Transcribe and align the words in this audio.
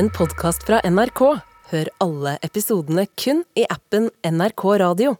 en 0.00 0.08
podkast 0.10 0.62
fra 0.64 0.78
NRK. 0.88 1.20
Hør 1.70 1.88
alle 2.00 2.38
episodene 2.46 3.02
kun 3.20 3.42
i 3.58 3.66
appen 3.68 4.06
NRK 4.24 4.62
Radio. 4.80 5.12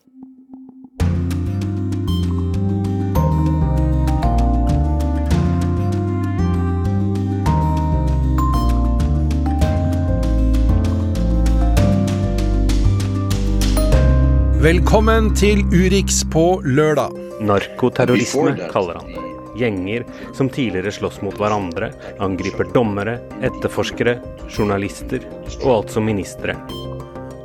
Velkommen 14.64 15.34
til 15.36 15.60
Urix 15.76 16.22
på 16.32 16.46
lørdag. 16.64 17.12
Narkoterrorisme 17.44 18.56
kaller 18.72 19.02
han. 19.02 19.09
Gjenger 19.58 20.06
som 20.36 20.50
tidligere 20.52 20.92
slåss 20.94 21.20
mot 21.24 21.36
hverandre, 21.40 21.90
angriper 22.22 22.68
dommere, 22.74 23.18
etterforskere, 23.42 24.18
journalister 24.50 25.26
og 25.64 25.80
altså 25.80 26.02
ministre. 26.04 26.56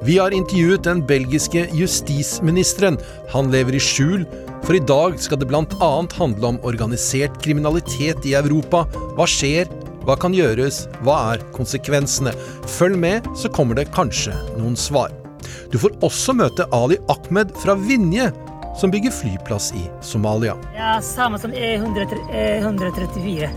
Vi 0.05 0.19
har 0.21 0.35
intervjuet 0.37 0.83
den 0.85 1.01
belgiske 1.07 1.63
justisministeren. 1.73 2.99
Han 3.33 3.49
lever 3.49 3.73
i 3.73 3.81
skjul, 3.81 4.27
for 4.61 4.77
i 4.77 4.83
dag 4.85 5.17
skal 5.21 5.39
det 5.41 5.47
bl.a. 5.49 5.89
handle 6.19 6.51
om 6.51 6.59
organisert 6.61 7.39
kriminalitet 7.41 8.27
i 8.29 8.35
Europa. 8.37 8.83
Hva 9.17 9.25
skjer? 9.25 9.71
Hva 10.05 10.13
kan 10.21 10.35
gjøres? 10.37 10.83
Hva 11.01 11.17
er 11.33 11.45
konsekvensene? 11.55 12.35
Følg 12.69 12.99
med, 13.01 13.25
så 13.33 13.49
kommer 13.49 13.79
det 13.79 13.89
kanskje 13.95 14.35
noen 14.59 14.77
svar. 14.77 15.09
Du 15.73 15.79
får 15.81 15.97
også 16.05 16.35
møte 16.37 16.67
Ali 16.73 16.99
Ahmed 17.09 17.55
fra 17.57 17.73
Vinje, 17.79 18.29
som 18.77 18.91
bygger 18.91 19.11
flyplass 19.11 19.73
i 19.73 19.89
Somalia. 20.01 20.55
Ja, 20.75 21.01
Samme 21.01 21.39
som 21.39 21.53
E134. 21.53 23.49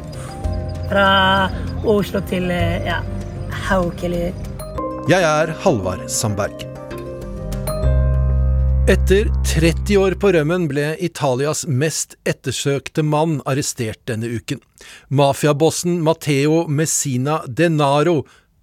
Fra 0.89 1.51
Oslo 1.85 2.21
til 2.29 2.51
eh, 2.51 2.87
ja, 2.87 3.03
Haukeli. 3.69 4.33
Jeg 5.09 5.23
er 5.25 5.55
Halvard 5.65 6.09
Sandberg. 6.11 6.65
Etter 8.89 9.29
30 9.45 9.97
år 10.01 10.15
på 10.17 10.31
rømmen 10.33 10.65
ble 10.71 10.95
Italias 11.05 11.67
mest 11.69 12.17
ettersøkte 12.25 13.03
mann 13.05 13.43
arrestert 13.45 14.01
denne 14.09 14.31
uken. 14.33 14.61
Mafiabossen 15.13 16.01
Matteo 16.07 16.63
Messina 16.73 17.43
Denaro 17.45 18.23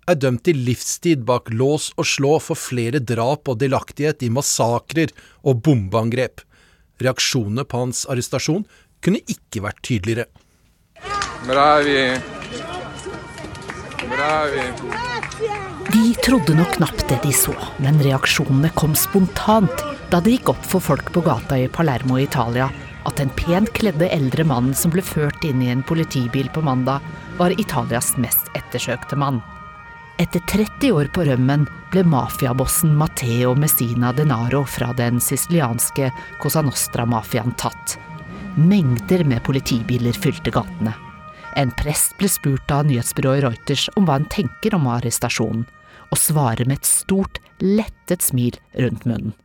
er 0.10 0.20
dømt 0.22 0.44
til 0.46 0.60
livstid 0.68 1.26
bak 1.28 1.50
lås 1.54 1.92
og 1.98 2.08
slå 2.10 2.36
for 2.44 2.60
flere 2.60 3.02
drap 3.02 3.50
og 3.52 3.60
delaktighet 3.62 4.26
i 4.26 4.32
massakrer 4.34 5.14
og 5.44 5.64
bombeangrep. 5.66 6.44
Reaksjonene 7.02 7.66
på 7.68 7.84
hans 7.86 8.06
arrestasjon 8.10 8.66
kunne 9.04 9.22
ikke 9.26 9.64
vært 9.66 9.82
tydeligere. 9.86 10.28
Bravi. 11.46 12.00
Bravi. 14.06 14.66
De 15.96 16.06
trodde 16.26 16.56
nok 16.58 16.78
knapt 16.78 17.06
det 17.10 17.20
de 17.24 17.34
så, 17.36 17.54
men 17.84 18.00
reaksjonene 18.04 18.72
kom 18.78 18.96
spontant 18.98 19.86
da 20.12 20.22
det 20.22 20.38
gikk 20.38 20.54
opp 20.56 20.66
for 20.66 20.84
folk 20.84 21.12
på 21.14 21.24
gata 21.26 21.60
i 21.60 21.70
Palermo 21.72 22.18
i 22.20 22.26
Italia 22.26 22.70
at 23.06 23.20
den 23.22 23.30
pent 23.38 23.70
kledde 23.78 24.10
eldre 24.10 24.46
mannen 24.48 24.74
som 24.78 24.94
ble 24.94 25.04
ført 25.06 25.46
inn 25.46 25.62
i 25.62 25.70
en 25.74 25.84
politibil 25.86 26.50
på 26.54 26.64
mandag, 26.66 27.06
var 27.38 27.54
Italias 27.62 28.16
mest 28.18 28.50
ettersøkte 28.58 29.20
mann. 29.20 29.44
Etter 30.18 30.40
30 30.40 30.92
år 30.92 31.06
på 31.12 31.26
rømmen 31.28 31.66
ble 31.92 32.06
mafiabossen 32.08 32.94
Matteo 32.96 33.52
Messina 33.60 34.14
Denaro 34.16 34.62
fra 34.64 34.94
den 34.96 35.20
sicilianske 35.20 36.08
Cosa 36.40 36.62
Nostra-mafiaen 36.64 37.52
tatt. 37.60 37.98
Mengder 38.56 39.26
med 39.28 39.44
politibiler 39.44 40.16
fylte 40.16 40.54
gatene. 40.56 40.94
En 41.60 41.72
prest 41.76 42.16
ble 42.20 42.32
spurt 42.32 42.72
av 42.72 42.88
nyhetsbyrået 42.88 43.44
Reuters 43.44 43.90
om 44.00 44.08
hva 44.08 44.16
han 44.22 44.30
tenker 44.32 44.78
om 44.80 44.88
arrestasjonen, 44.88 45.68
og 46.08 46.22
svarer 46.22 46.64
med 46.64 46.80
et 46.80 46.88
stort, 46.88 47.42
lettet 47.60 48.24
smil 48.24 48.56
rundt 48.80 49.04
munnen. 49.04 49.36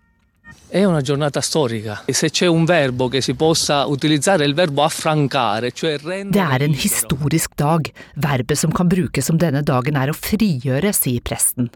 È 0.69 0.85
una 0.85 1.01
giornata 1.01 1.41
storica 1.41 2.03
e 2.05 2.13
se 2.13 2.31
c'è 2.31 2.47
un 2.47 2.65
verbo 2.65 3.09
che 3.09 3.21
si 3.21 3.35
possa 3.35 3.87
utilizzare 3.87 4.45
è 4.45 4.47
il 4.47 4.55
verbo 4.55 4.85
affrancare, 4.85 5.73
cioè 5.73 5.99
Det 5.99 6.07
rendere 6.07 6.55
er 6.55 6.63
en 6.63 6.75
historisk 6.75 7.57
dag. 7.57 7.91
Verbet 8.15 8.57
som 8.57 8.71
kan 8.71 8.87
brukes 8.87 9.29
om 9.31 9.37
denne 9.37 9.63
dagen 9.63 9.97
er 9.97 10.11
å 10.11 10.15
frigjøre, 10.15 10.93
sier 10.93 11.21
presten. 11.27 11.71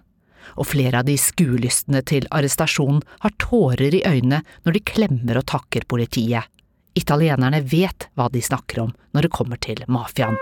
Og 0.55 0.71
flere 0.71 1.03
av 1.03 1.09
de 1.11 1.19
skuelystne 1.19 2.05
til 2.07 2.29
arrestasjonen 2.31 3.03
har 3.27 3.35
tårer 3.43 3.99
i 3.99 4.05
øynene 4.07 4.45
når 4.63 4.79
de 4.79 4.87
klemmer 4.95 5.43
og 5.43 5.49
takker 5.51 5.89
politiet. 5.91 6.47
Italienerne 6.95 7.65
vet 7.67 8.11
hva 8.15 8.31
de 8.31 8.43
snakker 8.43 8.85
om 8.87 8.95
når 9.11 9.27
det 9.27 9.35
kommer 9.35 9.59
til 9.59 9.83
mafiaen. 9.89 10.39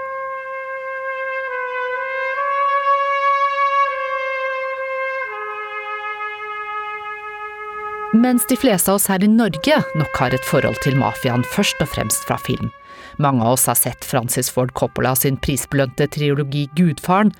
Mens 8.14 8.46
de 8.46 8.56
fleste 8.56 8.90
av 8.90 8.98
oss 8.98 9.06
her 9.08 9.24
i 9.24 9.28
Norge 9.28 9.78
nok 9.96 10.18
har 10.20 10.34
et 10.36 10.44
forhold 10.44 10.76
til 10.84 10.98
mafiaen 11.00 11.44
først 11.48 11.78
og 11.80 11.88
fremst 11.94 12.26
fra 12.28 12.36
film. 12.44 12.68
Mange 13.16 13.40
av 13.40 13.54
oss 13.56 13.64
har 13.70 13.78
sett 13.80 14.04
Francis 14.04 14.50
Ford 14.52 14.74
Coppola 14.76 15.14
sin 15.16 15.38
prisbelønte 15.40 16.10
triologi 16.12 16.66
Gudfaren, 16.76 17.32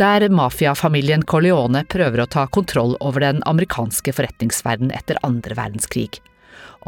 der 0.00 0.24
mafiafamilien 0.32 1.26
Corleone 1.28 1.84
prøver 1.92 2.24
å 2.24 2.28
ta 2.36 2.46
kontroll 2.48 2.96
over 3.04 3.20
den 3.20 3.44
amerikanske 3.44 4.16
forretningsverden 4.16 4.96
etter 4.96 5.20
andre 5.28 5.60
verdenskrig. 5.60 6.22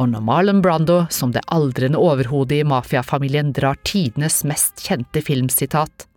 Og 0.00 0.14
når 0.14 0.24
Marlon 0.24 0.64
Brando, 0.64 1.02
som 1.12 1.36
det 1.36 1.44
aldrende 1.52 2.00
overhodet 2.00 2.62
i 2.62 2.68
mafiafamilien, 2.72 3.52
drar 3.52 3.76
tidenes 3.84 4.46
mest 4.48 4.80
kjente 4.80 5.20
filmsitat, 5.20 6.08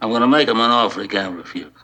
I'm 0.00 0.10
gonna 0.10 0.26
make 0.26 0.48
him 0.48 0.60
an 0.60 0.70
offer 0.70 1.02
he 1.02 1.08
can't 1.08 1.36
refuse. 1.36 1.83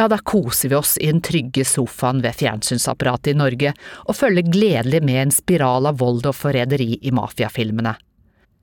Ja, 0.00 0.08
da 0.08 0.16
koser 0.18 0.72
vi 0.72 0.78
oss 0.78 0.96
i 0.98 1.10
den 1.10 1.20
trygge 1.20 1.64
sofaen 1.68 2.22
ved 2.24 2.38
fjernsynsapparatet 2.40 3.34
i 3.34 3.36
Norge 3.36 3.72
og 4.06 4.16
følger 4.16 4.48
gledelig 4.48 5.02
med 5.04 5.22
en 5.26 5.34
spiral 5.34 5.88
av 5.90 5.98
vold 6.00 6.24
og 6.30 6.36
forræderi 6.38 6.96
i 7.04 7.12
mafiafilmene. 7.12 7.92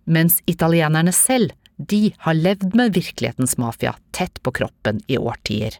Mens 0.09 0.39
italienerne 0.49 1.13
selv, 1.13 1.53
de 1.77 2.13
har 2.25 2.33
levd 2.33 2.73
med 2.79 2.95
virkelighetens 2.97 3.57
mafia 3.61 3.93
tett 4.17 4.41
på 4.41 4.55
kroppen 4.61 5.03
i 5.05 5.19
årtier. 5.21 5.77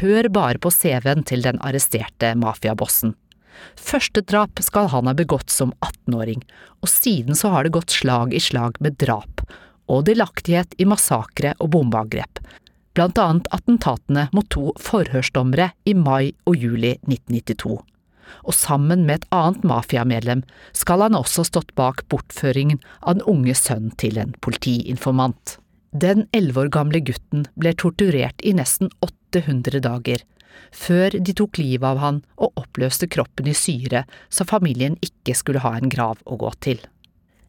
Hør 0.00 0.28
bare 0.32 0.58
på 0.58 0.72
CV-en 0.72 1.22
til 1.28 1.44
den 1.44 1.60
arresterte 1.62 2.32
mafiabossen. 2.40 3.14
Første 3.78 4.24
drap 4.26 4.58
skal 4.64 4.88
han 4.90 5.06
ha 5.06 5.14
begått 5.14 5.52
som 5.52 5.74
18-åring, 5.84 6.42
og 6.82 6.90
siden 6.90 7.38
så 7.38 7.52
har 7.52 7.68
det 7.68 7.76
gått 7.76 7.94
slag 7.94 8.34
i 8.34 8.40
slag 8.42 8.80
med 8.82 8.98
drap 8.98 9.44
og 9.92 10.06
delaktighet 10.08 10.74
i 10.80 10.86
massakre 10.88 11.52
og 11.60 11.70
bombeangrep, 11.74 12.40
blant 12.96 13.18
annet 13.18 13.48
attentatene 13.54 14.28
mot 14.32 14.48
to 14.52 14.72
forhørsdommere 14.80 15.72
i 15.88 15.94
mai 15.96 16.32
og 16.48 16.56
juli 16.56 16.96
1992. 17.08 17.78
Og 18.48 18.56
sammen 18.56 19.04
med 19.06 19.20
et 19.20 19.26
annet 19.34 19.64
mafiamedlem 19.68 20.42
skal 20.76 21.04
han 21.04 21.16
også 21.18 21.44
stått 21.48 21.74
bak 21.78 22.04
bortføringen 22.12 22.80
av 23.00 23.18
den 23.18 23.26
unge 23.28 23.56
sønnen 23.58 23.92
til 24.00 24.20
en 24.20 24.34
politiinformant. 24.44 25.58
Den 25.92 26.26
elleve 26.32 26.64
år 26.64 26.72
gamle 26.72 27.02
gutten 27.04 27.44
ble 27.60 27.74
torturert 27.76 28.40
i 28.40 28.54
nesten 28.56 28.88
800 29.04 29.82
dager, 29.84 30.22
før 30.72 31.18
de 31.18 31.34
tok 31.36 31.60
livet 31.60 31.84
av 31.84 32.00
han 32.00 32.22
og 32.36 32.56
oppløste 32.60 33.08
kroppen 33.12 33.48
i 33.48 33.56
syre 33.56 34.06
så 34.32 34.48
familien 34.48 34.96
ikke 35.04 35.36
skulle 35.36 35.64
ha 35.64 35.74
en 35.76 35.92
grav 35.92 36.20
å 36.24 36.40
gå 36.40 36.52
til. 36.64 36.80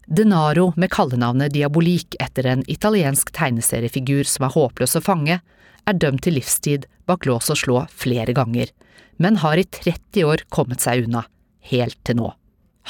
Denaro, 0.06 0.74
med 0.75 0.91
kallenavnet 0.91 1.53
Diabolik 1.53 2.16
etter 2.19 2.46
en 2.46 2.64
italiensk 2.69 3.31
tegneseriefigur 3.31 4.28
som 4.28 4.47
er 4.47 4.56
håpløs 4.56 4.97
å 5.00 5.02
fange, 5.03 5.40
er 5.88 6.00
dømt 6.00 6.25
til 6.25 6.36
livstid 6.38 6.88
bak 7.08 7.25
lås 7.28 7.50
og 7.53 7.59
slå 7.59 7.84
flere 7.88 8.36
ganger, 8.36 8.68
men 9.18 9.40
har 9.40 9.58
i 9.59 9.63
30 9.63 10.28
år 10.28 10.44
kommet 10.52 10.84
seg 10.84 11.06
unna, 11.06 11.24
helt 11.72 12.00
til 12.03 12.19
nå. 12.19 12.34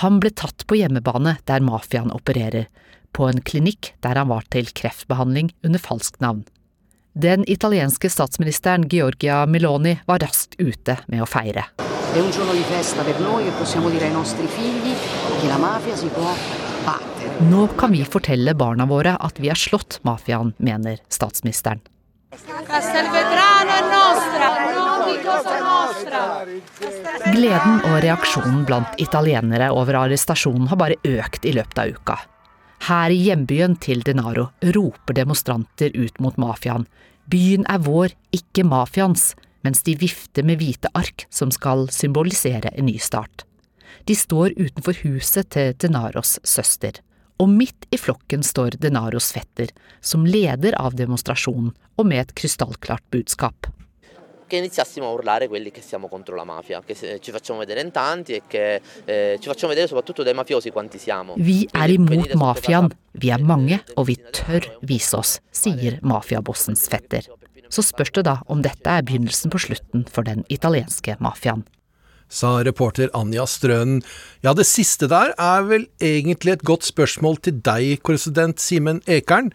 Han 0.02 0.18
ble 0.22 0.34
tatt 0.34 0.66
på 0.66 0.80
hjemmebane 0.80 1.38
der 1.46 1.62
mafiaen 1.62 2.14
opererer, 2.14 2.66
på 3.14 3.30
en 3.30 3.44
klinikk 3.46 3.94
der 4.02 4.18
han 4.18 4.32
var 4.34 4.50
til 4.50 4.72
kreftbehandling 4.74 5.54
under 5.62 5.80
falskt 5.82 6.18
navn. 6.22 6.42
Den 7.14 7.46
italienske 7.46 8.10
statsministeren 8.10 8.88
Giorgia 8.90 9.46
Meloni 9.46 10.00
var 10.10 10.26
raskt 10.26 10.58
ute 10.58 10.98
med 11.06 11.22
å 11.22 11.30
feire. 11.30 11.70
È 12.14 12.20
un 12.20 12.32
giorno 12.32 12.54
Nå 17.50 17.68
kan 17.80 17.92
vi 17.92 18.04
fortelle 18.06 18.54
barna 18.56 18.86
våre 18.86 19.16
at 19.20 19.40
vi 19.40 19.50
har 19.52 19.60
slått 19.60 20.00
mafiaen, 20.08 20.54
mener 20.58 21.00
statsministeren. 21.10 21.82
Gleden 27.34 27.80
og 27.88 27.96
reaksjonen 28.04 28.64
blant 28.68 29.00
italienere 29.02 29.70
over 29.74 30.00
arrestasjonen 30.04 30.70
har 30.72 30.80
bare 30.82 31.00
økt 31.08 31.46
i 31.46 31.54
løpet 31.56 31.82
av 31.84 31.94
uka. 31.96 32.18
Her 32.84 33.14
i 33.14 33.22
hjembyen 33.30 33.78
til 33.80 34.04
Denaro 34.04 34.50
roper 34.76 35.16
demonstranter 35.16 35.94
ut 35.96 36.20
mot 36.20 36.36
mafiaen. 36.42 36.86
Byen 37.32 37.64
er 37.72 37.80
vår, 37.86 38.12
ikke 38.36 38.66
mafiaens, 38.68 39.32
mens 39.64 39.86
de 39.88 39.96
vifter 39.96 40.44
med 40.44 40.60
hvite 40.60 40.92
ark 40.98 41.26
som 41.32 41.54
skal 41.54 41.88
symbolisere 41.96 42.74
en 42.76 42.90
ny 42.92 42.98
start. 43.00 43.46
De 44.04 44.16
står 44.20 44.52
utenfor 44.60 44.98
huset 45.06 45.48
til 45.56 45.70
Denaros 45.80 46.36
søster, 46.44 46.98
og 47.40 47.48
midt 47.48 47.86
i 47.96 47.96
flokken 47.96 48.42
står 48.44 48.76
Denaros 48.84 49.30
fetter, 49.32 49.70
som 50.04 50.26
leder 50.28 50.76
av 50.76 50.98
demonstrasjonen 51.00 51.70
og 51.72 52.10
med 52.10 52.26
et 52.26 52.34
krystallklart 52.36 53.06
budskap. 53.16 53.70
Che 54.50 54.58
iniziassimo 54.58 55.08
a 55.08 55.14
urlare 55.14 55.48
quelli 55.48 55.72
che 55.72 55.80
siamo 55.82 56.10
contro 56.10 56.36
la 56.36 56.44
mafia, 56.44 56.82
che 56.86 57.20
ci 57.22 57.32
facciamo 57.32 57.60
vedere 57.60 57.80
in 57.80 57.92
tanti 57.92 58.34
e 58.34 58.42
che 58.46 58.82
eh, 59.06 59.38
ci 59.40 59.48
facciamo 59.48 59.70
vedere 59.70 59.88
soprattutto 59.88 60.22
dai 60.22 60.34
mafiosi 60.34 60.70
quanti 60.70 60.98
siamo. 60.98 61.36
Vi 61.38 61.70
er 61.72 61.90
imot 61.90 62.34
mafiaen, 62.36 62.92
vi 63.14 63.32
er 63.32 63.40
mange 63.40 63.80
og 63.96 64.10
vi 64.12 64.18
tør 64.36 64.68
vise 64.82 65.16
oss, 65.16 65.40
sier 65.50 65.98
mafiabossens 66.04 66.90
fetter. 66.92 67.24
Så 67.70 67.82
spørs 67.82 68.12
det 68.12 68.26
da 68.28 68.42
om 68.52 68.62
dette 68.62 68.84
er 68.84 69.02
begynnelsen 69.02 69.50
på 69.50 69.64
slutten 69.64 70.04
for 70.12 70.28
den 70.28 70.44
italienske 70.50 71.16
mafiaen 71.24 71.64
sa 72.30 72.58
reporter 72.66 73.12
Anja 73.18 73.46
Strønen. 73.50 74.02
Ja, 74.44 74.54
det 74.54 74.68
siste 74.70 75.10
der 75.12 75.34
er 75.38 75.66
vel 75.70 75.88
egentlig 76.02 76.58
et 76.58 76.68
godt 76.68 76.88
spørsmål 76.88 77.40
til 77.44 77.62
deg, 77.66 78.02
korrespondent 78.04 78.64
Simen 78.64 79.02
Ekern. 79.08 79.54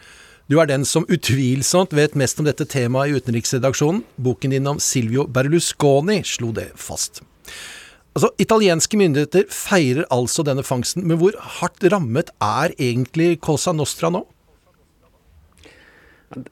Du 0.48 0.56
er 0.62 0.68
den 0.70 0.86
som 0.88 1.04
utvilsomt 1.12 1.92
vet 1.92 2.14
mest 2.16 2.38
om 2.40 2.46
dette 2.48 2.64
temaet 2.64 3.12
i 3.12 3.18
utenriksredaksjonen. 3.20 4.00
Boken 4.16 4.54
din 4.54 4.70
om 4.70 4.78
Silvio 4.80 5.26
Berlusconi 5.28 6.22
slo 6.24 6.54
det 6.56 6.70
fast. 6.80 7.20
Altså, 8.16 8.32
Italienske 8.40 8.98
myndigheter 8.98 9.44
feirer 9.52 10.08
altså 10.10 10.42
denne 10.42 10.64
fangsten, 10.64 11.04
men 11.06 11.20
hvor 11.20 11.36
hardt 11.58 11.84
rammet 11.92 12.32
er 12.42 12.72
egentlig 12.74 13.36
Cosa 13.44 13.74
Nostra 13.76 14.10
nå? 14.10 14.24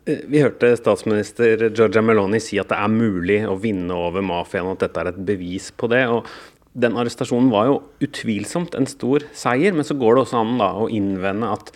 Vi 0.04 0.40
hørte 0.40 0.70
statsminister 0.78 1.66
Giorgia 1.68 2.00
Meloni 2.00 2.40
si 2.40 2.56
at 2.60 2.70
det 2.72 2.78
er 2.80 2.92
mulig 2.92 3.42
å 3.44 3.58
vinne 3.60 3.96
over 3.96 4.24
mafiaen, 4.24 4.70
og 4.70 4.78
at 4.78 4.86
dette 4.86 5.02
er 5.02 5.10
et 5.12 5.24
bevis 5.28 5.68
på 5.76 5.90
det. 5.92 6.06
og 6.08 6.28
den 6.76 6.96
arrestasjonen 7.00 7.48
var 7.48 7.68
jo 7.70 7.76
utvilsomt 8.04 8.74
en 8.76 8.88
stor 8.88 9.24
seier, 9.36 9.72
men 9.72 9.86
så 9.86 9.96
går 9.96 10.16
det 10.16 10.24
også 10.26 10.40
an 10.42 10.58
da, 10.60 10.70
å 10.76 10.90
innvende 10.92 11.48
at 11.56 11.70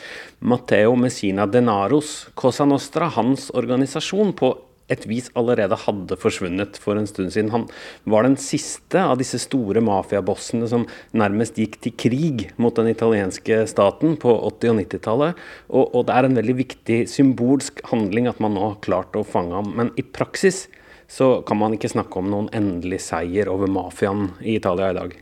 Matteo 0.44 0.93
Messina 1.00 1.47
Denaros, 1.49 2.29
Cosa 2.37 2.67
Nostra, 2.69 3.08
hans 3.17 3.49
organisasjon, 3.56 4.35
på 4.37 4.52
et 4.90 5.06
vis 5.08 5.31
allerede 5.38 5.78
hadde 5.84 6.19
forsvunnet 6.20 6.78
for 6.82 6.98
en 6.98 7.08
stund 7.08 7.32
siden. 7.34 7.52
Han 7.54 7.66
var 8.10 8.26
den 8.26 8.37
siste 8.40 9.00
av 9.00 9.19
disse 9.20 9.40
store 9.42 9.82
mafiabossene 9.84 10.69
som 10.70 10.87
nærmest 11.16 11.60
gikk 11.60 11.78
til 11.84 11.96
krig 12.00 12.44
mot 12.60 12.76
den 12.76 12.90
italienske 12.92 13.62
staten 13.70 14.19
på 14.20 14.34
80- 14.50 14.75
og 14.75 14.82
90-tallet. 14.82 15.40
Og, 15.70 15.94
og, 15.94 16.04
det 16.08 16.16
er 16.16 16.28
en 16.28 16.38
veldig 16.40 16.58
viktig 16.64 17.00
symbolsk 17.10 17.82
handling 17.92 18.28
at 18.31 18.42
man 18.42 18.56
nå 18.56 18.66
har 18.72 18.84
klart 18.84 19.16
å 19.19 19.26
fange 19.26 19.56
ham. 19.56 19.72
Men 19.78 19.94
i 20.00 20.06
praksis 20.06 20.66
så 21.10 21.40
kan 21.46 21.58
man 21.58 21.75
ikke 21.75 21.90
snakke 21.90 22.20
om 22.20 22.31
noen 22.31 22.52
endelig 22.54 23.02
seier 23.08 23.50
over 23.50 23.70
mafiaen 23.70 24.31
i 24.44 24.54
Italia 24.60 24.92
i 24.92 24.98
dag. 25.00 25.19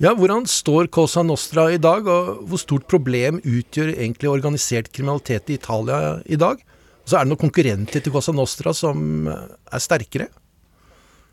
Ja, 0.00 0.14
Hvordan 0.16 0.46
står 0.48 0.88
Cosa 0.88 1.20
Nostra 1.20 1.66
i 1.74 1.76
dag, 1.76 2.06
og 2.08 2.46
hvor 2.48 2.60
stort 2.60 2.86
problem 2.88 3.36
utgjør 3.44 3.90
egentlig 3.92 4.30
organisert 4.32 4.88
kriminalitet 4.96 5.52
i 5.52 5.58
Italia 5.60 6.14
i 6.24 6.38
dag? 6.40 6.62
Så 7.10 7.18
er 7.18 7.26
det 7.26 7.32
noen 7.32 7.42
konkurrenter 7.42 8.04
til 8.04 8.14
Cosa 8.14 8.30
Nostra 8.36 8.70
som 8.76 9.26
er 9.26 9.82
sterkere? 9.82 10.28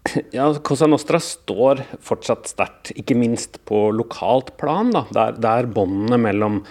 Ja, 0.31 0.47
Cosa 0.63 0.87
Nostra 0.87 1.19
står 1.21 1.81
fortsatt 2.05 2.47
sterkt, 2.47 2.93
ikke 2.95 3.17
minst 3.19 3.59
på 3.67 3.89
lokalt 3.91 4.53
plan. 4.57 4.93
Da, 4.95 5.03
der, 5.13 5.35
der 5.43 5.67
båndene 5.67 6.19
mellom 6.23 6.61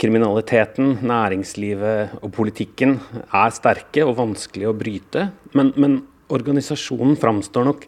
kriminaliteten, 0.00 0.96
næringslivet 1.04 2.16
og 2.22 2.32
politikken 2.36 2.96
er 3.28 3.52
sterke 3.52 4.06
og 4.06 4.16
vanskelig 4.20 4.70
å 4.70 4.76
bryte. 4.76 5.28
Men, 5.52 5.74
men 5.76 6.00
organisasjonen 6.32 7.18
framstår 7.20 7.68
nok 7.68 7.86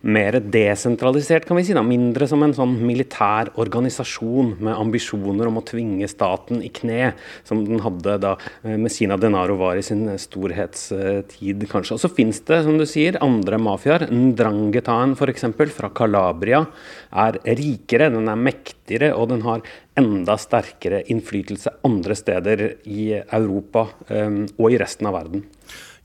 mer 0.00 0.38
desentralisert, 0.40 1.44
kan 1.48 1.58
vi 1.58 1.64
si. 1.66 1.74
Da. 1.76 1.82
Mindre 1.84 2.26
som 2.30 2.42
en 2.44 2.54
sånn 2.56 2.76
militær 2.86 3.50
organisasjon 3.60 4.54
med 4.62 4.78
ambisjoner 4.78 5.50
om 5.50 5.60
å 5.60 5.64
tvinge 5.66 6.08
staten 6.10 6.62
i 6.64 6.70
kne, 6.72 7.12
som 7.46 7.62
den 7.66 7.82
hadde 7.84 8.16
da 8.22 8.34
eh, 8.38 8.78
Messina 8.80 9.18
Denaro 9.20 9.58
var 9.60 9.80
i 9.80 9.84
sin 9.84 10.06
storhetstid, 10.20 11.66
kanskje. 11.70 11.98
Og 11.98 12.02
så 12.02 12.12
fins 12.12 12.40
det, 12.48 12.62
som 12.66 12.80
du 12.80 12.86
sier, 12.88 13.20
andre 13.24 13.60
mafiaer. 13.60 14.08
Ndranghetaen 14.10 15.16
f.eks. 15.18 15.46
fra 15.76 15.92
Calabria 15.92 16.64
er 17.10 17.40
rikere, 17.60 18.10
den 18.14 18.30
er 18.30 18.40
mektigere, 18.40 19.12
og 19.16 19.30
den 19.34 19.44
har 19.44 19.64
enda 20.00 20.36
sterkere 20.40 21.02
innflytelse 21.12 21.76
andre 21.84 22.16
steder 22.16 22.62
i 22.88 23.10
Europa 23.20 23.88
og 24.08 24.66
i 24.70 24.78
resten 24.80 25.10
av 25.10 25.18
verden. 25.18 25.44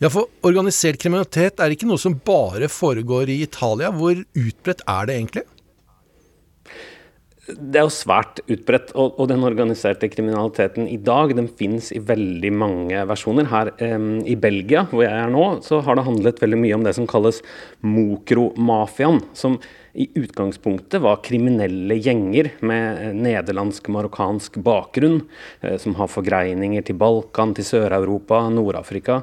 Ja, 0.03 0.09
for 0.11 0.27
organisert 0.43 0.99
kriminalitet 0.99 1.61
er 1.63 1.71
ikke 1.71 1.87
noe 1.87 2.01
som 2.01 2.17
bare 2.27 2.67
foregår 2.71 3.31
i 3.31 3.41
Italia. 3.45 3.93
Hvor 3.95 4.17
utbredt 4.19 4.83
er 4.91 5.07
det 5.07 5.15
egentlig? 5.15 5.45
Det 7.45 7.77
er 7.77 7.85
jo 7.85 7.93
svært 7.93 8.39
utbredt, 8.49 8.89
og, 8.97 9.19
og, 9.21 9.27
den 9.29 9.45
organiserte 9.45 10.09
kriminaliteten 10.09 10.87
i 10.89 10.97
dag 10.97 11.31
den 11.37 11.47
finnes 11.47 11.91
i 11.93 12.01
veldig 12.01 12.51
mange 12.57 13.03
versjoner. 13.07 13.47
Her 13.51 13.71
eh, 13.77 13.97
i 14.25 14.35
Belgia, 14.35 14.87
hvor 14.89 15.05
jeg 15.05 15.13
er 15.13 15.31
nå, 15.31 15.45
så 15.63 15.79
har 15.85 15.95
det 15.95 16.07
handlet 16.09 16.41
veldig 16.41 16.59
mye 16.63 16.79
om 16.79 16.83
det 16.87 16.95
som 16.97 17.07
kalles 17.07 17.43
mokromafiaen. 17.85 19.21
Som 19.37 19.59
i 19.95 20.09
utgangspunktet 20.19 21.01
var 21.01 21.21
kriminelle 21.23 21.95
gjenger 21.95 22.51
med 22.59 23.15
nederlandsk-marokkansk 23.15 24.59
bakgrunn, 24.63 25.21
eh, 25.61 25.77
som 25.81 25.95
har 25.95 26.11
forgreininger 26.11 26.85
til 26.85 26.99
Balkan, 26.99 27.55
til 27.55 27.67
Sør-Europa, 27.67 28.43
Nord-Afrika. 28.53 29.21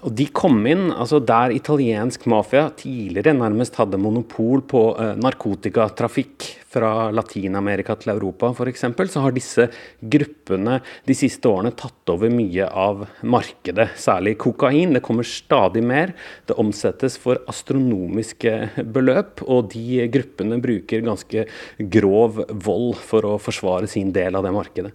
Eh, 0.00 0.06
og 0.06 0.14
De 0.16 0.26
kom 0.32 0.64
inn 0.66 0.90
altså 0.90 1.20
der 1.20 1.52
italiensk 1.54 2.26
mafia 2.26 2.70
tidligere 2.76 3.34
nærmest 3.36 3.76
hadde 3.76 4.00
monopol 4.00 4.62
på 4.62 4.96
eh, 4.98 5.16
narkotikatrafikk 5.20 6.48
fra 6.70 7.10
Latin-Amerika 7.10 7.96
til 7.98 8.12
Europa 8.14 8.52
f.eks., 8.52 8.84
så 9.10 9.20
har 9.24 9.32
disse 9.34 9.66
gruppene 10.00 10.80
de 11.06 11.14
siste 11.14 11.48
årene 11.48 11.72
tatt 11.74 12.12
over 12.12 12.30
mye 12.30 12.68
av 12.68 13.06
markedet, 13.22 13.90
særlig 13.98 14.36
kokain. 14.38 14.94
Det 14.94 15.02
kommer 15.02 15.26
stadig 15.26 15.82
mer. 15.82 16.14
Det 16.46 16.54
omsettes 16.60 17.18
for 17.18 17.42
astronomiske 17.50 18.84
beløp, 18.86 19.42
og 19.50 19.72
de 19.74 20.06
gruppene 20.14 20.60
bruker 20.62 21.02
ganske 21.02 21.46
grov 21.90 22.44
vold 22.50 22.94
for 23.02 23.26
å 23.26 23.38
forsvare 23.42 23.90
sin 23.90 24.14
del 24.14 24.38
av 24.38 24.46
det 24.46 24.54
markedet. 24.54 24.94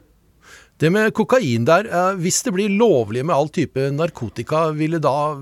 Det 0.77 0.89
med 0.91 1.13
kokain 1.15 1.63
der, 1.67 1.87
eh, 1.87 2.17
hvis 2.19 2.41
det 2.43 2.51
blir 2.51 2.73
lovlig 2.75 3.23
med 3.23 3.35
all 3.35 3.47
type 3.47 3.79
narkotika, 3.95 4.71
ville 4.75 4.99
da 4.99 5.35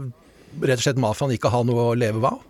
rett 0.61 0.77
og 0.77 0.83
slett 0.85 1.01
mafiaen 1.01 1.33
ikke 1.33 1.49
ha 1.49 1.63
noe 1.65 1.87
å 1.89 1.95
leve 1.97 2.21
av? 2.29 2.41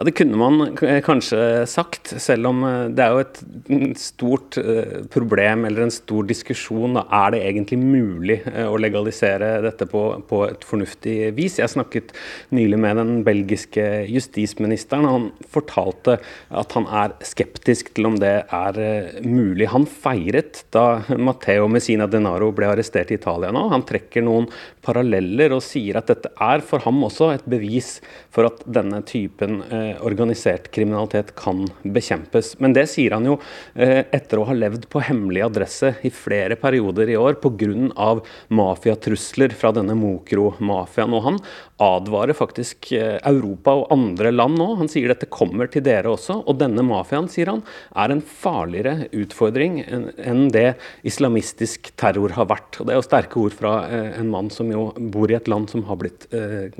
Ja, 0.00 0.04
Det 0.04 0.14
kunne 0.16 0.36
man 0.36 0.76
kanskje 1.04 1.66
sagt, 1.68 2.14
selv 2.24 2.48
om 2.48 2.62
eh, 2.64 2.86
det 2.96 3.04
er 3.04 3.12
jo 3.12 3.20
et 3.20 3.98
stort 4.00 4.56
eh, 4.56 5.02
problem 5.12 5.66
eller 5.68 5.84
en 5.84 5.92
stor 5.92 6.24
diskusjon. 6.24 6.96
Er 7.02 7.34
det 7.34 7.42
egentlig 7.44 7.76
mulig 7.82 8.38
eh, 8.48 8.64
å 8.64 8.78
legalisere 8.80 9.58
dette 9.60 9.84
på, 9.84 10.04
på, 10.24 10.38
et 10.46 10.64
fornuftig 10.64 11.34
vis? 11.36 11.58
Jeg 11.60 11.74
snakket 11.74 12.14
nylig 12.48 12.78
med 12.80 12.96
den 12.96 13.10
belgiske 13.26 13.84
justisministeren. 14.08 15.04
Han 15.04 15.26
fortalte 15.52 16.16
at 16.48 16.72
han 16.78 16.88
er 16.88 17.12
skeptisk 17.20 17.92
til 17.92 18.08
om 18.08 18.16
det 18.24 18.32
er 18.48 18.80
mulig. 19.20 19.68
Han 19.74 19.84
feiret 19.84 20.62
da 20.72 21.02
Matteo 21.20 21.68
Messina 21.68 22.08
Denaro 22.08 22.48
ble 22.56 22.72
arrestert 22.72 23.12
i 23.12 23.20
Italia 23.20 23.52
nå. 23.52 23.66
Han 23.76 23.84
trekker 23.84 24.24
noen 24.24 24.48
paralleller 24.80 25.52
og 25.52 25.60
sier 25.68 26.00
at 26.00 26.08
dette 26.08 26.32
er 26.40 26.64
for 26.64 26.88
ham 26.88 27.04
også 27.04 27.34
et 27.36 27.44
bevis 27.44 27.98
for 28.32 28.48
at 28.48 28.64
denne 28.64 29.04
typen 29.04 29.60
organisert 30.06 30.70
kriminalitet 30.74 31.34
kan 31.38 31.64
bekjempes. 31.82 32.54
Men 32.62 32.74
det 32.76 32.86
sier 32.92 33.14
han 33.16 33.26
jo 33.28 33.36
eh, 33.74 34.04
etter 34.12 34.40
å 34.40 34.46
ha 34.48 34.56
levd 34.56 34.86
på 34.92 35.02
hemmelig 35.04 35.44
adresse 35.46 35.94
i 36.06 36.12
flere 36.14 36.56
perioder 36.60 37.10
i 37.10 37.18
år 37.20 37.38
pga. 37.42 38.10
mafiatrusler 38.48 39.54
fra 39.56 39.72
denne 39.76 39.96
Mokro-mafiaen. 39.98 41.14
Og 41.16 41.24
han 41.26 41.38
advarer 41.82 42.36
faktisk 42.36 42.92
eh, 42.96 43.18
Europa 43.26 43.74
og 43.80 43.92
andre 43.94 44.32
land 44.34 44.58
nå. 44.60 44.68
Han 44.80 44.90
sier 44.90 45.10
dette 45.10 45.30
kommer 45.30 45.70
til 45.70 45.84
dere 45.86 46.12
også. 46.12 46.40
Og 46.46 46.58
denne 46.60 46.84
mafiaen, 46.86 47.28
sier 47.30 47.52
han, 47.52 47.64
er 47.94 48.14
en 48.14 48.22
farligere 48.22 49.08
utfordring 49.12 49.80
enn 49.84 50.48
det 50.54 50.74
islamistisk 51.06 51.92
terror 52.00 52.36
har 52.36 52.50
vært. 52.50 52.80
Og 52.80 52.86
Det 52.86 52.94
er 52.94 53.00
jo 53.00 53.08
sterke 53.08 53.40
ord 53.42 53.56
fra 53.56 53.74
eh, 53.88 54.12
en 54.20 54.30
mann 54.32 54.50
som 54.52 54.70
jo 54.72 54.90
bor 55.12 55.30
i 55.30 55.38
et 55.38 55.50
land 55.50 55.70
som 55.70 55.84
har 55.88 55.98
blitt 56.00 56.28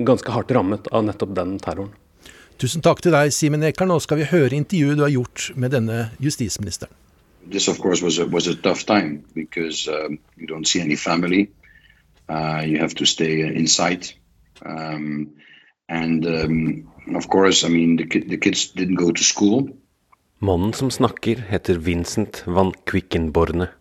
ganske 0.01 0.31
hardt 0.31 0.51
rammet 0.55 0.87
av 0.91 1.03
nettopp 1.05 1.33
den 1.35 1.57
terroren. 1.61 1.91
Tusen 2.61 2.83
takk 2.85 2.99
til 3.01 3.15
deg, 3.15 3.31
Simen 3.33 3.63
Ekern. 3.65 3.89
Nå 3.89 3.95
skal 4.03 4.19
vi 4.19 4.27
høre 4.29 4.53
intervjuet 4.53 4.99
du 4.99 5.01
har 5.01 5.09
gjort 5.09 5.47
med 5.57 5.73
denne 5.73 6.11
justisministeren. 6.21 6.93
This 7.49 7.65
of 7.67 7.79
course 7.81 8.05
was 8.05 8.19
a, 8.21 8.27
was 8.29 8.45
a 8.47 8.53
tough 8.53 8.85
time 8.85 9.23
because 9.33 9.87
um, 9.89 10.19
you 10.37 10.45
don't 10.45 10.69
see 10.69 10.79
any 10.79 10.95
family. 10.95 11.49
Uh, 12.29 12.61
you 12.61 12.77
have 12.77 12.93
to 13.01 13.05
stay 13.05 13.41
inside. 13.41 14.13
Um, 14.61 15.31
and 15.89 16.25
um, 16.25 17.15
of 17.15 17.29
course, 17.29 17.65
I 17.65 17.69
mean, 17.69 17.97
the, 17.97 18.05
the 18.05 18.37
kids 18.37 18.69
didn't 18.77 19.01
go 19.01 19.11
to 19.11 19.23
school. 19.23 19.69
Mannen 20.39 20.73
som 20.73 20.91
snakker, 20.91 21.41
heter 21.49 21.81
Vincent 21.81 22.43
van 22.45 22.73
Quickenborne. 22.85 23.71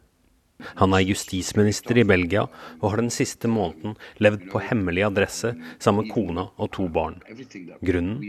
Han 0.81 0.95
er 0.97 1.05
justisminister 1.07 2.01
i 2.01 2.07
Belgia 2.09 2.47
og 2.81 2.87
har 2.89 3.03
den 3.03 3.13
siste 3.15 3.51
måneden 3.51 3.97
levd 4.23 4.47
på 4.53 4.63
hemmelig 4.65 5.07
adresse 5.09 5.55
sammen 5.79 6.07
med 6.07 6.15
kona 6.15 6.47
og 6.57 6.71
to 6.77 6.87
barn. 6.93 7.19
Grunnen? 7.85 8.21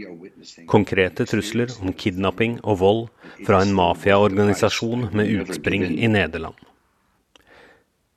Konkrete 0.70 1.26
trusler 1.28 1.72
om 1.80 1.92
kidnapping 1.92 2.58
og 2.62 2.80
vold 2.82 3.06
fra 3.46 3.62
en 3.62 3.74
mafiaorganisasjon 3.76 5.08
med 5.12 5.32
utspring 5.40 5.86
i 5.92 6.10
Nederland. 6.10 6.58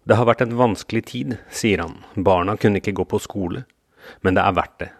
Det 0.05 0.17
har 0.19 0.27
vært 0.29 0.43
en 0.45 0.57
vanskelig 0.57 1.01
tid, 1.09 1.37
sier 1.49 1.81
han. 1.81 1.97
Barna 2.13 2.53
kunne 2.61 2.77
ikke 2.77 2.93
gå 2.99 3.07
på 3.09 3.19
skole. 3.23 3.63
Men 4.21 4.37
det 4.37 4.43
er 4.45 4.57
verdt 4.57 4.79
det. 4.83 4.91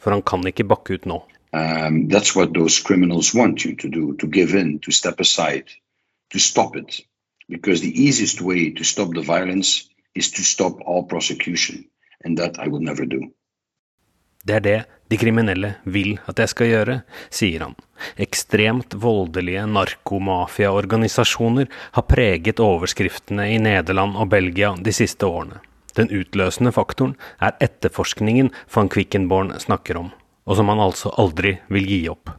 For 0.00 0.12
han 0.12 0.24
kan 0.24 0.44
ikke 0.48 0.68
bakke 0.68 0.98
ut 0.98 1.06
nå. 1.08 1.22
Um, 1.52 2.08
that's 2.08 2.36
what 2.36 2.52
those 2.54 2.82
criminals 2.82 3.34
want 3.34 3.64
you 3.64 3.74
to 3.76 3.88
do 3.88 4.12
to 4.20 4.26
give 4.26 4.54
in, 4.54 4.78
to 4.80 4.92
step 4.92 5.20
aside, 5.20 5.64
to. 6.30 6.38
Because 7.50 7.82
the 7.82 7.92
easiest 8.06 8.40
way 8.40 8.70
to 8.78 8.84
stop 8.84 9.14
the 9.14 9.26
violence 9.26 9.90
is 10.14 10.30
to 10.38 10.42
stop 10.42 10.80
all 10.86 11.02
prosecution. 11.02 11.84
And 12.24 12.38
that 12.38 12.58
I 12.64 12.68
will 12.68 12.84
never 12.84 13.06
do. 13.06 13.20
Det 14.44 14.54
er 14.56 14.64
det 14.64 14.78
de 15.10 15.18
kriminelle 15.18 15.74
vil 15.84 16.14
at 16.30 16.38
jeg 16.38 16.48
skal 16.52 16.70
gjøre, 16.70 16.94
sier 17.34 17.64
han. 17.66 17.74
Ekstremt 18.16 18.94
voldelige 19.02 19.66
narkomafiaorganisasjoner 19.68 21.66
har 21.96 22.06
preget 22.08 22.62
overskriftene 22.62 23.50
i 23.50 23.58
Nederland 23.60 24.16
og 24.16 24.30
Belgia 24.32 24.70
de 24.78 24.94
siste 24.94 25.26
årene. 25.26 25.58
Den 25.98 26.12
utløsende 26.14 26.72
faktoren 26.72 27.16
er 27.42 27.58
etterforskningen 27.60 28.52
van 28.74 28.88
Quickenborn 28.88 29.52
snakker 29.58 29.98
om, 29.98 30.12
og 30.46 30.56
som 30.56 30.70
han 30.70 30.80
altså 30.86 31.10
aldri 31.18 31.58
vil 31.68 31.90
gi 31.90 32.04
opp. 32.12 32.30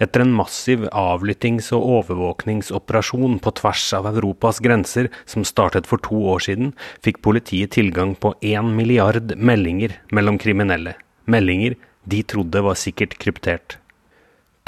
Etter 0.00 0.22
en 0.24 0.32
massiv 0.32 0.86
avlyttings- 0.96 1.68
og 1.76 1.84
overvåkningsoperasjon 1.98 3.36
på 3.44 3.52
tvers 3.60 3.84
av 3.98 4.08
Europas 4.08 4.62
grenser 4.64 5.10
som 5.28 5.44
startet 5.44 5.88
for 5.90 6.00
to 6.00 6.22
år 6.32 6.40
siden, 6.46 6.72
fikk 7.04 7.20
politiet 7.26 7.74
tilgang 7.76 8.14
på 8.16 8.32
én 8.40 8.72
milliard 8.78 9.36
meldinger 9.36 9.98
mellom 10.10 10.40
kriminelle. 10.40 10.96
Meldinger 11.28 11.76
de 12.08 12.22
trodde 12.24 12.64
var 12.64 12.80
sikkert 12.80 13.18
kryptert. 13.20 13.76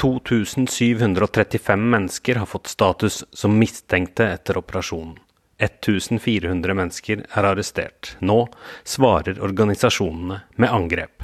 2735 0.03 1.91
mennesker 1.97 2.37
har 2.37 2.47
fått 2.47 2.69
status 2.69 3.23
som 3.33 3.57
mistenkte 3.57 4.29
etter 4.35 4.61
operasjonen. 4.61 5.17
1400 5.63 6.75
mennesker 6.75 7.23
er 7.25 7.47
arrestert. 7.47 8.17
Nå 8.21 8.49
svarer 8.85 9.39
organisasjonene 9.41 10.43
med 10.59 10.75
angrep. 10.75 11.23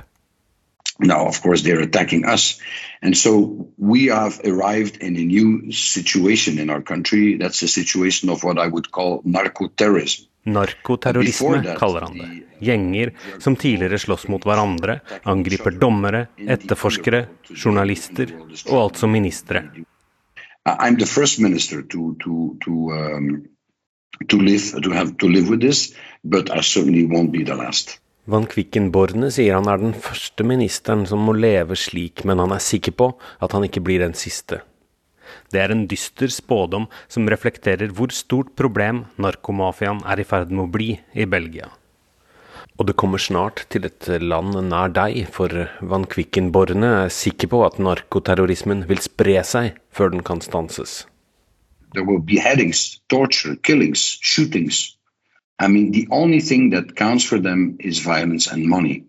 Now, 0.99 1.27
of 1.29 1.41
course, 1.43 1.63
they're 1.63 1.81
attacking 1.81 2.25
us. 2.25 2.61
And 3.03 3.17
so 3.17 3.69
we 3.77 4.07
have 4.07 4.41
arrived 4.45 4.97
in 4.97 5.17
a 5.17 5.25
new 5.25 5.71
situation 5.73 6.59
in 6.59 6.71
our 6.71 6.83
country. 6.83 7.37
That's 7.39 7.63
a 7.63 7.69
situation 7.69 8.31
of 8.31 8.43
what 8.43 8.59
I 8.59 8.67
would 8.67 8.91
call 8.91 9.23
narco-terrorism. 9.25 10.27
Narkoterrorisme 10.45 11.77
kaller 11.79 12.01
han 12.01 12.19
det. 12.19 12.43
Gjenger 12.61 13.13
som 13.39 13.57
tidligere 13.57 13.99
slåss 13.99 14.29
mot 14.29 14.43
hverandre, 14.45 15.01
angriper 15.23 15.71
dommere, 15.71 16.27
etterforskere, 16.39 17.27
journalister 17.55 18.33
og 18.67 18.81
altså 18.81 19.07
ministre. 19.07 19.63
I'm 20.67 20.99
the 20.99 21.07
first 21.07 21.39
minister 21.39 21.83
to, 21.83 22.17
to, 22.25 22.57
to, 22.65 22.73
um, 22.93 23.45
to, 24.29 24.41
live, 24.41 24.83
to 24.83 24.91
have 24.91 25.17
to 25.19 25.29
live 25.29 25.49
with 25.49 25.61
this, 25.61 25.95
but 26.25 26.51
I 26.51 26.61
certainly 26.61 27.07
won't 27.07 27.33
be 27.33 27.45
the 27.45 27.55
last. 27.55 28.01
Van 28.29 28.45
Quickenborne 28.45 29.31
sier 29.33 29.57
han 29.57 29.69
er 29.73 29.81
den 29.81 29.95
første 29.97 30.45
ministeren 30.45 31.07
som 31.09 31.23
må 31.25 31.33
leve 31.33 31.77
slik, 31.81 32.27
men 32.29 32.43
han 32.43 32.53
er 32.53 32.61
sikker 32.61 32.93
på 32.93 33.07
at 33.41 33.55
han 33.57 33.65
ikke 33.65 33.81
blir 33.87 34.05
den 34.05 34.17
siste. 34.19 34.61
Det 35.49 35.63
er 35.63 35.73
en 35.73 35.87
dyster 35.89 36.29
spådom 36.33 36.87
som 37.09 37.29
reflekterer 37.33 37.93
hvor 37.97 38.13
stort 38.13 38.53
problem 38.61 39.07
narkomafiaen 39.17 40.03
er 40.05 40.21
i 40.21 40.27
ferd 40.29 40.53
med 40.53 40.67
å 40.67 40.73
bli 40.77 40.91
i 41.17 41.25
Belgia. 41.25 41.71
Og 42.79 42.87
det 42.91 42.99
kommer 43.01 43.19
snart 43.19 43.65
til 43.73 43.89
et 43.89 44.07
land 44.23 44.55
nær 44.69 44.93
deg, 44.95 45.25
for 45.33 45.65
Van 45.81 46.05
Quickenborne 46.05 46.93
er 47.07 47.15
sikker 47.15 47.51
på 47.51 47.65
at 47.67 47.81
narkoterrorismen 47.83 48.85
vil 48.93 49.01
spre 49.03 49.41
seg 49.41 49.81
før 49.91 50.13
den 50.13 50.23
kan 50.23 50.45
stanses. 50.45 51.07
There 51.97 52.05
will 52.05 52.21
be 52.21 52.37
beheadings, 52.37 53.01
torture, 53.09 53.57
killings, 53.57 54.05
shootings. 54.21 54.98
I 55.61 55.69
mean, 55.69 55.93
the 55.93 56.07
only 56.11 56.41
thing 56.41 56.71
that 56.71 56.95
counts 56.97 57.25
for 57.25 57.39
them 57.39 57.77
is 57.81 57.99
violence 57.99 58.53
and 58.53 58.69
money. 58.69 59.03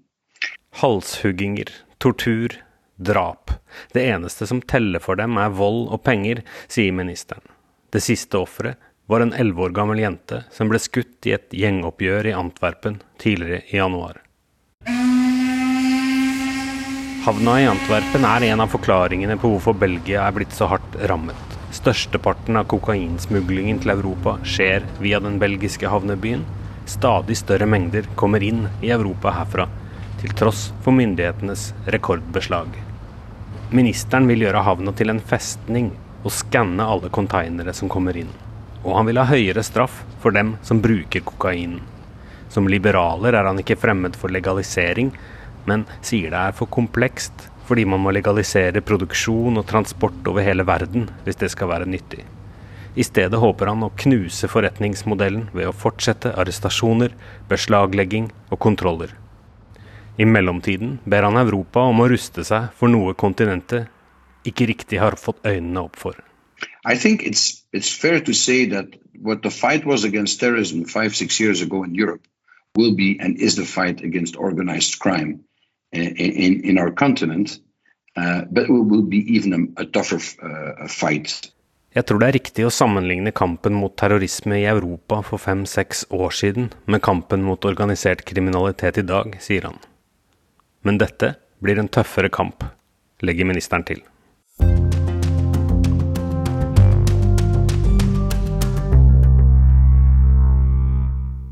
Halshugginger, 0.71 1.69
tortur, 1.99 2.55
drap. 2.97 3.51
Det 3.93 4.07
eneste 4.09 4.47
som 4.47 4.61
teller 4.61 4.99
for 4.99 5.15
dem 5.15 5.37
er 5.37 5.53
vold 5.53 5.91
og 5.93 6.01
penger, 6.03 6.41
sier 6.67 6.95
ministeren. 6.95 7.45
Det 7.93 8.01
siste 8.01 8.41
offeret 8.41 8.81
var 9.09 9.21
en 9.21 9.33
elleve 9.33 9.67
år 9.67 9.75
gammel 9.77 10.01
jente 10.01 10.43
som 10.53 10.69
ble 10.69 10.81
skutt 10.81 11.29
i 11.29 11.35
et 11.37 11.53
gjengoppgjør 11.53 12.31
i 12.31 12.35
Antwerpen 12.37 12.99
tidligere 13.21 13.61
i 13.69 13.77
januar. 13.77 14.21
Havna 17.25 17.59
i 17.61 17.69
Antwerpen 17.69 18.25
er 18.25 18.49
en 18.49 18.65
av 18.65 18.73
forklaringene 18.73 19.37
på 19.37 19.53
hvorfor 19.53 19.77
Belgia 19.77 20.25
er 20.25 20.37
blitt 20.37 20.53
så 20.57 20.69
hardt 20.71 20.97
rammet. 21.09 21.58
Størsteparten 21.69 22.57
av 22.57 22.65
kokainsmuglingen 22.71 23.77
til 23.83 23.93
Europa 23.93 24.39
skjer 24.41 24.88
via 25.03 25.19
den 25.21 25.38
belgiske 25.41 25.89
havnebyen. 25.91 26.41
Stadig 26.89 27.38
større 27.38 27.67
mengder 27.69 28.07
kommer 28.17 28.41
inn 28.41 28.63
i 28.81 28.89
Europa 28.89 29.35
herfra, 29.35 29.67
til 30.21 30.33
tross 30.39 30.71
for 30.81 30.97
myndighetenes 30.97 31.67
rekordbeslag. 31.93 32.73
Ministeren 33.69 34.25
vil 34.25 34.47
gjøre 34.47 34.63
havna 34.65 34.95
til 34.97 35.13
en 35.13 35.21
festning 35.21 35.91
og 36.23 36.33
skanne 36.33 36.89
alle 36.89 37.11
konteinere 37.13 37.75
som 37.77 37.91
kommer 37.91 38.17
inn. 38.17 38.31
Og 38.81 38.95
han 38.97 39.05
vil 39.05 39.21
ha 39.21 39.27
høyere 39.29 39.61
straff 39.63 40.01
for 40.23 40.33
dem 40.33 40.55
som 40.65 40.81
bruker 40.81 41.21
kokainen. 41.21 41.83
Som 42.49 42.65
liberaler 42.71 43.38
er 43.38 43.45
han 43.45 43.61
ikke 43.61 43.77
fremmed 43.77 44.17
for 44.17 44.33
legalisering, 44.33 45.13
men 45.69 45.85
sier 46.01 46.33
det 46.33 46.41
er 46.49 46.57
for 46.57 46.71
komplekst 46.73 47.48
fordi 47.69 47.85
man 47.85 48.01
må 48.01 48.11
legalisere 48.15 48.81
produksjon 48.81 49.61
og 49.61 49.67
transport 49.69 50.27
over 50.29 50.41
hele 50.41 50.65
verden 50.65 51.05
hvis 51.25 51.38
det 51.38 51.51
skal 51.53 51.69
være 51.69 51.89
nyttig. 51.89 52.23
I 52.97 53.05
stedet 53.05 53.38
håper 53.39 53.69
han 53.69 53.85
å 53.85 53.91
knuse 54.01 54.49
forretningsmodellen 54.49 55.45
ved 55.53 55.69
å 55.69 55.75
fortsette 55.75 56.33
arrestasjoner, 56.41 57.13
beslaglegging 57.51 58.31
og 58.49 58.59
kontroller. 58.65 59.13
I 60.17 60.25
mellomtiden 60.25 60.97
ber 61.05 61.27
han 61.27 61.38
Europa 61.39 61.85
om 61.91 62.01
å 62.01 62.09
ruste 62.11 62.43
seg 62.47 62.73
for 62.79 62.91
noe 62.91 63.13
kontinentet 63.13 63.93
ikke 64.49 64.67
riktig 64.71 64.99
har 64.99 65.19
fått 65.21 65.45
øynene 65.45 65.85
opp 65.85 65.99
for. 65.99 66.17
I 66.83 66.97
think 66.97 67.21
it's 67.23 67.61
it's 67.71 67.93
fair 67.93 68.19
to 68.19 68.33
say 68.33 68.65
that 68.73 68.97
what 69.21 69.43
the 69.43 69.53
fight 69.53 69.85
was 69.85 70.03
against 70.03 70.39
terrorism 70.39 70.83
five 70.83 71.15
six 71.15 71.39
years 71.39 71.61
ago 71.61 71.83
in 71.83 71.93
Europe 71.95 72.25
will 72.75 72.95
be 72.95 73.15
and 73.21 73.38
is 73.38 73.55
the 73.55 73.65
fight 73.65 74.03
against 74.03 74.35
organized 74.35 74.99
crime 74.99 75.39
in 75.93 76.62
in, 76.63 76.77
our 76.77 76.91
continent, 76.91 77.60
uh, 78.15 78.41
but 78.51 78.63
it 78.63 78.69
will 78.69 79.03
be 79.03 79.24
even 79.36 79.53
a, 79.53 79.81
a 79.81 79.86
tougher 79.86 80.19
uh, 80.43 80.88
fight. 80.88 81.51
Jeg 81.98 82.05
tror 82.05 82.19
det 82.22 82.27
er 82.27 82.36
riktig 82.38 82.65
å 82.67 82.74
sammenligne 82.74 83.31
kampen 83.34 83.74
mot 83.74 83.96
terrorisme 83.98 84.60
i 84.60 84.67
Europa 84.69 85.24
for 85.25 85.41
fem-seks 85.41 86.05
år 86.13 86.36
siden 86.38 86.69
med 86.86 87.01
kampen 87.01 87.41
mot 87.41 87.65
organisert 87.65 88.22
kriminalitet 88.29 89.01
i 89.01 89.05
dag, 89.10 89.34
sier 89.41 89.65
han. 89.65 89.79
Men 90.86 91.01
dette 91.01 91.34
blir 91.65 91.81
en 91.81 91.89
tøffere 91.89 92.29
kamp, 92.29 92.62
legger 93.25 93.50
ministeren 93.50 93.88
til. 93.89 94.05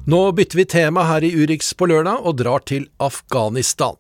Nå 0.08 0.22
bytter 0.32 0.62
vi 0.62 0.64
tema 0.72 1.04
her 1.10 1.26
i 1.28 1.34
Urix 1.36 1.74
på 1.76 1.90
lørdag 1.92 2.22
og 2.24 2.38
drar 2.40 2.62
til 2.64 2.86
Afghanistan. 3.04 3.98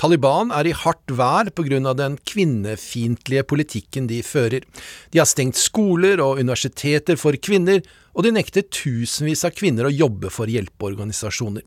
Taliban 0.00 0.48
er 0.56 0.64
i 0.64 0.72
hardt 0.72 1.12
vær 1.12 1.50
pga. 1.52 1.92
den 1.92 2.16
kvinnefiendtlige 2.24 3.42
politikken 3.44 4.06
de 4.08 4.22
fører. 4.22 4.64
De 5.12 5.18
har 5.18 5.26
stengt 5.28 5.56
skoler 5.60 6.22
og 6.24 6.40
universiteter 6.40 7.16
for 7.20 7.36
kvinner, 7.36 7.82
og 8.16 8.24
de 8.24 8.32
nekter 8.32 8.62
tusenvis 8.62 9.44
av 9.44 9.52
kvinner 9.52 9.84
å 9.84 9.92
jobbe 9.92 10.30
for 10.32 10.46
hjelpeorganisasjoner. 10.48 11.62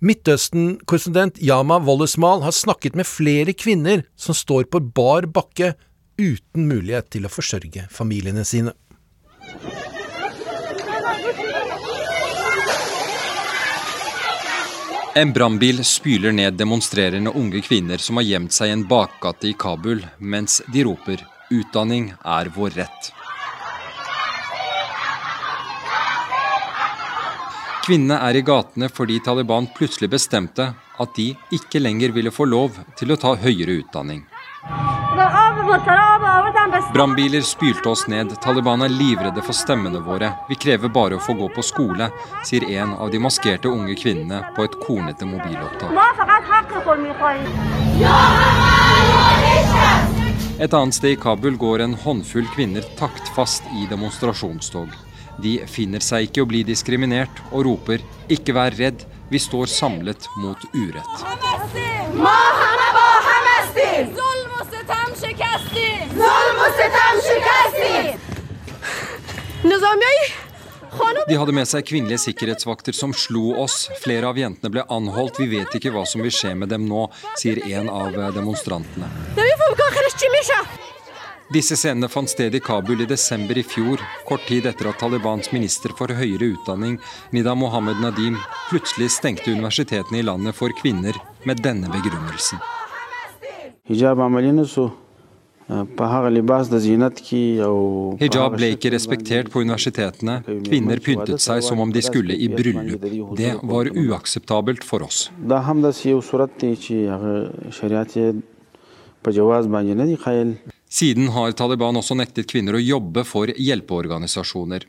Midtøsten-korrespondent 0.00 1.40
Yama 1.40 1.80
Wollesmal 1.80 2.44
har 2.44 2.52
snakket 2.52 2.94
med 2.96 3.08
flere 3.08 3.52
kvinner 3.56 4.04
som 4.16 4.36
står 4.36 4.68
på 4.68 4.80
bar 4.92 5.24
bakke 5.24 5.74
uten 6.20 6.68
mulighet 6.68 7.08
til 7.16 7.24
å 7.24 7.32
forsørge 7.32 7.88
familiene 7.88 8.44
sine. 8.44 8.76
En 15.14 15.32
brannbil 15.32 15.84
spyler 15.84 16.32
ned 16.32 16.54
demonstrerende 16.54 17.30
unge 17.30 17.60
kvinner 17.66 17.98
som 17.98 18.20
har 18.20 18.28
gjemt 18.28 18.54
seg 18.54 18.70
i 18.70 18.74
en 18.76 18.84
bakgate 18.86 19.48
i 19.50 19.56
Kabul, 19.58 20.04
mens 20.18 20.60
de 20.70 20.84
roper 20.86 21.24
'utdanning 21.50 22.12
er 22.22 22.50
vår 22.54 22.70
rett'. 22.78 23.10
Kvinnene 27.82 28.20
er 28.22 28.38
i 28.38 28.44
gatene 28.46 28.86
fordi 28.88 29.18
Taliban 29.18 29.66
plutselig 29.74 30.12
bestemte 30.14 30.74
at 31.02 31.14
de 31.16 31.34
ikke 31.50 31.82
lenger 31.82 32.14
ville 32.14 32.30
få 32.30 32.46
lov 32.46 32.78
til 32.96 33.10
å 33.10 33.18
ta 33.18 33.34
høyere 33.34 33.80
utdanning. 33.82 34.22
Brannbiler 36.92 37.40
spylte 37.40 37.88
oss 37.88 38.06
ned. 38.08 38.32
Taliban 38.42 38.82
er 38.82 38.88
livredde 38.88 39.42
for 39.42 39.54
stemmene 39.54 40.00
våre. 40.02 40.32
Vi 40.48 40.58
krever 40.58 40.90
bare 40.90 41.18
å 41.18 41.22
få 41.22 41.36
gå 41.38 41.48
på 41.54 41.62
skole, 41.62 42.10
sier 42.46 42.66
en 42.80 42.96
av 42.98 43.12
de 43.12 43.20
maskerte 43.22 43.70
unge 43.70 43.94
kvinnene 43.98 44.42
på 44.56 44.66
et 44.66 44.74
kornete 44.82 45.28
mobilopptak. 45.28 45.94
Et 50.60 50.74
annet 50.76 50.94
sted 50.94 51.14
i 51.14 51.20
Kabul 51.20 51.56
går 51.56 51.86
en 51.86 51.94
håndfull 52.02 52.48
kvinner 52.54 52.84
taktfast 52.98 53.64
i 53.78 53.86
demonstrasjonstog. 53.88 54.90
De 55.40 55.54
finner 55.70 56.02
seg 56.04 56.28
ikke 56.28 56.44
å 56.44 56.50
bli 56.50 56.60
diskriminert 56.68 57.40
og 57.50 57.64
roper 57.64 58.02
'ikke 58.28 58.52
vær 58.52 58.76
redd, 58.76 59.06
vi 59.30 59.38
står 59.38 59.66
samlet 59.66 60.26
mot 60.42 60.58
urett'. 60.74 61.20
De 71.28 71.36
hadde 71.36 71.52
med 71.52 71.68
seg 71.68 71.86
kvinnelige 71.86 72.18
sikkerhetsvakter 72.24 72.96
som 72.96 73.12
slo 73.14 73.52
oss. 73.62 73.90
Flere 74.02 74.30
av 74.30 74.38
jentene 74.38 74.72
ble 74.72 74.84
anholdt. 74.88 75.40
Vi 75.42 75.48
vet 75.52 75.74
ikke 75.76 75.92
hva 75.94 76.06
som 76.08 76.24
vil 76.24 76.32
skje 76.34 76.54
med 76.58 76.72
dem 76.72 76.88
nå, 76.88 77.06
sier 77.38 77.60
en 77.76 77.90
av 77.92 78.16
demonstrantene. 78.34 79.10
Disse 81.50 81.74
scenene 81.74 82.06
fant 82.08 82.30
sted 82.30 82.54
i 82.54 82.60
Kabul 82.62 83.02
i 83.02 83.08
desember 83.10 83.58
i 83.58 83.64
fjor, 83.66 83.98
kort 84.28 84.44
tid 84.46 84.68
etter 84.70 84.86
at 84.86 85.00
Talibans 85.02 85.50
minister 85.50 85.90
for 85.98 86.14
høyere 86.14 86.52
utdanning, 86.54 86.94
Nida 87.34 87.56
Mohammed 87.58 87.98
Nadim, 87.98 88.38
plutselig 88.70 89.10
stengte 89.16 89.50
universitetene 89.50 90.22
i 90.22 90.26
landet 90.26 90.54
for 90.54 90.70
kvinner 90.78 91.18
med 91.42 91.58
denne 91.66 91.90
begrunnelsen. 91.90 92.62
Hijab 93.90 94.22
ble 98.56 98.70
ikke 98.74 98.90
respektert 98.94 99.50
på 99.52 99.62
universitetene. 99.62 100.40
Kvinner 100.66 101.02
pyntet 101.04 101.42
seg 101.42 101.62
som 101.62 101.82
om 101.84 101.92
de 101.94 102.02
skulle 102.02 102.34
i 102.34 102.48
bryllup. 102.50 103.04
Det 103.38 103.52
var 103.62 103.90
uakseptabelt 103.94 104.84
for 104.84 105.06
oss. 105.06 105.28
Siden 110.90 111.28
har 111.36 111.52
Taliban 111.52 112.00
også 112.00 112.16
nektet 112.18 112.50
kvinner 112.50 112.74
å 112.74 112.82
jobbe 112.82 113.24
for 113.28 113.52
hjelpeorganisasjoner. 113.54 114.88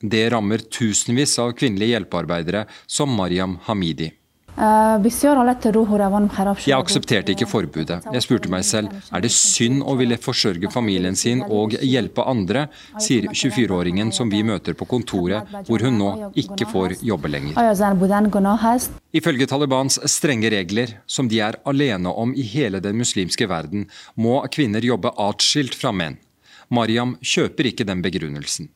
Det 0.00 0.22
rammer 0.32 0.62
tusenvis 0.72 1.34
av 1.42 1.52
kvinnelige 1.58 1.96
hjelpearbeidere, 1.96 2.64
som 2.86 3.10
Mariam 3.12 3.58
Hamidi. 3.66 4.12
Jeg 6.66 6.76
aksepterte 6.76 7.32
ikke 7.32 7.48
forbudet. 7.48 8.00
Jeg 8.12 8.24
spurte 8.24 8.50
meg 8.52 8.64
selv 8.66 8.88
er 9.10 9.22
det 9.24 9.30
synd 9.32 9.84
å 9.86 9.94
ville 9.98 10.18
forsørge 10.20 10.70
familien 10.72 11.16
sin 11.16 11.42
og 11.46 11.76
hjelpe 11.80 12.24
andre, 12.28 12.66
sier 13.00 13.28
24-åringen 13.30 14.12
som 14.12 14.30
vi 14.32 14.42
møter 14.46 14.76
på 14.76 14.88
kontoret, 14.90 15.48
hvor 15.68 15.84
hun 15.86 15.98
nå 16.00 16.10
ikke 16.42 16.68
får 16.70 16.98
jobbe 17.06 17.30
lenger. 17.32 17.54
Ifølge 19.16 19.46
Talibans 19.50 20.00
strenge 20.10 20.50
regler, 20.52 20.96
som 21.06 21.28
de 21.30 21.40
er 21.44 21.60
alene 21.68 22.10
om 22.10 22.34
i 22.34 22.44
hele 22.46 22.82
den 22.84 22.98
muslimske 23.00 23.48
verden, 23.50 23.88
må 24.14 24.40
kvinner 24.52 24.84
jobbe 24.84 25.14
atskilt 25.18 25.74
fra 25.78 25.94
menn. 25.94 26.18
Mariam 26.70 27.16
kjøper 27.22 27.72
ikke 27.72 27.86
den 27.88 28.02
begrunnelsen. 28.04 28.68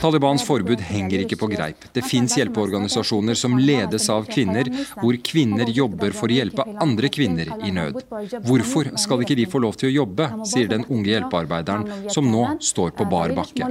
Talibans 0.00 0.42
forbud 0.46 0.82
henger 0.90 1.24
ikke 1.24 1.38
på 1.38 1.50
greip. 1.52 1.86
Det 1.94 2.02
fins 2.06 2.34
hjelpeorganisasjoner 2.38 3.38
som 3.38 3.54
ledes 3.58 4.08
av 4.10 4.26
kvinner, 4.30 4.70
hvor 4.98 5.18
kvinner 5.30 5.70
jobber 5.70 6.16
for 6.16 6.30
å 6.30 6.38
hjelpe 6.40 6.66
andre 6.82 7.12
kvinner 7.12 7.52
i 7.62 7.70
nød. 7.76 8.02
Hvorfor 8.48 8.92
skal 8.98 9.22
ikke 9.24 9.38
de 9.38 9.46
få 9.50 9.62
lov 9.62 9.78
til 9.78 9.92
å 9.92 9.94
jobbe, 10.00 10.30
sier 10.50 10.70
den 10.70 10.86
unge 10.88 11.12
hjelpearbeideren 11.12 12.10
som 12.10 12.26
nå 12.30 12.46
står 12.58 12.94
på 12.98 13.06
bar 13.10 13.34
bakke. 13.36 13.70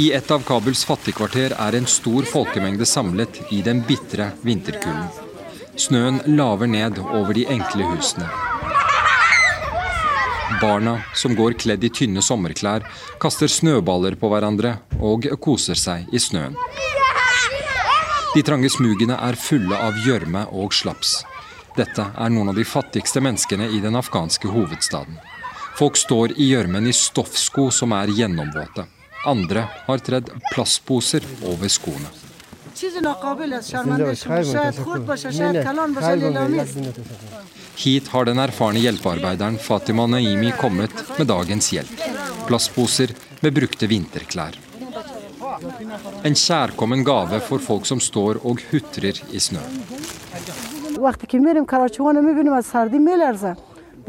I 0.00 0.12
et 0.16 0.30
av 0.32 0.42
Kabuls 0.48 0.82
fattigkvarter 0.88 1.52
er 1.60 1.76
en 1.76 1.88
stor 1.90 2.26
folkemengde 2.26 2.86
samlet 2.88 3.42
i 3.52 3.60
den 3.66 3.84
bitre 3.86 4.32
vinterkulden. 4.46 5.29
Snøen 5.76 6.20
laver 6.26 6.66
ned 6.66 6.98
over 6.98 7.34
de 7.34 7.44
enkle 7.50 7.86
husene. 7.92 8.26
Barna, 10.60 10.98
som 11.14 11.34
går 11.36 11.54
kledd 11.62 11.84
i 11.84 11.90
tynne 11.94 12.22
sommerklær, 12.22 12.84
kaster 13.22 13.48
snøballer 13.48 14.16
på 14.20 14.28
hverandre 14.28 14.74
og 15.00 15.28
koser 15.40 15.78
seg 15.78 16.10
i 16.12 16.20
snøen. 16.20 16.56
De 18.34 18.42
trange 18.46 18.70
smugene 18.70 19.16
er 19.16 19.38
fulle 19.40 19.74
av 19.74 19.96
gjørme 20.04 20.44
og 20.52 20.74
slaps. 20.76 21.20
Dette 21.78 22.04
er 22.12 22.32
noen 22.34 22.50
av 22.52 22.58
de 22.58 22.66
fattigste 22.66 23.22
menneskene 23.24 23.70
i 23.70 23.80
den 23.82 23.96
afghanske 23.98 24.50
hovedstaden. 24.50 25.16
Folk 25.78 25.96
står 25.96 26.34
i 26.36 26.50
gjørmen 26.50 26.86
i 26.90 26.94
stoffsko 26.94 27.70
som 27.72 27.94
er 27.96 28.12
gjennomvåte. 28.12 28.84
Andre 29.26 29.64
har 29.86 30.02
tredd 30.04 30.28
plastposer 30.50 31.24
over 31.46 31.72
skoene. 31.72 32.10
Hit 37.76 38.08
har 38.08 38.24
den 38.24 38.38
erfarne 38.38 38.80
hjelpearbeideren 38.80 39.58
Fatima 39.58 40.06
Naimi 40.06 40.52
kommet 40.60 40.94
med 41.18 41.26
dagens 41.28 41.72
hjelp. 41.74 42.00
Plastposer 42.48 43.12
med 43.40 43.52
brukte 43.54 43.86
vinterklær. 43.90 44.56
En 46.24 46.34
kjærkommen 46.34 47.04
gave 47.04 47.40
for 47.44 47.58
folk 47.60 47.88
som 47.88 48.00
står 48.00 48.40
og 48.48 48.64
hutrer 48.70 49.20
i 49.28 49.40
snø. 49.40 49.64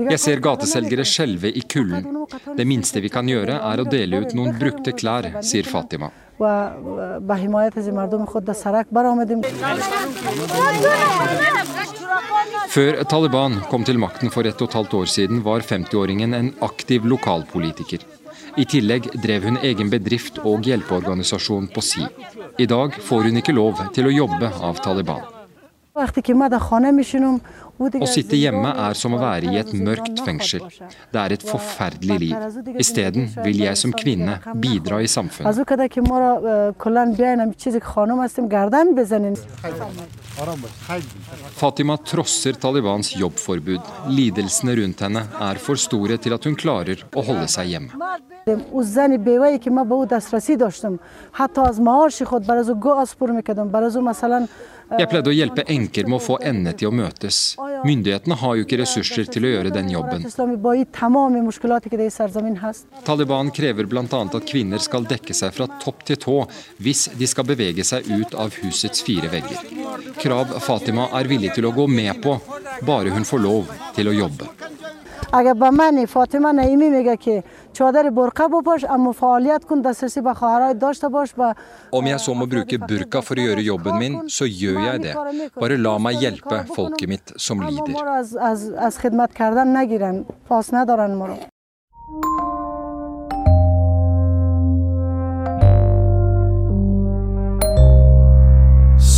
Jeg 0.01 0.19
ser 0.23 0.39
gateselgere 0.39 1.03
skjelve 1.05 1.51
i 1.51 1.61
kulden. 1.61 2.25
Det 2.55 2.65
minste 2.67 3.03
vi 3.03 3.11
kan 3.11 3.27
gjøre, 3.27 3.59
er 3.59 3.81
å 3.83 3.89
dele 3.91 4.23
ut 4.23 4.35
noen 4.37 4.55
brukte 4.59 4.95
klær, 4.95 5.27
sier 5.43 5.67
Fatima. 5.67 6.11
Før 12.71 13.01
Taliban 13.11 13.59
kom 13.69 13.83
til 13.83 13.99
makten 14.01 14.31
for 14.33 14.47
ett 14.47 14.61
og 14.63 14.69
et 14.69 14.77
halvt 14.79 14.95
år 15.01 15.11
siden, 15.11 15.43
var 15.45 15.65
50-åringen 15.65 16.37
en 16.37 16.53
aktiv 16.65 17.05
lokalpolitiker. 17.05 18.05
I 18.59 18.65
tillegg 18.67 19.11
drev 19.23 19.45
hun 19.47 19.59
egen 19.63 19.91
bedrift 19.91 20.39
og 20.43 20.65
hjelpeorganisasjon 20.67 21.69
på 21.75 21.83
si. 21.85 22.03
I 22.59 22.67
dag 22.67 22.97
får 23.09 23.29
hun 23.29 23.43
ikke 23.43 23.55
lov 23.55 23.79
til 23.95 24.09
å 24.09 24.15
jobbe 24.15 24.51
av 24.63 24.81
Taliban. 24.83 25.40
Å 27.81 28.07
sitte 28.07 28.37
hjemme 28.39 28.69
er 28.79 28.95
som 28.95 29.15
å 29.17 29.19
være 29.19 29.49
i 29.51 29.57
et 29.59 29.73
mørkt 29.75 30.21
fengsel. 30.23 30.63
Det 31.11 31.19
er 31.19 31.35
et 31.35 31.43
forferdelig 31.43 32.17
liv. 32.21 32.35
Isteden 32.79 33.27
vil 33.41 33.59
jeg 33.65 33.79
som 33.81 33.91
kvinne 33.91 34.37
bidra 34.63 35.01
i 35.03 35.09
samfunnet. 35.11 35.51
Fatima 41.59 41.97
trosser 41.97 42.55
Talibans 42.61 43.11
jobbforbud. 43.17 43.91
Lidelsene 44.15 44.77
rundt 44.79 45.03
henne 45.03 45.25
er 45.49 45.59
for 45.59 45.75
store 45.75 46.15
til 46.21 46.37
at 46.37 46.47
hun 46.47 46.55
klarer 46.55 47.03
å 47.11 47.25
holde 47.25 47.49
seg 47.51 47.73
hjemme. 47.73 47.91
Jeg 54.99 55.07
pleide 55.07 55.31
å 55.31 55.35
hjelpe 55.35 55.63
enker 55.71 56.07
med 56.09 56.17
å 56.17 56.23
få 56.23 56.37
endene 56.43 56.73
til 56.77 56.89
å 56.89 56.95
møtes. 56.95 57.39
Myndighetene 57.87 58.37
har 58.41 58.57
jo 58.57 58.65
ikke 58.65 58.81
ressurser 58.81 59.29
til 59.31 59.47
å 59.47 59.51
gjøre 59.53 59.71
den 59.71 59.91
jobben. 59.93 60.25
Taliban 63.07 63.51
krever 63.55 63.89
bl.a. 63.93 64.21
at 64.21 64.49
kvinner 64.51 64.83
skal 64.83 65.07
dekke 65.07 65.37
seg 65.37 65.55
fra 65.55 65.69
topp 65.83 66.03
til 66.09 66.19
tå 66.25 66.37
hvis 66.83 67.07
de 67.17 67.29
skal 67.29 67.47
bevege 67.47 67.85
seg 67.87 68.09
ut 68.11 68.35
av 68.35 68.55
husets 68.61 69.03
fire 69.07 69.31
vegger. 69.31 69.63
Krav 70.19 70.57
Fatima 70.65 71.07
er 71.19 71.31
villig 71.31 71.55
til 71.55 71.69
å 71.69 71.75
gå 71.75 71.87
med 71.87 72.21
på, 72.23 72.35
bare 72.87 73.15
hun 73.15 73.27
får 73.27 73.45
lov 73.47 73.71
til 73.95 74.11
å 74.11 74.17
jobbe. 74.23 74.51
اگر 75.32 75.54
به 75.54 75.70
من 75.70 76.04
فاطمه 76.04 76.52
نعیمی 76.52 76.88
میگه 76.88 77.16
که 77.16 77.44
چادر 77.72 78.10
برقه 78.10 78.48
بپاش 78.48 78.84
اما 78.84 79.12
فعالیت 79.12 79.64
کن 79.64 79.80
دسترسی 79.80 80.20
به 80.20 80.34
خواهرای 80.34 80.74
داشته 80.74 81.08
باش 81.08 81.34
با 81.34 81.54
Om 81.92 82.06
jeg 82.06 82.20
så 82.20 82.34
må 82.34 82.46
bruke 82.46 82.76
burka 82.90 83.22
for 83.22 83.34
å 83.40 83.42
gjøre 83.46 83.62
jobben 83.62 83.94
min, 84.02 84.14
så 84.28 84.44
gjør 84.46 84.78
jeg 84.88 85.02
det. 85.06 85.14
Bare 85.62 85.76
la 85.86 85.94
meg 85.98 86.20
hjelpe 86.22 86.64
folket 86.76 87.08
mitt 87.08 87.32
som 87.36 87.62
lider. 87.62 87.94
از, 88.16 88.36
از, 88.36 88.70
از 88.70 88.98
خدمت 88.98 89.34
کردن 89.34 89.76
نگیرن 89.76 90.24
پاس 90.48 90.74
ندارن 90.74 91.14
ما 91.14 91.26
رو 91.26 91.36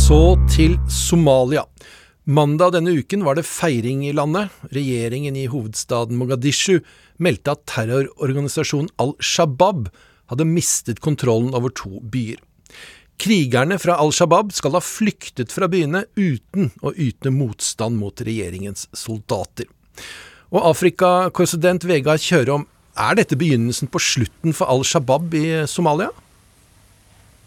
Så 0.09 0.35
til 0.55 0.71
Somalia. 1.07 1.63
Mandag 2.24 2.72
denne 2.72 2.94
uken 2.96 3.20
var 3.24 3.36
det 3.36 3.44
feiring 3.44 4.06
i 4.08 4.14
landet. 4.16 4.48
Regjeringen 4.72 5.36
i 5.36 5.44
hovedstaden 5.52 6.16
Mogadishu 6.16 6.78
meldte 7.20 7.52
at 7.52 7.66
terrororganisasjonen 7.68 8.88
Al 8.96 9.12
Shabaab 9.20 9.90
hadde 10.32 10.46
mistet 10.48 11.02
kontrollen 11.04 11.52
over 11.52 11.68
to 11.76 12.00
byer. 12.00 12.40
Krigerne 13.20 13.76
fra 13.78 13.98
Al 14.00 14.14
Shabaab 14.16 14.54
skal 14.56 14.72
ha 14.72 14.80
flyktet 14.80 15.52
fra 15.52 15.68
byene 15.68 16.06
uten 16.16 16.72
å 16.80 16.94
yte 16.96 17.28
motstand 17.28 18.00
mot 18.00 18.24
regjeringens 18.24 18.88
soldater. 18.96 19.68
Og 20.48 20.64
Afrikakorrespondent 20.72 21.84
Vegard 21.84 22.24
Kjørom, 22.24 22.64
er 22.96 23.18
dette 23.18 23.36
begynnelsen 23.36 23.90
på 23.92 24.00
slutten 24.00 24.56
for 24.56 24.72
Al 24.72 24.80
Shabaab 24.86 25.36
i 25.36 25.46
Somalia? 25.68 26.08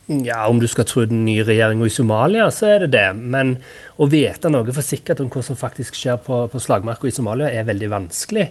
Ja, 0.08 0.48
Om 0.48 0.60
du 0.60 0.67
skal 0.72 0.86
tro 0.88 1.04
den 1.04 1.26
nye 1.28 1.43
regjeringa 1.43 1.84
i 1.84 1.91
Somalia, 1.91 2.46
så 2.52 2.70
er 2.72 2.86
det 2.86 2.93
det. 2.96 3.08
Men 3.20 3.58
å 4.00 4.08
vite 4.08 4.48
noe 4.48 4.72
for 4.72 4.86
sikkert 4.86 5.20
om 5.20 5.28
hva 5.34 5.41
som 5.43 5.60
faktisk 5.60 5.98
skjer 6.00 6.22
på, 6.24 6.46
på 6.48 6.62
slagmarka 6.63 7.10
i 7.10 7.15
Somalia, 7.15 7.50
er 7.52 7.67
veldig 7.67 7.89
vanskelig. 7.91 8.46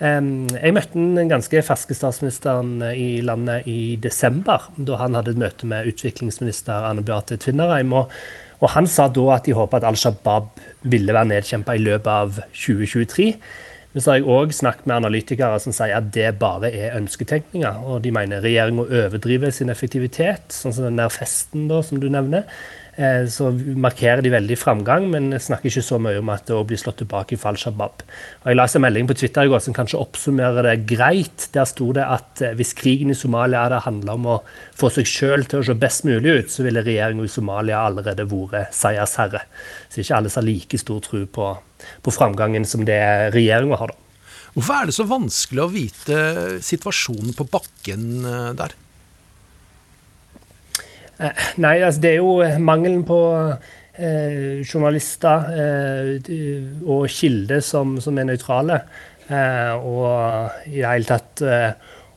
Jeg 0.00 0.72
møtte 0.76 0.98
den 0.98 1.30
ganske 1.30 1.62
ferske 1.64 1.94
statsministeren 1.96 2.82
i 2.90 3.22
landet 3.24 3.68
i 3.70 3.94
desember, 4.02 4.66
da 4.76 4.98
han 5.00 5.14
hadde 5.16 5.36
et 5.36 5.40
møte 5.40 5.68
med 5.70 5.86
utviklingsminister 5.92 6.90
Anne 6.90 7.06
Beate 7.06 7.38
Tvinnereim. 7.40 7.94
Og, 7.96 8.10
og 8.58 8.74
han 8.74 8.90
sa 8.90 9.06
da 9.06 9.28
at 9.36 9.46
de 9.46 9.54
håpa 9.56 9.78
at 9.78 9.86
Al 9.86 10.00
Shabaab 10.00 10.50
ville 10.90 11.14
være 11.14 11.30
nedkjempa 11.36 11.78
i 11.78 11.86
løpet 11.86 12.10
av 12.12 12.42
2023. 12.50 13.30
Men 13.96 14.04
så 14.04 14.10
har 14.12 14.18
jeg 14.18 14.28
òg 14.28 14.50
snakket 14.52 14.84
med 14.84 14.98
analytikere 14.98 15.56
som 15.56 15.72
sier 15.72 15.96
at 15.96 16.10
det 16.12 16.34
bare 16.36 16.68
er 16.68 16.98
ønsketenkninger. 16.98 17.78
Og 17.88 18.02
de 18.04 18.10
mener 18.12 18.42
regjeringa 18.44 18.84
overdriver 18.84 19.54
sin 19.56 19.72
effektivitet, 19.72 20.50
sånn 20.52 20.74
som 20.76 20.84
den 20.84 20.98
der 21.00 21.08
festen 21.14 21.64
da, 21.70 21.78
som 21.80 22.02
du 22.02 22.10
nevner. 22.12 22.44
Eh, 23.00 23.24
så 23.32 23.48
markerer 23.56 24.20
de 24.20 24.34
veldig 24.34 24.56
framgang, 24.60 25.06
men 25.14 25.32
snakker 25.40 25.70
ikke 25.70 25.84
så 25.84 25.96
mye 25.96 26.20
om 26.20 26.28
at 26.32 26.44
det 26.48 26.58
blir 26.68 26.80
slått 26.80 26.98
tilbake 27.00 27.38
i 27.38 27.40
Fall 27.40 27.56
Shabab. 27.56 28.04
Og 28.42 28.50
jeg 28.50 28.58
la 28.58 28.66
en 28.68 28.84
melding 28.84 29.08
på 29.08 29.16
Twitter 29.16 29.48
i 29.48 29.52
går 29.54 29.62
som 29.64 29.76
kanskje 29.76 30.00
oppsummerer 30.00 30.68
det 30.68 30.74
greit. 30.92 31.46
Der 31.56 31.64
sto 31.68 31.88
det 31.96 32.04
at 32.04 32.42
eh, 32.44 32.52
hvis 32.56 32.74
krigen 32.76 33.12
i 33.12 33.16
Somalia 33.16 33.62
hadde 33.64 33.80
handla 33.86 34.18
om 34.20 34.28
å 34.34 34.40
få 34.76 34.92
seg 34.92 35.08
sjøl 35.08 35.48
til 35.48 35.62
å 35.62 35.70
se 35.70 35.76
best 35.86 36.04
mulig 36.04 36.36
ut, 36.36 36.52
så 36.52 36.68
ville 36.68 36.84
regjeringa 36.84 37.24
i 37.24 37.32
Somalia 37.32 37.80
allerede 37.88 38.28
vært 38.28 38.76
seiersherre. 38.76 39.46
Så 39.88 40.04
ikke 40.04 40.20
alle 40.20 40.36
har 40.36 40.46
like 40.52 40.84
stor 40.84 41.00
tro 41.08 41.24
på 41.32 41.48
på 42.02 42.14
framgangen 42.14 42.66
som 42.68 42.84
det 42.88 43.00
regjeringa 43.34 43.78
har. 43.80 43.92
da. 43.92 44.02
Hvorfor 44.56 44.78
er 44.78 44.88
det 44.88 44.96
så 44.96 45.04
vanskelig 45.04 45.60
å 45.60 45.72
vite 45.72 46.18
situasjonen 46.64 47.34
på 47.36 47.44
bakken 47.52 48.04
eh, 48.24 48.52
der? 48.56 48.76
Eh, 51.16 51.42
nei, 51.60 51.74
altså 51.82 52.00
det 52.04 52.14
er 52.14 52.22
jo 52.22 52.60
mangelen 52.64 53.02
på 53.08 53.18
eh, 53.52 54.64
journalister 54.64 55.50
eh, 55.52 56.30
og 56.84 57.04
kilder 57.12 57.60
som, 57.64 57.98
som 58.00 58.16
er 58.16 58.30
nøytrale. 58.30 58.80
Eh, 59.28 59.76
og 59.76 60.70
i 60.70 60.78
det 60.80 60.88
hele 60.88 61.08
tatt 61.08 61.44
eh, 61.44 61.70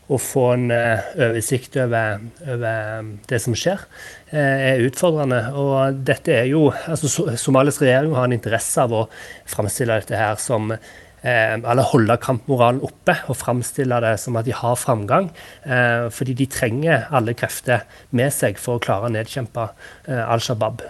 å 0.10 0.18
få 0.18 0.46
en 0.56 0.72
oversikt 0.72 1.76
over, 1.84 2.24
over, 2.48 3.12
det 3.30 3.38
som 3.44 3.54
skjer, 3.54 3.84
er 4.32 4.86
utfordrende. 4.86 5.44
Og 5.58 6.02
dette 6.06 6.36
er 6.42 6.50
jo 6.52 6.70
altså 6.88 7.30
Somalias 7.38 7.82
regjering 7.82 8.16
har 8.18 8.30
en 8.30 8.36
interesse 8.36 8.84
av 8.84 8.94
å 8.94 9.06
framstille 9.50 10.02
dette 10.02 10.20
her 10.20 10.42
som 10.42 10.74
Eh, 11.20 11.54
eller 11.58 11.84
holde 11.84 12.16
kampmoralen 12.24 12.80
oppe 12.86 13.18
og 13.28 13.36
framstille 13.36 13.98
det 14.06 14.14
som 14.22 14.38
at 14.40 14.48
de 14.48 14.56
har 14.56 14.78
framgang. 14.80 15.28
Eh, 15.68 16.08
fordi 16.16 16.36
de 16.40 16.48
trenger 16.48 17.10
alle 17.12 17.36
krefter 17.36 17.84
med 18.16 18.32
seg 18.32 18.60
for 18.62 18.78
å 18.78 18.84
klare 18.84 19.10
å 19.10 19.14
nedkjempe 19.14 19.66
eh, 20.08 20.24
Al 20.24 20.40
Shabaab. 20.44 20.86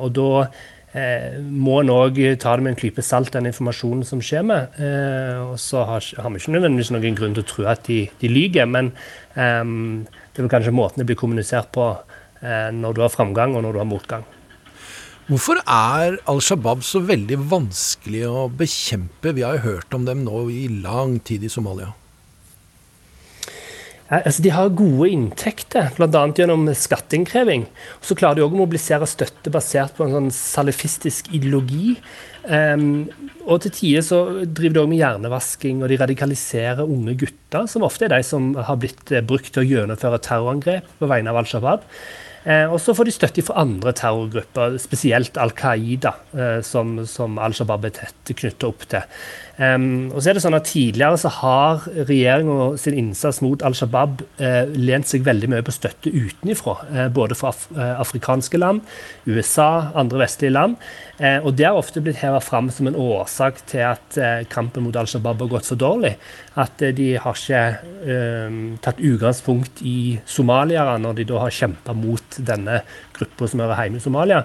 og 0.00 0.08
da 0.16 0.46
må 0.94 1.80
en 1.80 1.88
òg 1.90 2.20
ta 2.38 2.52
det 2.54 2.62
med 2.62 2.70
en 2.70 2.76
klype 2.78 3.02
salt, 3.02 3.32
den 3.34 3.48
informasjonen 3.50 4.04
som 4.06 4.20
skjer 4.22 4.44
med. 4.46 4.76
og 5.42 5.56
så 5.58 5.82
har, 5.88 6.04
vi 6.06 6.38
ikke 6.38 6.52
nødvendigvis 6.54 6.92
noen 6.94 7.16
grunn 7.18 7.34
til 7.34 7.42
å 7.42 7.48
tro 7.50 7.64
at 7.66 7.82
de, 7.88 8.04
de 8.20 8.30
lyver, 8.30 8.68
men 8.70 8.92
det 9.34 10.38
er 10.38 10.52
kanskje 10.52 10.70
måten 10.70 11.02
det 11.02 11.08
blir 11.08 11.18
kommunisert 11.18 11.72
på 11.74 11.88
når 12.42 12.96
du 12.96 13.00
har 13.00 13.12
framgang 13.12 13.54
og 13.56 13.62
når 13.64 13.76
du 13.76 13.78
har 13.80 13.88
motgang. 13.88 14.24
Hvorfor 15.24 15.56
er 15.64 16.18
Al 16.28 16.40
Shabaab 16.44 16.82
så 16.84 17.00
veldig 17.00 17.38
vanskelig 17.48 18.26
å 18.28 18.46
bekjempe? 18.52 19.32
Vi 19.32 19.44
har 19.46 19.56
jo 19.56 19.68
hørt 19.70 19.96
om 19.96 20.04
dem 20.04 20.20
nå 20.26 20.42
i 20.52 20.66
lang 20.84 21.16
tid 21.24 21.46
i 21.46 21.52
Somalia. 21.52 21.94
Altså 24.12 24.42
de 24.44 24.50
har 24.52 24.74
gode 24.76 25.08
inntekter, 25.14 25.88
bl.a. 25.96 26.24
gjennom 26.36 26.66
skatteinnkreving. 26.76 27.64
Så 28.04 28.16
klarer 28.18 28.36
de 28.36 28.44
òg 28.44 28.52
å 28.52 28.60
mobilisere 28.60 29.08
støtte 29.08 29.48
basert 29.54 29.96
på 29.96 30.04
en 30.04 30.12
sånn 30.12 30.28
salifistisk 30.36 31.30
ideologi. 31.32 31.94
Um, 32.44 33.06
og 33.48 33.62
til 33.64 33.72
tider 33.78 34.04
så 34.04 34.20
driver 34.44 34.76
de 34.76 34.82
òg 34.82 34.90
med 34.92 35.00
hjernevasking, 35.00 35.80
og 35.80 35.88
de 35.88 35.98
radikaliserer 36.04 36.84
unge 36.84 37.16
gutter, 37.24 37.64
som 37.70 37.88
ofte 37.88 38.04
er 38.06 38.12
de 38.12 38.20
som 38.28 38.52
har 38.60 38.76
blitt 38.82 39.08
eh, 39.08 39.24
brukt 39.24 39.48
til 39.54 39.64
å 39.64 39.66
gjennomføre 39.70 40.20
terrorangrep 40.28 40.92
på 41.00 41.08
vegne 41.08 41.32
av 41.32 41.40
Al 41.40 41.48
Shabaab. 41.48 41.88
Eh, 42.44 42.66
og 42.68 42.76
så 42.82 42.92
får 42.92 43.08
de 43.08 43.14
støtte 43.16 43.44
fra 43.46 43.62
andre 43.62 43.94
terrorgrupper, 43.96 44.76
spesielt 44.82 45.38
Al 45.40 45.54
Qaida, 45.56 46.12
eh, 46.36 46.58
som, 46.66 46.98
som 47.08 47.38
Al 47.40 47.56
Shabaab 47.56 47.88
er 47.88 47.94
tett 48.02 48.34
knyttet 48.36 48.66
opp 48.68 48.84
til. 48.90 49.06
Um, 49.54 50.10
og 50.10 50.18
så 50.18 50.32
er 50.32 50.34
det 50.36 50.42
sånn 50.42 50.56
at 50.56 50.66
Tidligere 50.66 51.18
så 51.20 51.30
har 51.30 51.84
regjeringa 51.94 52.72
sin 52.80 52.96
innsats 52.98 53.38
mot 53.44 53.62
Al 53.62 53.76
Shabaab 53.78 54.24
eh, 54.42 54.64
lent 54.74 55.06
seg 55.06 55.22
veldig 55.26 55.50
mye 55.52 55.62
på 55.62 55.74
støtte 55.74 56.10
utenifra. 56.10 56.74
Eh, 56.90 57.08
både 57.14 57.36
fra 57.38 57.52
af 57.52 57.66
eh, 57.76 57.92
afrikanske 58.00 58.58
land, 58.58 58.82
USA, 59.30 59.90
andre 59.94 60.24
vestlige 60.24 60.54
land. 60.54 60.76
Eh, 61.18 61.38
og 61.38 61.54
Det 61.54 61.66
har 61.68 61.78
ofte 61.78 62.02
blitt 62.02 62.18
heva 62.22 62.40
fram 62.42 62.70
som 62.74 62.88
en 62.90 62.98
årsak 62.98 63.62
til 63.70 63.84
at 63.86 64.18
eh, 64.18 64.46
kampen 64.50 64.86
mot 64.86 64.96
Al 64.98 65.06
Shabaab 65.10 65.44
har 65.44 65.52
gått 65.52 65.70
så 65.70 65.78
dårlig. 65.78 66.16
At 66.58 66.82
eh, 66.82 66.94
de 66.94 67.14
har 67.16 67.38
ikke 67.38 67.64
tatt 68.84 69.00
utgangspunkt 69.02 69.82
i 69.86 70.18
somaliere 70.26 70.98
når 71.02 71.20
de 71.20 71.28
da 71.30 71.42
har 71.44 71.54
kjempa 71.54 71.94
mot 71.96 72.38
denne 72.38 72.82
gruppa 73.14 73.48
som 73.50 73.62
hører 73.62 73.86
hjemme 73.86 74.02
i 74.02 74.04
Somalia. 74.04 74.42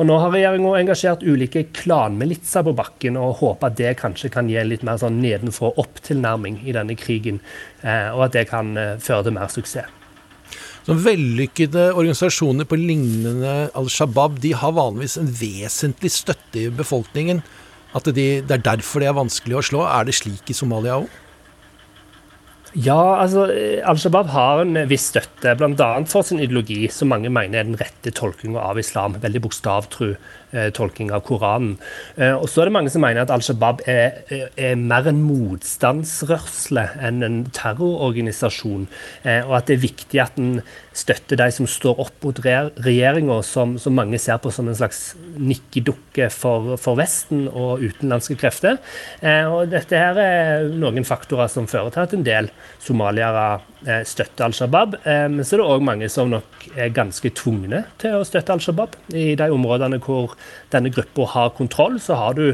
Og 0.00 0.06
Nå 0.08 0.14
har 0.22 0.30
regjeringa 0.32 0.70
engasjert 0.78 1.24
ulike 1.26 1.66
klanmilitser 1.76 2.64
på 2.64 2.72
bakken 2.76 3.18
og 3.20 3.42
håper 3.42 3.68
at 3.68 3.76
det 3.76 3.90
kanskje 4.00 4.30
kan 4.32 4.48
gi 4.48 4.62
litt 4.64 4.84
mer 4.88 4.96
sånn 5.00 5.18
nedenfra 5.20 5.74
opp-tilnærming 5.82 6.62
i 6.64 6.72
denne 6.72 6.96
krigen, 6.96 7.42
eh, 7.84 8.08
og 8.14 8.28
at 8.28 8.38
det 8.38 8.46
kan 8.48 8.72
eh, 8.80 8.94
føre 9.02 9.26
til 9.26 9.36
mer 9.36 9.52
suksess. 9.52 9.98
Så 10.82 10.96
vellykkede 10.98 11.92
organisasjoner 11.92 12.66
på 12.66 12.78
lignende 12.80 13.52
Al 13.78 13.86
Shabaab 13.92 14.40
de 14.42 14.50
har 14.58 14.72
vanligvis 14.74 15.14
en 15.20 15.28
vesentlig 15.30 16.10
støtte 16.10 16.64
i 16.64 16.72
befolkningen. 16.74 17.44
At 17.94 18.08
de, 18.08 18.24
det 18.42 18.56
er 18.56 18.64
derfor 18.64 19.04
det 19.04 19.12
er 19.12 19.14
vanskelig 19.14 19.60
å 19.60 19.62
slå. 19.68 19.84
Er 19.86 20.08
det 20.08 20.16
slik 20.18 20.50
i 20.50 20.56
Somalia 20.56 20.98
òg? 21.04 21.20
Ja, 22.72 23.20
altså 23.20 23.44
Al 23.84 23.98
Shabaab 24.00 24.30
har 24.32 24.62
en 24.62 24.78
viss 24.88 25.10
støtte, 25.10 25.52
bl.a. 25.60 25.88
for 26.08 26.24
sin 26.24 26.40
ideologi, 26.40 26.86
som 26.88 27.10
mange 27.12 27.28
mener 27.28 27.60
er 27.60 27.68
den 27.68 27.76
rette 27.76 28.14
tolkinga 28.16 28.62
av 28.64 28.80
islam. 28.80 29.18
Veldig 29.20 29.42
bokstavtru 29.44 30.14
eh, 30.14 30.30
tolking 30.74 31.12
av 31.14 31.24
Koranen. 31.26 31.76
Eh, 32.16 32.34
og 32.34 32.48
så 32.50 32.62
er 32.62 32.70
det 32.70 32.76
mange 32.76 32.92
som 32.92 33.04
mener 33.04 33.24
at 33.24 33.32
Al 33.32 33.44
Shabaab 33.44 33.82
er, 33.88 34.22
er 34.56 34.78
mer 34.80 35.08
en 35.10 35.22
motstandsrørsle 35.24 36.86
enn 37.02 37.24
en 37.26 37.38
terrororganisasjon. 37.54 38.86
Eh, 39.24 39.40
og 39.46 39.56
at 39.58 39.70
det 39.70 39.78
er 39.78 39.84
viktig 39.86 40.22
at 40.22 40.38
en 40.40 40.60
støtter 40.96 41.40
de 41.40 41.48
som 41.54 41.68
står 41.68 42.00
opp 42.04 42.26
mot 42.26 42.40
regjeringa, 42.44 43.40
som, 43.46 43.76
som, 43.80 43.96
mange 43.96 44.20
ser 44.20 44.40
på 44.42 44.52
som 44.52 44.68
en 44.68 44.76
slags 44.76 45.12
nikkedukke 45.40 46.28
for, 46.32 46.74
for 46.80 47.00
Vesten 47.00 47.46
og 47.48 47.82
utenlandske 47.84 48.36
krefter. 48.40 48.80
Eh, 49.20 49.44
og 49.48 49.72
dette 49.72 49.98
her 49.98 50.20
er 50.20 50.68
noen 50.72 51.06
faktorer 51.08 51.50
som 51.52 51.68
fører 51.70 51.94
til 51.94 52.04
at 52.04 52.16
en 52.16 52.26
del 52.26 52.52
somaliere 52.82 53.46
eh, 53.56 53.71
støtter 54.06 54.46
Al 54.46 54.54
Shabaab. 54.56 54.94
Eh, 55.02 55.26
men 55.32 55.44
så 55.44 55.56
er 55.56 55.62
det 55.62 55.68
òg 55.74 55.84
mange 55.86 56.08
som 56.12 56.30
nok 56.32 56.66
er 56.76 56.94
ganske 56.94 57.32
tvungne 57.38 57.84
til 58.02 58.18
å 58.18 58.26
støtte 58.26 58.54
Al 58.54 58.62
Shabaab. 58.62 58.96
I 59.14 59.32
de 59.38 59.48
områdene 59.54 60.00
hvor 60.02 60.36
denne 60.74 60.92
gruppa 60.94 61.28
har 61.34 61.52
kontroll, 61.58 61.98
så 62.02 62.18
har 62.20 62.38
du 62.38 62.46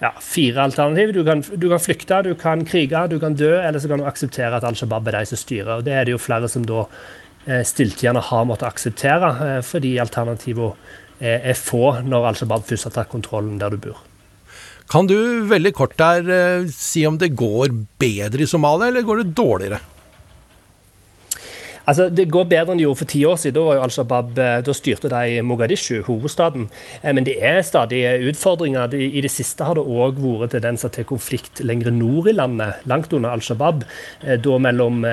ja, 0.00 0.12
fire 0.20 0.64
alternativer. 0.68 1.12
Du 1.16 1.24
kan, 1.26 1.44
du 1.44 1.68
kan, 1.72 1.82
flykte, 1.82 2.22
du 2.26 2.32
kan 2.38 2.64
krige, 2.68 3.04
du 3.12 3.18
kan 3.22 3.36
dø, 3.38 3.52
eller 3.60 3.82
så 3.82 3.90
kan 3.90 4.02
du 4.02 4.08
akseptere 4.08 4.56
at 4.56 4.66
Al 4.68 4.78
Shabaab 4.78 5.12
er 5.12 5.20
de 5.20 5.30
som 5.32 5.42
styrer. 5.42 5.76
Og 5.78 5.84
Det 5.86 5.94
er 5.94 6.08
det 6.08 6.16
jo 6.16 6.22
flere 6.22 6.50
som 6.50 6.66
da 6.68 6.86
eh, 7.46 7.62
stilltiende 7.66 8.24
har 8.30 8.48
måttet 8.48 8.70
akseptere, 8.70 9.60
fordi 9.66 9.98
alternativene 10.02 10.74
er 11.24 11.54
få 11.56 12.02
når 12.04 12.26
Al 12.32 12.36
Shabaab 12.40 12.66
først 12.68 12.88
har 12.88 12.98
tatt 12.98 13.12
kontrollen 13.12 13.60
der 13.60 13.72
du 13.72 13.78
bor. 13.80 14.02
Kan 14.90 15.08
du 15.08 15.16
veldig 15.48 15.72
kort 15.76 15.96
der 16.00 16.28
eh, 16.28 16.68
si 16.72 17.04
om 17.08 17.16
det 17.20 17.32
går 17.38 17.72
bedre 18.00 18.44
i 18.44 18.48
Somalia, 18.48 18.90
eller 18.90 19.06
går 19.06 19.22
det 19.22 19.36
dårligere? 19.36 19.80
Altså, 21.86 22.08
Det 22.08 22.30
går 22.32 22.44
bedre 22.48 22.72
enn 22.72 22.80
det 22.80 22.86
gjorde 22.86 23.00
for 23.02 23.12
ti 23.12 23.24
år 23.28 23.36
siden. 23.40 23.54
Da 23.58 23.64
var 23.66 23.76
jo 23.76 23.82
Al-Shabaab, 23.84 24.38
eh, 24.38 24.60
da 24.64 24.72
styrte 24.72 25.10
de 25.12 25.42
Mogadishu, 25.42 26.02
hovedstaden. 26.06 26.68
Eh, 27.02 27.12
men 27.12 27.24
det 27.24 27.36
er 27.44 27.60
stadig 27.62 28.00
utfordringer. 28.30 28.94
I 28.94 29.20
det 29.20 29.30
siste 29.30 29.64
har 29.64 29.74
det 29.74 29.84
òg 29.84 30.16
vært 30.16 30.56
tendenser 30.56 30.88
til 30.88 31.04
konflikt 31.04 31.60
lenger 31.60 31.92
nord 31.92 32.28
i 32.28 32.32
landet, 32.32 32.74
langt 32.86 33.12
under 33.12 33.30
Al 33.30 33.40
Shabaab. 33.40 33.84
Eh, 34.24 34.36
da 34.36 34.58
mellom 34.58 35.04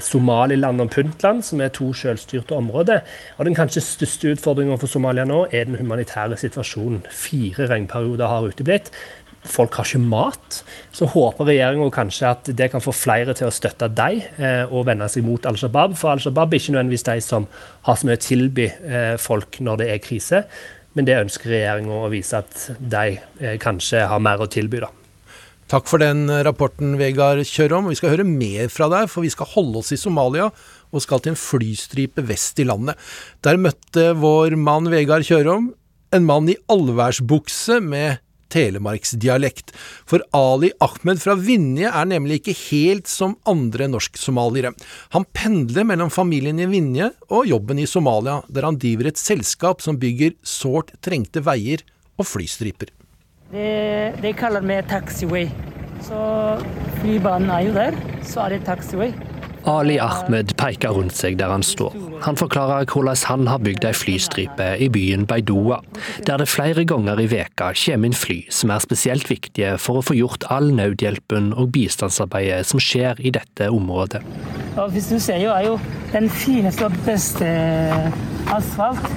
Somaliland 0.00 0.80
og 0.80 0.90
Puntland, 0.90 1.42
som 1.44 1.60
er 1.60 1.68
to 1.68 1.92
selvstyrte 1.92 2.52
områder. 2.52 3.00
Og 3.38 3.44
Den 3.44 3.54
kanskje 3.54 3.80
største 3.80 4.34
utfordringen 4.34 4.78
for 4.78 4.86
Somalia 4.86 5.24
nå 5.24 5.46
er 5.52 5.64
den 5.64 5.76
humanitære 5.76 6.36
situasjonen. 6.36 7.06
Fire 7.10 7.68
regnperioder 7.68 8.26
har 8.26 8.42
uteblitt 8.42 8.90
folk 9.50 9.76
har 9.78 9.88
ikke 9.88 10.02
mat. 10.02 10.60
Så 10.94 11.08
håper 11.12 11.50
regjeringa 11.50 11.88
kanskje 11.94 12.30
at 12.30 12.50
det 12.58 12.70
kan 12.72 12.82
få 12.84 12.94
flere 12.96 13.34
til 13.36 13.48
å 13.48 13.54
støtte 13.54 13.88
dem 13.92 14.22
eh, 14.40 14.64
og 14.66 14.86
vende 14.88 15.08
seg 15.12 15.26
mot 15.26 15.46
Al 15.48 15.58
Shabaab. 15.60 15.96
For 15.98 16.12
Al 16.12 16.22
Shabaab 16.22 16.54
er 16.54 16.62
ikke 16.62 16.76
nødvendigvis 16.76 17.06
de 17.08 17.16
som 17.24 17.48
har 17.88 17.98
så 17.98 18.08
mye 18.08 18.18
å 18.18 18.24
tilby 18.26 18.68
eh, 18.68 19.14
folk 19.22 19.60
når 19.64 19.82
det 19.82 19.88
er 19.94 20.04
krise. 20.04 20.44
Men 20.96 21.08
det 21.08 21.18
ønsker 21.20 21.52
regjeringa 21.52 21.98
å 22.04 22.12
vise 22.12 22.40
at 22.40 22.68
de 22.78 23.18
eh, 23.18 23.58
kanskje 23.62 24.06
har 24.10 24.22
mer 24.22 24.44
å 24.44 24.50
tilby. 24.50 24.82
da. 24.84 24.92
Takk 25.66 25.88
for 25.90 25.98
den 25.98 26.28
rapporten, 26.46 26.94
Vegard 27.00 27.42
Kjørom. 27.48 27.88
Vi 27.90 27.98
skal 27.98 28.12
høre 28.14 28.28
mer 28.28 28.70
fra 28.70 28.86
deg, 28.92 29.08
for 29.10 29.26
vi 29.26 29.32
skal 29.34 29.50
holde 29.56 29.80
oss 29.82 29.90
i 29.92 29.98
Somalia 29.98 30.52
og 30.94 31.02
skal 31.02 31.18
til 31.22 31.34
en 31.34 31.40
flystripe 31.40 32.22
vest 32.28 32.60
i 32.62 32.68
landet. 32.68 32.94
Der 33.42 33.58
møtte 33.58 34.12
vår 34.14 34.54
mann 34.60 34.86
Vegard 34.92 35.26
Kjørom 35.26 35.72
en 36.14 36.26
mann 36.26 36.48
i 36.50 36.56
allværsbukse 36.70 37.80
med 37.82 38.22
telemarksdialekt. 38.52 39.72
For 40.08 40.24
Ali 40.36 40.72
Ahmed 40.84 41.20
fra 41.22 41.36
Vinje 41.38 41.90
er 41.90 42.08
nemlig 42.10 42.40
ikke 42.40 42.56
helt 42.66 43.10
som 43.10 43.36
andre 43.48 43.88
norsk-somaliere. 43.92 44.72
Han 45.14 45.26
pendler 45.36 45.86
mellom 45.88 46.12
familien 46.12 46.60
i 46.62 46.68
Vinje 46.70 47.10
og 47.30 47.48
jobben 47.50 47.80
i 47.82 47.88
Somalia, 47.90 48.40
der 48.48 48.68
han 48.68 48.80
driver 48.80 49.10
et 49.10 49.20
selskap 49.20 49.84
som 49.84 50.00
bygger 50.00 50.36
sårt 50.46 50.94
trengte 51.04 51.42
veier 51.46 51.84
og 52.16 52.28
flystriper. 52.28 52.92
Det, 53.52 54.18
det 54.22 54.34
kaller 54.38 54.64
vi 54.66 54.80
taxiway. 54.90 55.48
Så 56.06 56.18
flybanen 57.00 57.50
er 57.50 57.66
jo 57.66 57.74
der, 57.76 57.96
så 58.26 58.46
er 58.46 58.56
det 58.56 58.66
taxiway. 58.66 59.14
Ali 59.66 59.96
Ahmed 59.98 60.52
peker 60.58 60.94
rundt 60.94 61.16
seg 61.16 61.38
der 61.40 61.50
han 61.50 61.64
står. 61.66 61.94
Han 62.22 62.38
forklarer 62.38 62.86
hvordan 62.86 63.18
han 63.26 63.48
har 63.50 63.62
bygd 63.64 63.84
ei 63.88 63.94
flystripe 63.96 64.68
i 64.82 64.88
byen 64.92 65.26
Beidoa, 65.26 65.80
der 66.26 66.38
det 66.42 66.48
flere 66.50 66.84
ganger 66.86 67.18
i 67.20 67.26
veka 67.30 67.72
kommer 67.74 68.06
inn 68.06 68.16
fly 68.16 68.38
som 68.52 68.70
er 68.70 68.84
spesielt 68.84 69.26
viktige 69.30 69.74
for 69.82 69.98
å 69.98 70.06
få 70.06 70.14
gjort 70.18 70.46
all 70.54 70.70
nødhjelpen 70.76 71.52
og 71.58 71.72
bistandsarbeidet 71.74 72.62
som 72.70 72.82
skjer 72.82 73.18
i 73.18 73.34
dette 73.34 73.70
området. 73.72 74.22
Og 74.76 74.92
hvis 74.94 75.10
du 75.10 75.18
ser 75.22 75.42
jo, 75.42 75.50
er 75.50 75.66
jo 75.66 75.78
den 76.12 76.30
fineste 76.30 76.86
og 76.86 76.94
beste 77.06 77.48
asfalt. 78.54 79.10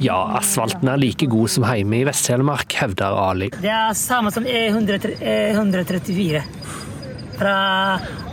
Ja, 0.00 0.16
asfalten 0.36 0.88
er 0.92 1.00
like 1.00 1.26
god 1.30 1.48
som 1.52 1.64
hjemme 1.68 2.00
i 2.00 2.06
Vest-Telemark, 2.06 2.72
hevder 2.80 3.16
Ali. 3.16 3.48
Det 3.60 3.72
er 3.72 3.92
samme 3.96 4.30
som 4.32 4.44
E134. 4.44 6.42
Fra 7.36 7.56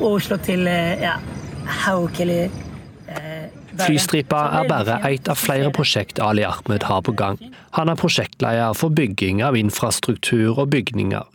Oslo 0.03 0.37
til 0.43 0.67
ja, 0.67 1.17
Haukeli. 1.83 2.45
Flystripa 3.73 4.39
er 4.59 4.67
bare 4.69 4.97
ett 5.09 5.27
av 5.31 5.39
flere 5.39 5.71
prosjekt 5.73 6.21
Ali 6.21 6.43
Ahmed 6.47 6.85
har 6.87 7.01
på 7.05 7.13
gang. 7.17 7.39
Han 7.77 7.89
er 7.89 7.99
prosjektleder 7.99 8.75
for 8.77 8.93
bygging 8.93 9.41
av 9.45 9.57
infrastruktur 9.57 10.59
og 10.59 10.69
bygninger. 10.73 11.25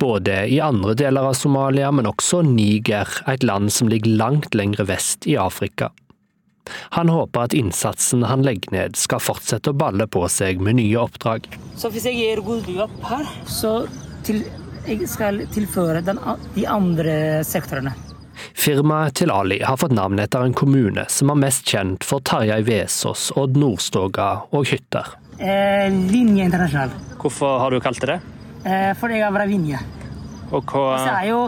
Både 0.00 0.44
i 0.46 0.60
andre 0.62 0.94
deler 0.98 1.30
av 1.30 1.36
Somalia, 1.36 1.90
men 1.92 2.08
også 2.08 2.42
Niger, 2.46 3.08
et 3.28 3.42
land 3.42 3.72
som 3.74 3.90
ligger 3.90 4.14
langt 4.20 4.54
lengre 4.54 4.86
vest 4.88 5.26
i 5.26 5.36
Afrika. 5.40 5.90
Han 6.96 7.08
håper 7.08 7.48
at 7.48 7.56
innsatsen 7.56 8.26
han 8.28 8.44
legger 8.44 8.74
ned 8.74 8.98
skal 9.00 9.22
fortsette 9.24 9.72
å 9.72 9.78
balle 9.78 10.04
på 10.10 10.26
seg 10.32 10.60
med 10.60 10.76
nye 10.76 11.00
oppdrag. 11.00 11.48
Så 11.80 11.88
hvis 11.94 12.08
jeg 12.10 12.20
gjør 12.20 12.44
god 12.50 12.72
jobb 12.74 12.98
her, 13.08 13.30
så 13.48 13.72
til, 14.26 14.42
skal 15.08 15.42
tilføre 15.52 16.02
den, 16.04 16.20
de 16.54 16.66
andre 16.68 17.14
sektorene. 17.46 17.94
Firmaet 18.58 19.16
til 19.18 19.32
Ali 19.34 19.58
har 19.66 19.78
fått 19.80 19.94
navn 19.96 20.20
etter 20.22 20.44
en 20.46 20.54
kommune 20.56 21.04
som 21.10 21.32
er 21.32 21.40
mest 21.42 21.66
kjent 21.68 22.06
for 22.06 22.22
Tarjei 22.24 22.60
Vesaas, 22.66 23.28
Odd 23.38 23.58
Nordstoga 23.58 24.28
og 24.54 24.68
hytter. 24.70 25.14
Eh, 25.38 25.86
Linje 26.10 26.46
Internasjonal. 26.46 26.94
Hvorfor 27.18 27.58
har 27.62 27.74
du 27.74 27.80
kalt 27.82 28.00
det 28.02 28.12
det? 28.12 28.18
Eh, 28.64 28.92
fordi 28.98 29.18
jeg 29.18 29.26
er 29.28 29.34
fra 29.34 29.46
Vinje. 29.50 29.82
Og 30.50 30.72
hva... 30.72 30.84
Så 31.02 31.12
er 31.14 31.26
jo, 31.28 31.40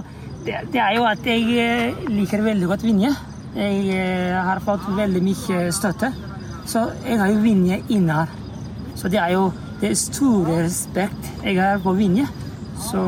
det, 0.47 0.59
det, 0.75 0.83
er 0.83 0.99
jo 0.99 1.07
at 1.09 1.27
jeg 1.27 2.11
liker 2.11 2.45
veldig 2.47 2.71
godt 2.71 2.87
Vinje. 2.87 3.15
Jeg 3.57 4.43
har 4.47 4.61
fått 4.63 4.85
veldig 4.95 5.23
mye 5.27 5.65
støtte. 5.75 6.13
Så 6.71 6.85
jeg 7.03 7.19
har 7.19 7.33
jo 7.33 7.41
Vinje 7.43 7.81
inne 7.91 8.21
her. 8.21 8.39
Så 8.95 9.11
det 9.11 9.19
er 9.23 9.35
jo 9.35 9.49
det 9.81 9.95
store 9.99 10.61
respekt 10.67 11.31
jeg 11.43 11.59
har 11.59 11.81
på 11.83 11.95
Vinje. 11.99 12.29
Så 12.81 13.05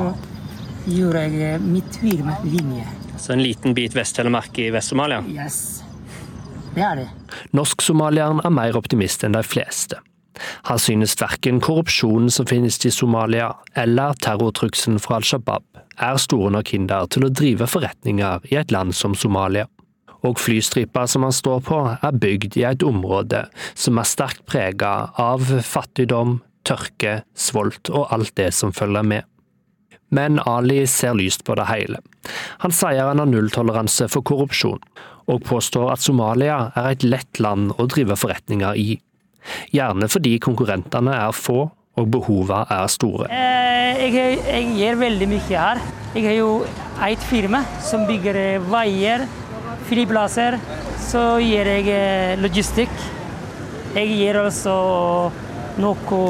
gjør 0.91 1.19
jeg 1.23 1.61
mitt 1.65 1.97
firma 2.03 2.37
Vinje. 2.45 2.87
Så 3.19 3.35
en 3.35 3.43
liten 3.43 3.75
bit 3.75 3.95
Vest-Telemark 3.97 4.57
i 4.59 4.71
Vest-Somalia? 4.75 5.23
Yes, 5.31 5.83
det 6.75 6.83
er 6.87 7.03
det. 7.03 7.11
Norsk-somalieren 7.57 8.43
er 8.45 8.55
mer 8.55 8.79
optimist 8.79 9.25
enn 9.25 9.37
de 9.37 9.45
fleste. 9.47 10.01
Han 10.67 10.81
synes 10.81 11.15
verken 11.21 11.61
korrupsjonen 11.63 12.33
som 12.33 12.49
finnes 12.49 12.81
i 12.87 12.91
Somalia, 12.91 13.53
eller 13.79 14.17
terrortrusselen 14.25 15.01
fra 15.03 15.21
Al 15.21 15.27
Shabaab 15.29 15.67
er 16.03 16.19
store 16.21 16.51
nok 16.55 16.73
hinder 16.73 17.09
til 17.13 17.27
å 17.27 17.33
drive 17.33 17.69
forretninger 17.69 18.49
i 18.51 18.59
et 18.61 18.73
land 18.75 18.97
som 18.97 19.15
Somalia. 19.19 19.69
Og 20.23 20.39
flystripa 20.39 21.05
som 21.11 21.27
han 21.27 21.35
står 21.35 21.61
på, 21.67 21.81
er 21.99 22.21
bygd 22.25 22.57
i 22.61 22.67
et 22.69 22.85
område 22.87 23.45
som 23.75 23.99
er 23.99 24.09
sterkt 24.09 24.45
prega 24.47 25.11
av 25.21 25.43
fattigdom, 25.67 26.39
tørke, 26.67 27.23
svolt 27.35 27.91
og 27.91 28.07
alt 28.15 28.35
det 28.39 28.53
som 28.55 28.75
følger 28.75 29.07
med. 29.07 29.32
Men 30.13 30.41
Ali 30.47 30.83
ser 30.87 31.17
lyst 31.17 31.45
på 31.49 31.57
det 31.59 31.69
hele. 31.71 32.03
Han 32.63 32.75
sier 32.75 33.09
han 33.09 33.23
har 33.23 33.31
nulltoleranse 33.31 34.11
for 34.13 34.25
korrupsjon, 34.29 34.83
og 35.33 35.47
påstår 35.49 35.95
at 35.95 36.05
Somalia 36.05 36.59
er 36.77 36.93
et 36.93 37.07
lett 37.07 37.41
land 37.41 37.73
å 37.81 37.89
drive 37.91 38.19
forretninger 38.21 38.79
i. 38.79 38.99
Gjerne 39.75 40.09
fordi 40.13 40.37
konkurrentene 40.43 41.15
er 41.17 41.35
få 41.35 41.65
og 42.01 42.09
behovene 42.09 42.63
er 42.73 42.87
store. 42.93 43.29
Eh, 43.33 44.05
jeg, 44.07 44.39
jeg, 44.47 44.69
gjør 44.81 45.01
veldig 45.03 45.29
mye 45.29 45.49
her. 45.51 45.83
Jeg 46.15 46.29
har 46.29 46.39
jo 46.39 46.53
et 47.09 47.27
firma 47.29 47.63
som 47.85 48.07
bygger 48.09 48.39
veier, 48.73 49.27
flyplasser. 49.91 50.57
Så 51.03 51.25
gjør 51.43 51.73
jeg 51.75 52.41
logistikk. 52.41 52.95
Jeg 53.93 54.17
gjør 54.23 54.47
også 54.47 54.75
noe 55.83 56.23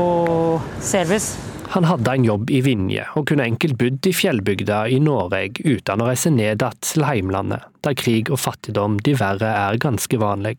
service. 0.83 1.52
Han 1.73 1.87
hadde 1.89 2.13
en 2.13 2.25
jobb 2.27 2.51
i 2.53 2.59
Vinje, 2.61 3.07
og 3.17 3.31
kunne 3.31 3.47
enkelt 3.49 3.79
bodd 3.81 4.05
i 4.05 4.13
fjellbygda 4.13 4.83
i 4.93 4.99
Norge 5.01 5.47
uten 5.65 6.03
å 6.05 6.09
reise 6.11 6.29
ned 6.29 6.61
igjen 6.61 6.83
til 6.85 7.07
heimlandet, 7.09 7.65
der 7.81 7.97
krig 7.97 8.29
og 8.29 8.43
fattigdom 8.43 8.99
de 9.01 9.15
verre 9.17 9.49
er 9.49 9.81
ganske 9.81 10.21
vanlig. 10.21 10.59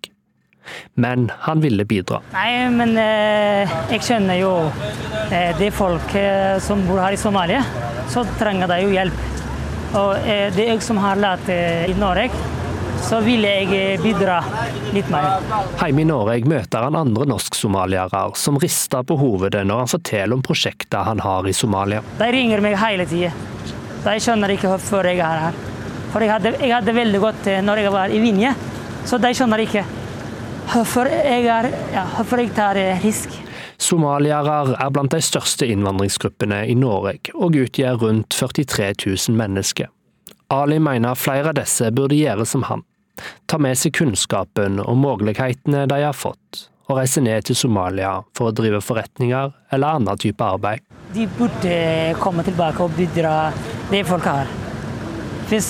Men 0.98 1.28
han 1.44 1.62
ville 1.62 1.86
bidra. 1.86 2.22
Nei, 2.34 2.66
men 2.74 2.96
eh, 2.98 3.76
jeg 3.92 4.02
skjønner 4.08 4.40
jo 4.40 4.54
eh, 5.30 5.52
de 5.60 5.70
folk 5.76 6.16
eh, 6.18 6.56
som 6.64 6.82
bor 6.88 7.04
her 7.04 7.14
i 7.14 7.20
Somalia, 7.20 7.62
så 8.10 8.26
trenger 8.40 8.72
de 8.72 8.82
jo 8.82 8.94
hjelp. 8.96 9.24
Og 9.94 10.26
eh, 10.26 10.48
det 10.56 10.66
er 10.66 10.72
jeg 10.72 10.82
som 10.88 10.98
har 11.04 11.22
lært 11.22 11.52
eh, 11.54 11.86
i 11.92 11.98
Norge, 12.00 12.32
så 13.02 13.20
vil 13.26 13.46
jeg 13.48 14.00
bidra 14.04 14.40
litt 14.94 15.10
mer. 15.14 15.42
Hjemme 15.80 16.04
i 16.04 16.08
Norge 16.08 16.50
møter 16.50 16.86
han 16.86 16.98
andre 16.98 17.28
norsk-somaliere 17.30 18.26
som 18.40 18.60
rister 18.62 19.06
på 19.08 19.18
hovedet 19.20 19.64
når 19.68 19.84
han 19.84 19.92
forteller 19.92 20.38
om 20.38 20.44
prosjekter 20.46 21.08
han 21.08 21.24
har 21.24 21.48
i 21.50 21.56
Somalia. 21.56 22.04
De 22.20 22.30
ringer 22.34 22.64
meg 22.64 22.78
hele 22.82 23.08
tida. 23.10 23.34
De 24.04 24.18
skjønner 24.20 24.56
ikke 24.56 24.72
hvorfor 24.74 25.08
jeg 25.08 25.22
er 25.24 25.46
her. 25.48 25.62
For 26.14 26.22
jeg 26.22 26.34
hadde, 26.34 26.54
jeg 26.60 26.74
hadde 26.76 26.94
veldig 26.94 27.22
godt 27.24 27.48
når 27.66 27.84
jeg 27.84 27.94
var 27.96 28.14
i 28.14 28.20
Vinje, 28.22 28.52
så 29.10 29.18
de 29.22 29.32
skjønner 29.34 29.64
ikke 29.64 29.86
hvorfor 30.74 31.10
jeg, 31.10 31.48
er, 31.50 31.70
ja, 31.94 32.06
hvorfor 32.18 32.44
jeg 32.44 32.54
tar 32.56 32.80
risk. 33.04 33.34
Somaliere 33.84 34.76
er 34.78 34.94
blant 34.94 35.12
de 35.12 35.20
største 35.24 35.68
innvandringsgruppene 35.74 36.64
i 36.72 36.76
Norge, 36.78 37.34
og 37.36 37.58
utgjør 37.60 38.00
rundt 38.06 38.32
43 38.32 38.94
000 39.06 39.38
mennesker. 39.40 39.93
Ali 40.54 40.80
mener 40.80 41.18
flere 41.18 41.52
av 41.52 41.58
disse 41.58 41.90
burde 41.92 42.20
gjøre 42.20 42.46
som 42.48 42.66
han 42.70 42.86
ta 43.46 43.60
med 43.62 43.78
seg 43.78 43.94
kunnskapen 43.98 44.80
og 44.82 44.98
mulighetene 44.98 45.86
de 45.90 46.00
har 46.02 46.16
fått, 46.18 46.68
og 46.90 46.98
reise 47.00 47.22
ned 47.24 47.46
til 47.48 47.58
Somalia 47.58 48.16
for 48.36 48.50
å 48.50 48.56
drive 48.56 48.82
forretninger 48.84 49.54
eller 49.74 50.00
annen 50.00 50.20
type 50.20 50.44
arbeid. 50.44 50.84
De 51.14 51.28
burde 51.38 51.76
komme 52.22 52.46
tilbake 52.46 52.84
og 52.84 52.96
bidra 52.98 53.52
det 53.92 54.04
folk 54.10 54.26
har. 54.28 54.50
Hvis 55.52 55.70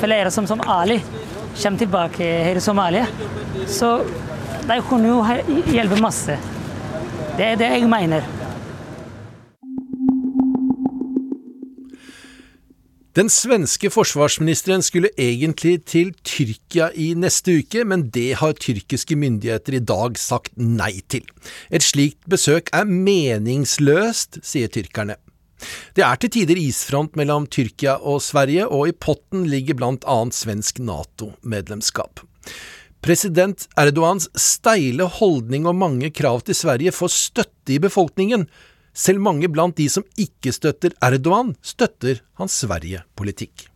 flere 0.00 0.32
som, 0.34 0.46
som 0.50 0.60
Ali 0.68 0.98
kommer 1.00 1.80
tilbake 1.80 2.26
her 2.44 2.58
i 2.58 2.62
Somalia, 2.62 3.06
så 3.68 4.00
de 4.68 4.76
kunne 4.86 5.08
jo 5.08 5.22
hjelpe 5.72 5.98
masse. 6.02 6.36
Det 7.38 7.46
er 7.46 7.58
det 7.58 7.70
jeg 7.72 7.88
mener. 7.88 8.26
Den 13.18 13.26
svenske 13.26 13.88
forsvarsministeren 13.90 14.84
skulle 14.86 15.08
egentlig 15.18 15.80
til 15.90 16.12
Tyrkia 16.22 16.92
i 16.94 17.08
neste 17.18 17.56
uke, 17.58 17.82
men 17.82 18.04
det 18.14 18.36
har 18.38 18.54
tyrkiske 18.54 19.16
myndigheter 19.18 19.80
i 19.80 19.82
dag 19.82 20.14
sagt 20.20 20.54
nei 20.54 20.92
til. 21.10 21.26
Et 21.74 21.82
slikt 21.82 22.22
besøk 22.30 22.70
er 22.70 22.86
meningsløst, 22.86 24.38
sier 24.46 24.70
tyrkerne. 24.70 25.18
Det 25.98 26.06
er 26.06 26.22
til 26.22 26.30
tider 26.38 26.62
isfront 26.62 27.18
mellom 27.18 27.50
Tyrkia 27.50 27.96
og 27.98 28.22
Sverige, 28.22 28.68
og 28.70 28.92
i 28.92 28.94
potten 28.94 29.42
ligger 29.50 29.80
blant 29.82 30.06
annet 30.06 30.38
svensk 30.38 30.78
NATO-medlemskap. 30.78 32.22
President 33.02 33.66
Erdogans 33.80 34.28
steile 34.38 35.10
holdning 35.18 35.66
og 35.66 35.78
mange 35.82 36.12
krav 36.14 36.44
til 36.46 36.54
Sverige 36.54 36.94
får 36.94 37.16
støtte 37.16 37.74
i 37.74 37.82
befolkningen, 37.82 38.46
selv 38.94 39.22
mange 39.22 39.48
blant 39.48 39.76
de 39.76 39.88
som 39.88 40.04
ikke 40.18 40.52
støtter 40.54 40.94
Erdogan, 41.02 41.54
støtter 41.62 42.20
hans 42.40 42.58
Sverige-politikk. 42.62 43.68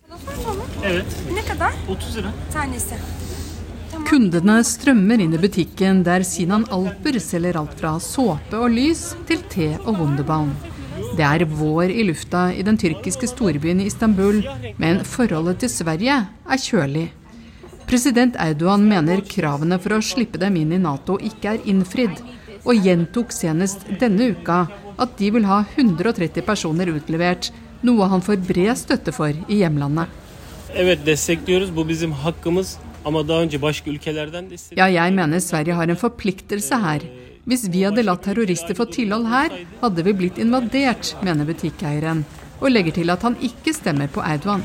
Kundene 4.05 4.59
strømmer 4.67 5.23
inn 5.25 5.35
i 5.35 5.41
butikken 5.41 6.03
der 6.07 6.25
Sinan 6.29 6.67
Alper 6.75 7.19
selger 7.23 7.57
alt 7.61 7.75
fra 7.79 7.97
såpe 8.03 8.59
og 8.61 8.75
lys 8.75 9.13
til 9.29 9.43
te 9.51 9.73
og 9.85 9.97
Wunderbaum. 10.03 10.53
Det 11.15 11.25
er 11.25 11.45
vår 11.47 11.91
i 11.91 12.05
lufta 12.07 12.49
i 12.53 12.63
den 12.67 12.79
tyrkiske 12.79 13.29
storbyen 13.31 13.81
Istanbul, 13.83 14.43
men 14.83 15.03
forholdet 15.07 15.63
til 15.63 15.73
Sverige 15.73 16.21
er 16.27 16.63
kjølig. 16.67 17.09
President 17.89 18.37
Erdogan 18.41 18.87
mener 18.89 19.23
kravene 19.29 19.79
for 19.83 19.97
å 19.97 20.05
slippe 20.05 20.41
dem 20.41 20.57
inn 20.61 20.73
i 20.75 20.81
Nato 20.81 21.19
ikke 21.21 21.55
er 21.55 21.67
innfridd, 21.71 22.17
og 22.65 22.81
gjentok 22.81 23.33
senest 23.35 23.85
denne 24.01 24.31
uka 24.33 24.65
at 24.99 25.17
de 25.19 25.31
vil 25.35 25.47
ha 25.49 25.63
130 25.77 26.45
personer 26.47 26.93
utlevert, 26.93 27.51
noe 27.85 28.09
han 28.09 28.23
får 28.25 28.43
bred 28.47 28.75
støtte 28.79 29.13
for 29.15 29.33
i 29.49 29.61
hjemlandet. 29.61 30.09
Ja, 34.75 34.89
jeg 34.89 35.15
mener 35.15 35.43
Sverige 35.45 35.77
har 35.77 35.91
en 35.91 36.01
forpliktelse 36.01 36.79
her. 36.81 37.05
Hvis 37.45 37.67
vi 37.69 37.83
hadde 37.85 38.07
latt 38.07 38.25
terrorister 38.25 38.77
få 38.77 38.87
tilhold 38.89 39.29
her, 39.29 39.53
hadde 39.83 40.05
vi 40.07 40.17
blitt 40.17 40.41
invadert, 40.41 41.13
mener 41.23 41.45
butikkeieren, 41.45 42.25
og 42.63 42.73
legger 42.73 42.97
til 42.97 43.13
at 43.13 43.27
han 43.27 43.37
ikke 43.45 43.75
stemmer 43.77 44.09
på 44.09 44.25
Erdogan. 44.25 44.65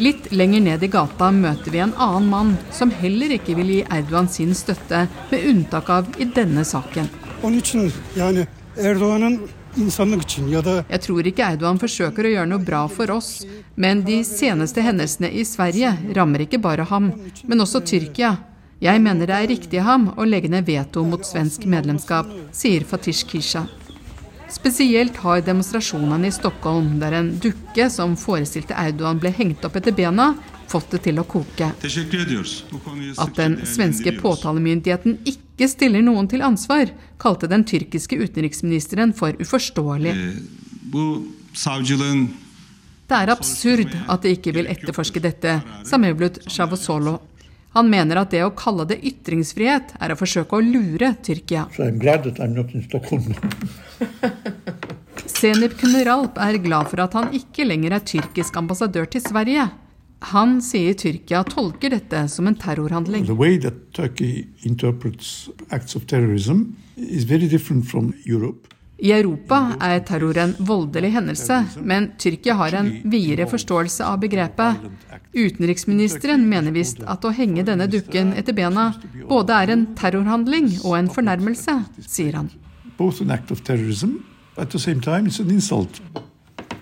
Litt 0.00 0.30
lenger 0.32 0.62
ned 0.64 0.84
i 0.84 0.88
gata 0.92 1.30
møter 1.34 1.72
vi 1.72 1.80
en 1.84 1.96
annen 2.00 2.28
mann 2.32 2.54
som 2.72 2.92
heller 3.02 3.34
ikke 3.36 3.56
vil 3.58 3.72
gi 3.74 3.82
Erdogan 3.88 4.28
sin 4.28 4.54
støtte, 4.56 5.06
med 5.32 5.46
unntak 5.48 5.90
av 5.92 6.16
i 6.20 6.28
denne 6.28 6.64
saken. 6.68 7.08
Jeg 8.76 8.96
tror 11.04 11.26
ikke 11.28 11.44
Erdogan 11.44 11.80
forsøker 11.80 12.24
å 12.24 12.32
gjøre 12.32 12.48
noe 12.48 12.64
bra 12.64 12.86
for 12.88 13.12
oss, 13.12 13.42
men 13.76 14.00
de 14.06 14.22
seneste 14.24 14.80
hendelsene 14.84 15.28
i 15.28 15.44
Sverige 15.48 15.92
rammer 16.16 16.46
ikke 16.46 16.60
bare 16.62 16.86
ham, 16.88 17.10
men 17.44 17.64
også 17.64 17.82
Tyrkia. 17.84 18.32
Jeg 18.82 18.98
mener 19.04 19.28
det 19.28 19.36
er 19.36 19.50
riktig 19.52 19.78
av 19.82 19.86
ham 19.90 20.08
å 20.16 20.24
legge 20.26 20.48
ned 20.50 20.66
veto 20.66 21.04
mot 21.06 21.22
svensk 21.26 21.68
medlemskap, 21.70 22.26
sier 22.50 22.82
Fatish 22.88 23.28
Kisha. 23.28 23.66
Spesielt 24.52 25.16
har 25.22 25.44
demonstrasjonene 25.44 26.28
i 26.28 26.34
Stockholm, 26.34 26.98
der 27.00 27.12
en 27.20 27.30
dukke 27.40 27.86
som 27.92 28.16
forestilte 28.20 28.76
Erdogan 28.76 29.20
ble 29.22 29.30
hengt 29.36 29.64
opp 29.64 29.78
etter 29.80 29.94
bena, 29.96 30.34
fått 30.68 30.90
det 30.96 31.04
til 31.06 31.20
å 31.20 31.24
koke. 31.28 31.70
At 33.22 33.32
den 33.38 33.56
svenske 33.68 34.12
påtalemyndigheten 34.18 35.20
ikke 35.24 35.51
stiller 35.70 36.02
noen 36.04 36.28
til 36.30 36.42
ansvar, 36.44 36.90
kalte 37.22 37.48
den 37.50 37.64
tyrkiske 37.68 38.18
utenriksministeren 38.18 39.12
for 39.16 39.36
uforståelig. 39.42 40.14
Det 43.12 43.18
er 43.18 43.34
absurd 43.34 43.92
at 44.08 44.24
de 44.24 44.32
ikke 44.36 44.54
vil 44.56 44.70
etterforske 44.72 45.20
dette, 45.20 45.58
sa 45.84 46.00
Mevlut 46.00 46.40
Shavosolo. 46.48 47.18
Han 47.72 47.88
mener 47.88 48.20
at 48.20 48.32
det 48.32 48.42
å 48.44 48.52
kalle 48.56 48.84
det 48.88 48.98
ytringsfrihet 49.08 49.94
er 50.00 50.12
å 50.12 50.18
forsøke 50.18 50.58
å 50.58 50.64
lure 50.64 51.14
Tyrkia. 51.24 51.66
Senip 55.32 55.78
Kuneralp 55.80 56.36
er 56.40 56.58
glad 56.60 56.90
for 56.92 57.04
at 57.04 57.16
han 57.16 57.32
ikke 57.36 57.64
lenger 57.64 57.96
er 57.96 58.04
tyrkisk 58.12 58.58
ambassadør 58.60 59.08
til 59.12 59.24
Sverige. 59.24 59.70
Han 60.30 60.60
sier 60.62 60.94
Tyrkia 60.94 61.42
tolker 61.44 61.90
dette 61.90 62.28
som 62.30 62.46
en 62.46 62.54
terrorhandling. 62.58 63.26
I 69.02 69.10
Europa 69.10 69.58
er 69.82 70.00
terror 70.06 70.38
en 70.38 70.52
voldelig 70.62 71.08
hendelse, 71.16 71.56
men 71.82 72.12
Tyrkia 72.22 72.54
har 72.54 72.76
en 72.78 72.90
videre 73.10 73.48
forståelse 73.50 74.06
av 74.06 74.20
begrepet. 74.22 74.84
Utenriksministeren 75.34 76.44
mener 76.48 76.70
visst 76.76 77.02
at 77.02 77.24
å 77.26 77.32
henge 77.34 77.64
denne 77.66 77.88
dukken 77.90 78.30
etter 78.38 78.54
bena 78.54 78.92
både 79.26 79.56
er 79.58 79.74
en 79.74 79.88
terrorhandling 79.98 80.70
og 80.84 80.94
en 81.00 81.10
fornærmelse, 81.10 81.74
sier 82.06 82.38
han. 82.38 82.52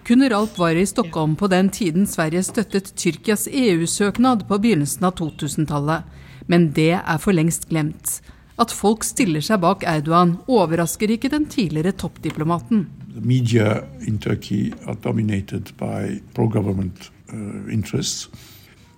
Kuneralp 0.06 0.56
være 0.58 0.82
i 0.82 0.88
Stockholm 0.88 1.36
på 1.36 1.46
den 1.52 1.68
tiden 1.70 2.06
Sverige 2.08 2.42
støttet 2.42 2.92
Tyrkias 2.96 3.48
EU-søknad 3.52 4.46
på 4.48 4.58
begynnelsen 4.58 5.04
av 5.04 5.14
2000-tallet. 5.20 6.06
Men 6.48 6.70
det 6.76 6.92
er 6.98 7.18
for 7.20 7.36
lengst 7.36 7.68
glemt. 7.68 8.20
At 8.60 8.72
folk 8.74 9.04
stiller 9.04 9.44
seg 9.44 9.60
bak 9.62 9.84
Erdogan, 9.88 10.38
overrasker 10.48 11.12
ikke 11.14 11.30
den 11.32 11.46
tidligere 11.52 11.92
toppdiplomaten. 11.92 12.86
Media 13.20 13.82
in 14.06 14.18
Turkey 14.18 14.72
are 14.86 14.96
dominated 15.04 15.72
by 15.78 16.20
pro-government 16.34 17.10
uh, 17.32 17.72
interests. 17.72 18.28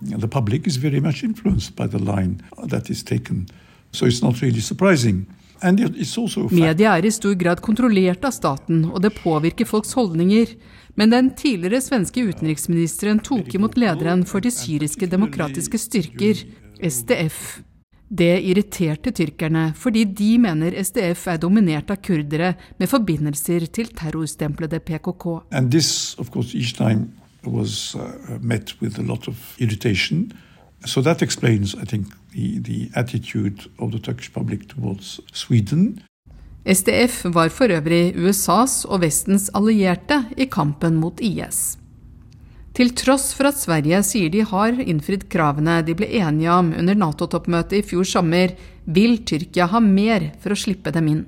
The 0.01 0.27
public 0.27 0.67
is 0.67 0.77
very 0.77 0.99
much 0.99 1.23
influenced 1.23 1.75
by 1.75 1.87
the 1.87 1.99
line 1.99 2.41
that 2.69 2.89
is 2.89 3.03
taken. 3.03 3.47
So. 3.91 4.09
Media 5.63 6.93
er 6.97 7.05
i 7.07 7.11
stor 7.11 7.35
grad 7.39 7.61
kontrollert 7.63 8.25
av 8.27 8.33
staten, 8.35 8.85
og 8.91 9.01
det 9.05 9.13
påvirker 9.21 9.67
folks 9.69 9.93
holdninger. 9.95 10.55
Men 10.99 11.13
den 11.13 11.29
tidligere 11.37 11.81
svenske 11.81 12.21
utenriksministeren 12.27 13.21
tok 13.23 13.55
imot 13.55 13.77
lederen 13.79 14.25
for 14.29 14.43
de 14.43 14.51
syriske 14.53 15.07
demokratiske 15.09 15.79
styrker, 15.81 16.43
SDF. 16.83 17.61
Det 18.13 18.43
irriterte 18.45 19.09
tyrkerne, 19.15 19.71
fordi 19.73 20.03
de 20.05 20.35
mener 20.37 20.75
SDF 20.83 21.25
er 21.31 21.39
dominert 21.41 21.89
av 21.89 21.97
kurdere 22.03 22.53
med 22.77 22.91
forbindelser 22.91 23.65
til 23.73 23.89
terrorstemplede 23.95 24.83
PKK. 24.85 25.25
This, 25.71 26.15
course, 26.29 26.53
was 27.45 27.95
uh. 27.95 28.37
So 30.85 31.01
that 31.01 31.21
explains, 31.21 31.73
I 31.75 31.85
think, 31.85 32.07
the, 32.33 32.59
the 32.59 32.89
attitude 32.95 33.69
of 33.79 33.91
the 33.91 33.99
Turkish 33.99 34.33
public 34.33 34.67
towards 34.67 35.19
Sweden. 35.33 36.01
SDF 36.65 37.25
var 37.33 37.49
for 37.49 37.71
øvrig 37.71 38.15
USAs 38.15 38.85
og 38.85 39.01
Vestens 39.01 39.49
allierte 39.55 40.23
i 40.37 40.45
kampen 40.45 40.95
mot 40.95 41.19
IS. 41.19 41.77
Til 42.73 42.89
tross 42.97 43.35
for 43.37 43.51
at 43.51 43.59
Sverige 43.59 43.99
sier 44.07 44.31
de 44.33 44.41
har 44.49 44.79
innfridd 44.81 45.27
kravene 45.29 45.81
de 45.85 45.93
ble 45.93 46.07
enige 46.17 46.49
om 46.49 46.71
under 46.73 46.97
Nato-toppmøtet 46.97 47.83
i 47.83 47.85
fjor 47.85 48.07
sommer, 48.07 48.55
vil 48.85 49.19
Tyrkia 49.27 49.67
ha 49.69 49.79
mer 49.83 50.31
for 50.41 50.55
å 50.55 50.57
slippe 50.57 50.91
dem 50.95 51.11
inn. 51.11 51.21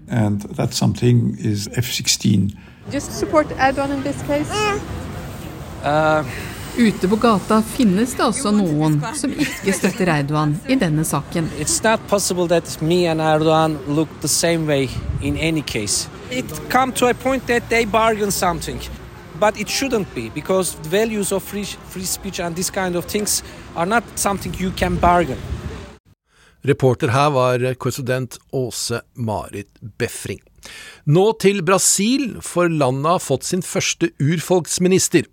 Uh, 5.86 6.26
Ute 6.78 7.08
på 7.08 7.16
gata 7.16 7.62
finnes 7.62 8.14
det 8.18 8.24
også 8.26 8.52
noen 8.52 8.98
som 9.16 9.32
ikke 9.32 9.72
støtter 9.78 10.10
Erdogan 10.12 10.58
i 10.68 10.76
denne 10.76 11.06
saken. 11.08 11.48
It's 11.56 11.78
not 11.84 12.04
possible 12.12 12.50
that 12.52 12.82
me 12.82 13.06
and 13.08 13.24
Erdogan 13.24 13.78
look 13.88 14.10
the 14.22 14.28
same 14.28 14.68
way 14.68 14.90
in 15.22 15.38
any 15.38 15.62
case. 15.62 16.10
It 16.32 16.46
come 16.70 16.92
to 17.00 17.08
a 17.08 17.14
point 17.14 17.48
that 17.48 17.70
they 17.70 17.86
bargain 17.86 18.32
something. 18.32 18.82
But 19.40 19.60
it 19.60 19.70
shouldn't 19.70 20.14
be, 20.16 20.30
because 20.36 20.76
values 20.90 21.32
of 21.32 21.44
free, 21.44 21.64
free 21.64 22.06
speech 22.06 22.40
and 22.40 22.56
these 22.56 22.72
kind 22.72 22.96
of 22.96 23.06
things 23.06 23.44
are 23.76 23.86
not 23.86 24.04
something 24.16 24.54
you 24.60 24.72
can 24.72 24.98
bargain. 25.00 25.38
Reporter 26.62 27.08
her 27.08 27.30
var 27.30 27.74
korrespondent 27.74 28.38
Åse 28.52 29.02
Marit 29.14 29.68
Befring. 29.98 30.42
Nå 31.06 31.26
til 31.42 31.62
Brasil, 31.66 32.36
for 32.42 32.72
landet 32.72 33.12
har 33.18 33.24
fått 33.24 33.46
sin 33.48 33.62
første 33.66 34.10
urfolksminister. 34.22 35.28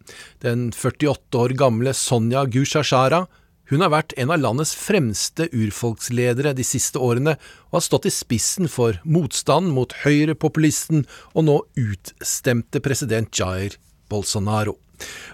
Den 0.44 0.70
48 0.76 1.38
år 1.40 1.54
gamle 1.56 1.94
Sonja 1.96 2.44
Gushashara. 2.44 3.24
Hun 3.72 3.80
har 3.80 3.92
vært 3.94 4.12
en 4.20 4.28
av 4.34 4.42
landets 4.42 4.74
fremste 4.76 5.46
urfolksledere 5.48 6.52
de 6.52 6.64
siste 6.66 7.00
årene, 7.00 7.38
og 7.70 7.78
har 7.78 7.86
stått 7.86 8.10
i 8.10 8.12
spissen 8.12 8.68
for 8.68 8.98
motstand 9.08 9.72
mot 9.72 9.94
høyrepopulisten 10.02 11.06
og 11.32 11.46
nå 11.48 11.56
utstemte 11.80 12.82
president 12.84 13.32
Jair 13.32 13.78
Bolsonaro. 14.12 14.76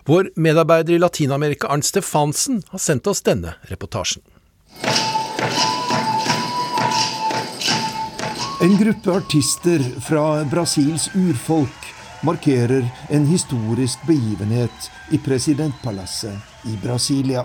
Vår 0.07 0.31
medarbeider 0.39 0.95
i 0.95 1.03
Latin-Amerika, 1.03 1.67
Arnt 1.67 1.89
Stefansen, 1.89 2.63
har 2.71 2.83
sendt 2.83 3.11
oss 3.11 3.25
denne 3.27 3.59
reportasjen. 3.73 4.23
En 8.61 8.77
gruppe 8.77 9.13
artister 9.13 9.79
fra 10.01 10.45
Brasils 10.45 11.11
urfolk 11.15 11.95
markerer 12.23 12.89
en 13.09 13.27
historisk 13.27 13.99
begivenhet 14.07 14.91
i 15.11 15.19
presidentpalasset 15.19 16.67
i 16.67 16.75
Brasilia. 16.83 17.45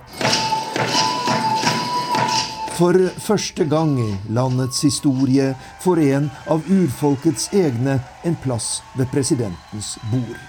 For 2.79 2.97
første 3.27 3.67
gang 3.69 3.93
i 4.01 4.09
landets 4.33 4.81
historie 4.81 5.51
får 5.85 6.01
en 6.07 6.31
av 6.49 6.65
urfolkets 6.65 7.45
egne 7.53 7.99
en 8.25 8.39
plass 8.41 8.79
ved 8.97 9.11
presidentens 9.13 9.93
bord. 10.09 10.41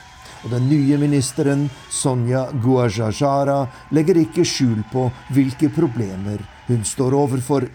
Og 0.45 0.51
den 0.57 0.65
nye 0.73 0.97
ministeren, 0.97 1.69
Sonja 1.93 2.47
Guajajara, 2.65 3.67
legger 3.93 4.25
ikke 4.25 4.49
skjul 4.49 4.81
på 4.93 5.11
hvilke 5.29 5.69
problemer 5.77 6.41
hun 6.67 6.85
står 6.85 7.15
overfor. 7.15 7.69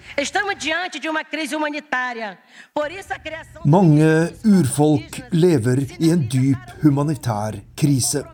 Mange 3.65 4.09
urfolk 4.45 5.21
lever 5.31 5.85
i 5.99 6.11
en 6.11 6.25
dyp 6.31 6.75
humanitær 6.83 7.61
krise. 7.77 8.25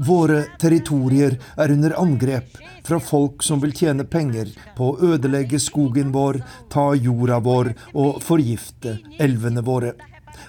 Våre 0.00 0.44
territorier 0.60 1.34
er 1.60 1.72
under 1.74 1.96
angrep 2.00 2.60
fra 2.86 3.00
folk 3.00 3.42
som 3.44 3.60
vil 3.60 3.74
tjene 3.76 4.06
penger 4.08 4.52
på 4.76 4.92
å 4.92 5.10
ødelegge 5.14 5.60
skogen 5.60 6.12
vår, 6.14 6.40
ta 6.72 6.90
jorda 6.96 7.40
vår 7.44 7.74
og 7.92 8.22
forgifte 8.24 8.98
elvene 9.20 9.64
våre. 9.66 9.92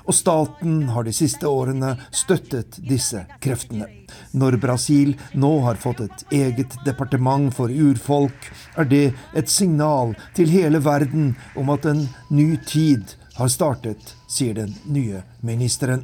Og 0.06 0.16
staten 0.16 0.84
har 0.94 1.06
de 1.08 1.14
siste 1.16 1.48
årene 1.48 1.96
støttet 2.12 2.80
disse 2.88 3.26
kreftene. 3.44 3.88
Når 4.36 4.58
Brasil 4.64 5.14
nå 5.34 5.52
har 5.66 5.80
fått 5.82 6.04
et 6.06 6.26
eget 6.42 6.76
departement 6.86 7.54
for 7.56 7.72
urfolk, 7.72 8.52
er 8.76 8.88
det 8.92 9.06
et 9.38 9.50
signal 9.50 10.16
til 10.38 10.52
hele 10.52 10.84
verden 10.84 11.36
om 11.56 11.72
at 11.74 11.88
en 11.88 12.08
ny 12.30 12.56
tid 12.68 13.16
har 13.38 13.52
startet, 13.52 14.16
sier 14.28 14.58
den 14.58 14.76
nye 14.86 15.24
ministeren. 15.42 16.04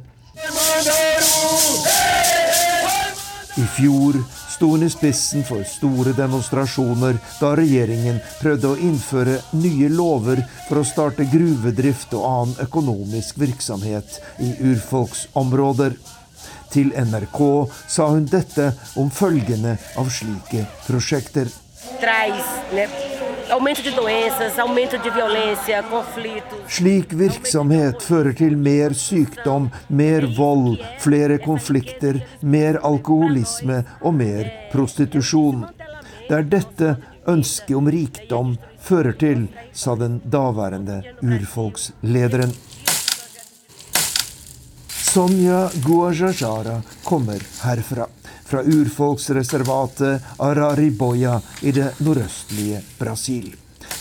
I 3.58 3.64
fjor 3.74 4.20
sto 4.58 4.66
hun 4.66 4.82
i 4.82 4.90
spissen 4.90 5.44
for 5.46 5.62
store 5.62 6.10
demonstrasjoner 6.18 7.18
da 7.38 7.52
regjeringen 7.54 8.16
prøvde 8.40 8.72
å 8.72 8.78
innføre 8.88 9.36
nye 9.54 9.86
lover 9.92 10.42
for 10.66 10.80
å 10.80 10.86
starte 10.88 11.28
gruvedrift 11.30 12.16
og 12.18 12.24
annen 12.26 12.64
økonomisk 12.66 13.38
virksomhet 13.38 14.18
i 14.42 14.50
urfolksområder. 14.72 15.94
Til 16.74 16.90
NRK 16.90 17.40
sa 17.86 18.08
hun 18.10 18.26
dette 18.26 18.72
om 18.98 19.14
følgende 19.14 19.76
av 19.94 20.10
slike 20.10 20.66
prosjekter. 20.88 21.54
Aumento 23.50 23.82
de 23.82 23.90
doenças, 23.90 24.58
aumento 24.58 24.98
de 24.98 25.10
violência, 25.10 25.82
conflitos. 25.82 26.58
Slik 26.68 27.14
virksomhet 27.14 28.02
fører 28.04 28.34
til 28.36 28.56
mer 28.60 28.92
sykdom, 28.92 29.70
mer 29.88 30.26
vold, 30.36 30.76
flere 31.00 31.38
konflikter, 31.40 32.20
mer 32.42 32.76
alkoholisme 32.84 33.80
og 34.02 34.14
mer 34.20 34.50
prostitusjon. 34.72 35.64
Det 36.28 36.36
er 36.36 36.44
dette 36.44 36.90
ønsket 37.28 37.76
om 37.76 37.88
rikdom 37.88 38.56
fører 38.84 39.16
til, 39.16 39.48
sa 39.72 39.96
den 39.96 40.20
daværende 40.24 41.00
urfolkslederen. 41.24 42.52
Sonja 45.08 45.70
Guajajara 45.86 46.82
kommer 47.04 47.40
herfra 47.64 48.10
fra 48.48 48.62
urfolksreservatet 48.64 50.22
Arariboya 50.38 51.38
i 51.60 51.72
det 51.76 51.92
nordøstlige 52.00 52.82
Brasil. 52.98 53.50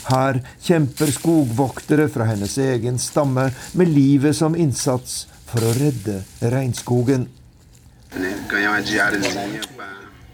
Her 0.07 0.39
kjemper 0.63 1.11
skogvoktere 1.11 2.07
fra 2.11 2.29
hennes 2.29 2.57
egen 2.63 2.99
stamme 2.99 3.49
med 3.75 3.91
livet 3.91 4.35
som 4.35 4.55
innsats 4.55 5.25
for 5.47 5.63
å 5.63 5.73
redde 5.75 6.21
regnskogen. 6.53 7.27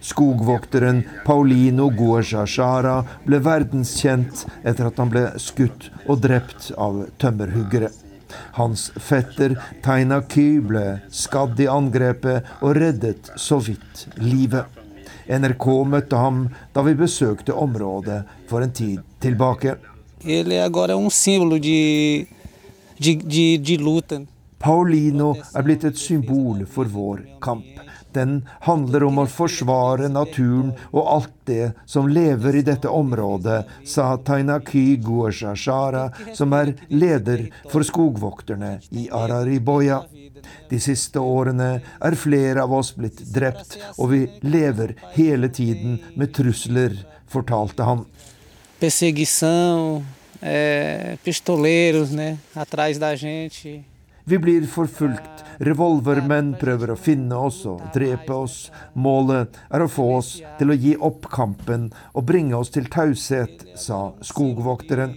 Skogvokteren 0.04 1.02
Paulino 1.26 1.90
Guajajara 1.96 2.98
ble 3.26 3.40
verdenskjent 3.42 4.46
etter 4.62 4.90
at 4.90 5.00
han 5.00 5.14
ble 5.14 5.30
skutt 5.42 5.90
og 6.06 6.22
drept 6.26 6.74
av 6.78 7.06
tømmerhuggere. 7.24 7.94
Hans 8.58 8.90
fetter 8.98 9.56
Taina 9.86 10.22
Ky 10.30 10.60
ble 10.64 10.86
skadd 11.14 11.60
i 11.64 11.70
angrepet 11.72 12.50
og 12.62 12.78
reddet 12.78 13.34
så 13.40 13.60
vidt 13.64 14.08
livet. 14.22 14.66
NRK 15.28 15.68
møtte 15.88 16.20
ham 16.20 16.46
da 16.76 16.84
vi 16.84 16.96
besøkte 17.00 17.56
området 17.56 18.24
for 18.50 18.66
en 18.66 18.74
tid 18.76 19.02
tilbake. 19.24 19.78
Paulino 24.64 25.34
er 25.56 25.66
blitt 25.66 25.84
et 25.84 25.98
symbol 26.00 26.64
for 26.72 26.88
vår 26.88 27.24
kamp. 27.44 27.68
Den 28.14 28.42
handler 28.68 29.08
om 29.08 29.22
å 29.24 29.28
forsvare 29.30 30.10
naturen 30.12 30.74
og 30.92 31.08
alt 31.16 31.38
det 31.50 31.72
som 31.90 32.08
lever 32.08 32.60
i 32.60 32.66
dette 32.66 32.90
området, 32.90 33.64
sa 33.86 34.14
Tainaki 34.18 34.98
Guashashara, 35.04 36.10
som 36.38 36.54
er 36.54 36.76
leder 36.90 37.48
for 37.72 37.86
skogvokterne 37.88 38.78
i 38.92 39.10
Arariboya. 39.12 40.04
De 40.70 40.80
siste 40.82 41.20
årene 41.20 41.70
er 41.82 42.20
flere 42.20 42.64
av 42.64 42.74
oss 42.74 42.94
blitt 42.96 43.22
drept, 43.34 43.78
og 43.98 44.12
vi 44.14 44.26
lever 44.46 44.96
hele 45.18 45.50
tiden 45.54 46.00
med 46.20 46.34
trusler, 46.36 46.98
fortalte 47.32 47.88
han. 47.88 48.06
Perseguição, 48.80 50.04
eh, 50.42 51.16
pistoleiros, 51.24 52.12
né, 52.12 52.38
atrás 52.54 53.00
da 53.00 53.16
gente. 53.16 53.93
Vi 54.26 54.38
blir 54.40 54.64
forfulgt. 54.72 55.44
Revolvermenn 55.64 56.54
prøver 56.60 56.94
å 56.94 57.00
finne 57.00 57.36
oss 57.36 57.60
og 57.68 57.82
drepe 57.96 58.32
oss. 58.34 58.70
Målet 58.96 59.58
er 59.68 59.84
å 59.84 59.90
få 59.92 60.06
oss 60.18 60.38
til 60.60 60.72
å 60.72 60.78
gi 60.80 60.94
opp 60.96 61.28
kampen 61.32 61.90
og 62.14 62.26
bringe 62.30 62.56
oss 62.56 62.72
til 62.74 62.88
taushet, 62.92 63.66
sa 63.76 64.14
skogvokteren. 64.24 65.14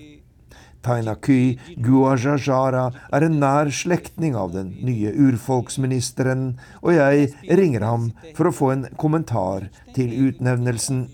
Tainaky 0.86 1.56
Guajajara 1.82 2.84
er 3.14 3.26
en 3.26 3.38
nær 3.42 3.70
slektning 3.74 4.36
av 4.38 4.52
den 4.54 4.72
nye 4.86 5.10
urfolksministeren, 5.10 6.56
og 6.82 6.94
jeg 6.94 7.32
ringer 7.58 7.86
ham 7.86 8.08
for 8.36 8.50
å 8.50 8.54
få 8.54 8.72
en 8.74 8.88
kommentar 8.98 9.68
til 9.96 10.14
utnevnelsen. 10.28 11.06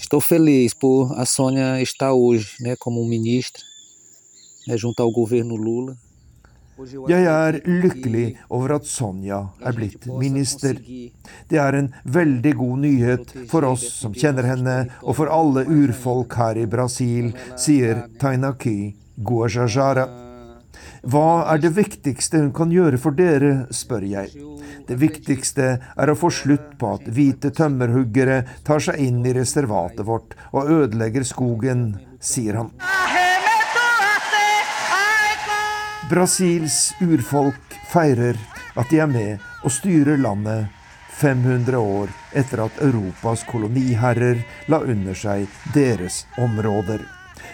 Estou 0.00 0.22
feliz 0.24 0.74
por 0.74 1.12
a 1.14 1.26
Sônia 1.28 1.76
estar 1.82 2.14
hoje, 2.16 2.46
né, 2.64 2.76
como 2.76 3.04
ministra, 3.04 3.62
né, 4.66 4.78
junto 4.78 5.02
ao 5.02 5.10
governo 5.10 5.56
Lula. 5.56 5.98
Jeg 6.80 7.26
er 7.28 7.58
lykkelig 7.66 8.24
over 8.48 8.76
at 8.78 8.86
Sonja 8.88 9.40
er 9.60 9.76
blitt 9.76 10.06
minister. 10.08 10.78
Det 11.50 11.58
er 11.60 11.76
en 11.76 11.90
veldig 12.04 12.54
god 12.56 12.80
nyhet 12.84 13.34
for 13.50 13.66
oss 13.68 13.84
som 14.00 14.14
kjenner 14.16 14.48
henne, 14.48 14.76
og 15.04 15.18
for 15.18 15.32
alle 15.32 15.66
urfolk 15.68 16.38
her 16.40 16.60
i 16.62 16.66
Brasil, 16.70 17.34
sier 17.60 18.06
Tainaki 18.22 18.94
Guajajara. 19.20 20.06
Hva 21.00 21.28
er 21.52 21.60
det 21.62 21.72
viktigste 21.76 22.40
hun 22.42 22.52
kan 22.56 22.72
gjøre 22.72 23.00
for 23.00 23.16
dere, 23.16 23.66
spør 23.72 24.04
jeg. 24.04 24.32
Det 24.88 24.96
viktigste 25.00 25.68
er 25.80 26.12
å 26.12 26.16
få 26.18 26.32
slutt 26.32 26.74
på 26.80 26.94
at 26.96 27.08
hvite 27.08 27.52
tømmerhuggere 27.56 28.42
tar 28.66 28.84
seg 28.84 29.00
inn 29.04 29.20
i 29.24 29.34
reservatet 29.36 30.04
vårt 30.08 30.36
og 30.52 30.72
ødelegger 30.80 31.24
skogen, 31.28 31.92
sier 32.20 32.60
han. 32.60 32.72
Brasils 36.10 36.90
urfolk 37.00 37.74
feirer 37.86 38.34
at 38.74 38.90
de 38.90 38.98
er 38.98 39.06
med 39.06 39.44
og 39.62 39.70
styrer 39.70 40.18
landet 40.18 40.66
500 41.20 41.78
år 41.78 42.10
etter 42.34 42.64
at 42.64 42.80
Europas 42.82 43.44
koloniherrer 43.46 44.40
la 44.72 44.80
under 44.82 45.14
seg 45.14 45.46
deres 45.76 46.24
områder. 46.42 47.04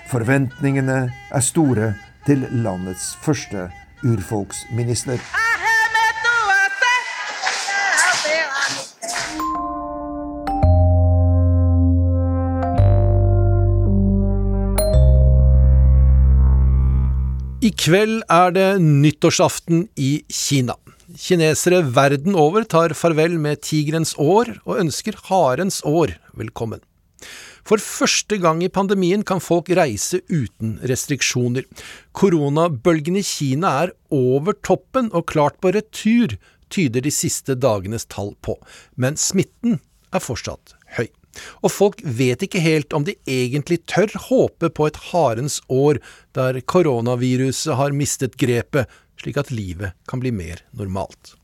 Forventningene 0.08 1.00
er 1.12 1.44
store 1.44 1.90
til 2.24 2.48
landets 2.64 3.12
første 3.20 3.68
urfolksminister. 4.06 5.20
Kveld 17.86 18.24
er 18.32 18.50
det 18.50 18.80
nyttårsaften 18.82 19.84
i 20.00 20.24
Kina. 20.32 20.74
Kinesere 21.22 21.84
verden 21.94 22.34
over 22.34 22.64
tar 22.66 22.96
farvel 22.98 23.36
med 23.38 23.60
tigerens 23.62 24.16
år 24.18 24.50
og 24.64 24.80
ønsker 24.80 25.14
harens 25.28 25.78
år 25.86 26.16
velkommen. 26.34 26.80
For 27.66 27.78
første 27.82 28.40
gang 28.42 28.64
i 28.66 28.70
pandemien 28.74 29.22
kan 29.26 29.42
folk 29.42 29.70
reise 29.78 30.18
uten 30.26 30.80
restriksjoner. 30.82 31.66
Koronabølgen 32.10 33.20
i 33.20 33.24
Kina 33.26 33.72
er 33.84 33.94
over 34.10 34.58
toppen 34.66 35.12
og 35.12 35.28
klart 35.30 35.60
på 35.62 35.70
retur, 35.76 36.34
tyder 36.70 37.06
de 37.06 37.14
siste 37.14 37.54
dagenes 37.54 38.08
tall 38.10 38.34
på, 38.42 38.58
men 38.98 39.14
smitten 39.14 39.78
er 40.10 40.26
fortsatt. 40.26 40.74
Og 41.62 41.72
folk 41.72 42.02
vet 42.02 42.44
ikke 42.46 42.62
helt 42.62 42.96
om 42.96 43.06
de 43.06 43.16
egentlig 43.28 43.82
tør 43.90 44.12
håpe 44.28 44.70
på 44.70 44.90
et 44.90 45.00
harens 45.10 45.60
år 45.72 46.00
der 46.36 46.60
koronaviruset 46.60 47.76
har 47.78 47.96
mistet 47.96 48.38
grepet, 48.40 48.86
slik 49.20 49.40
at 49.40 49.52
livet 49.54 49.96
kan 50.08 50.22
bli 50.22 50.32
mer 50.34 50.62
normalt. 50.76 51.36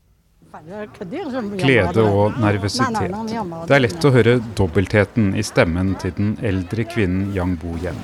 Glede 0.53 2.03
og 2.05 2.35
nervøsitet. 2.37 3.13
Det 3.65 3.73
er 3.73 3.81
lett 3.81 4.05
å 4.05 4.11
høre 4.13 4.35
dobbeltheten 4.53 5.31
i 5.33 5.41
stemmen 5.41 5.95
til 5.97 6.13
den 6.13 6.35
eldre 6.45 6.85
kvinnen 6.85 7.31
Yang 7.33 7.55
Bo-yen. 7.63 7.97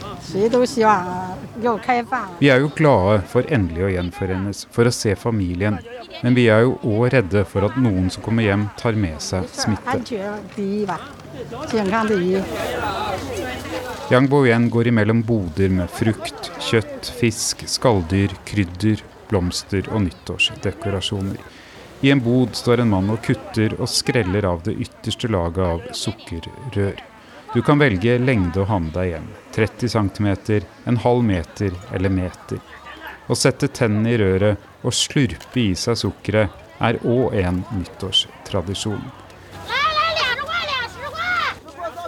Vi 2.39 2.49
er 2.49 2.63
jo 2.63 2.71
glade 2.73 3.19
for 3.29 3.45
endelig 3.53 3.85
å 3.85 3.91
gjenforenes, 3.93 4.63
for 4.73 4.89
å 4.89 4.93
se 4.95 5.13
familien. 5.13 5.77
Men 6.23 6.39
vi 6.39 6.47
er 6.49 6.65
jo 6.65 6.73
òg 6.89 7.13
redde 7.19 7.45
for 7.45 7.69
at 7.69 7.77
noen 7.77 8.09
som 8.09 8.25
kommer 8.25 8.47
hjem, 8.47 8.65
tar 8.81 8.97
med 8.97 9.21
seg 9.21 9.45
smitte. 9.53 9.99
Yang 14.09 14.31
Bo-yen 14.33 14.67
går 14.73 14.89
imellom 14.89 15.21
boder 15.21 15.69
med 15.83 15.93
frukt, 16.01 16.49
kjøtt, 16.65 17.13
fisk, 17.21 17.61
skalldyr, 17.69 18.33
krydder, 18.49 19.05
blomster 19.29 19.85
og 19.93 20.07
nyttårsdekorasjoner. 20.09 21.58
I 22.01 22.11
en 22.11 22.23
bod 22.23 22.55
står 22.55 22.79
en 22.79 22.89
mann 22.93 23.09
og 23.11 23.19
kutter 23.25 23.73
og 23.75 23.89
skreller 23.91 24.45
av 24.47 24.61
det 24.63 24.77
ytterste 24.79 25.27
laget 25.27 25.65
av 25.65 25.81
sukkerrør. 25.91 27.01
Du 27.51 27.59
kan 27.65 27.81
velge 27.81 28.13
lengde 28.21 28.61
å 28.61 28.67
ha 28.69 28.77
med 28.79 28.93
deg 28.95 29.09
hjem. 29.09 29.25
30 29.55 29.91
cm, 29.91 30.27
en 30.87 30.99
halv 31.03 31.25
meter 31.27 31.75
eller 31.91 32.13
meter. 32.13 32.61
Å 33.27 33.35
sette 33.35 33.67
tennene 33.67 34.13
i 34.13 34.19
røret 34.21 34.69
og 34.79 34.95
slurpe 34.95 35.59
i 35.59 35.73
seg 35.75 35.99
sukkeret 35.99 36.55
er 36.79 37.01
òg 37.03 37.35
en 37.41 37.65
nyttårstradisjon. 37.75 39.03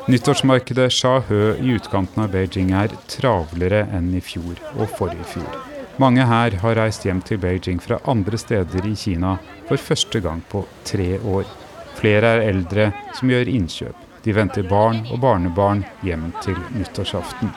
Nyttårsmarkedet 0.08 0.88
Shahe 0.96 1.42
i 1.60 1.76
utkanten 1.76 2.24
av 2.24 2.32
Beijing 2.32 2.72
er 2.74 2.96
travlere 3.12 3.84
enn 3.92 4.10
i 4.16 4.24
fjor 4.24 4.56
og 4.78 4.88
forrige 4.96 5.28
fjor. 5.36 5.71
Mange 6.00 6.24
her 6.26 6.52
har 6.62 6.76
reist 6.76 7.04
hjem 7.06 7.20
til 7.26 7.40
Beijing 7.42 7.82
fra 7.84 8.00
andre 8.08 8.38
steder 8.40 8.86
i 8.88 8.96
Kina 8.96 9.36
for 9.68 9.78
første 9.78 10.22
gang 10.24 10.40
på 10.50 10.64
tre 10.88 11.18
år. 11.20 11.44
Flere 12.00 12.38
er 12.38 12.46
eldre 12.52 12.92
som 13.18 13.30
gjør 13.30 13.52
innkjøp. 13.52 14.08
De 14.24 14.36
venter 14.38 14.64
barn 14.70 15.02
og 15.12 15.20
barnebarn 15.20 15.84
hjem 16.06 16.30
til 16.42 16.58
nyttårsaften. 16.78 17.52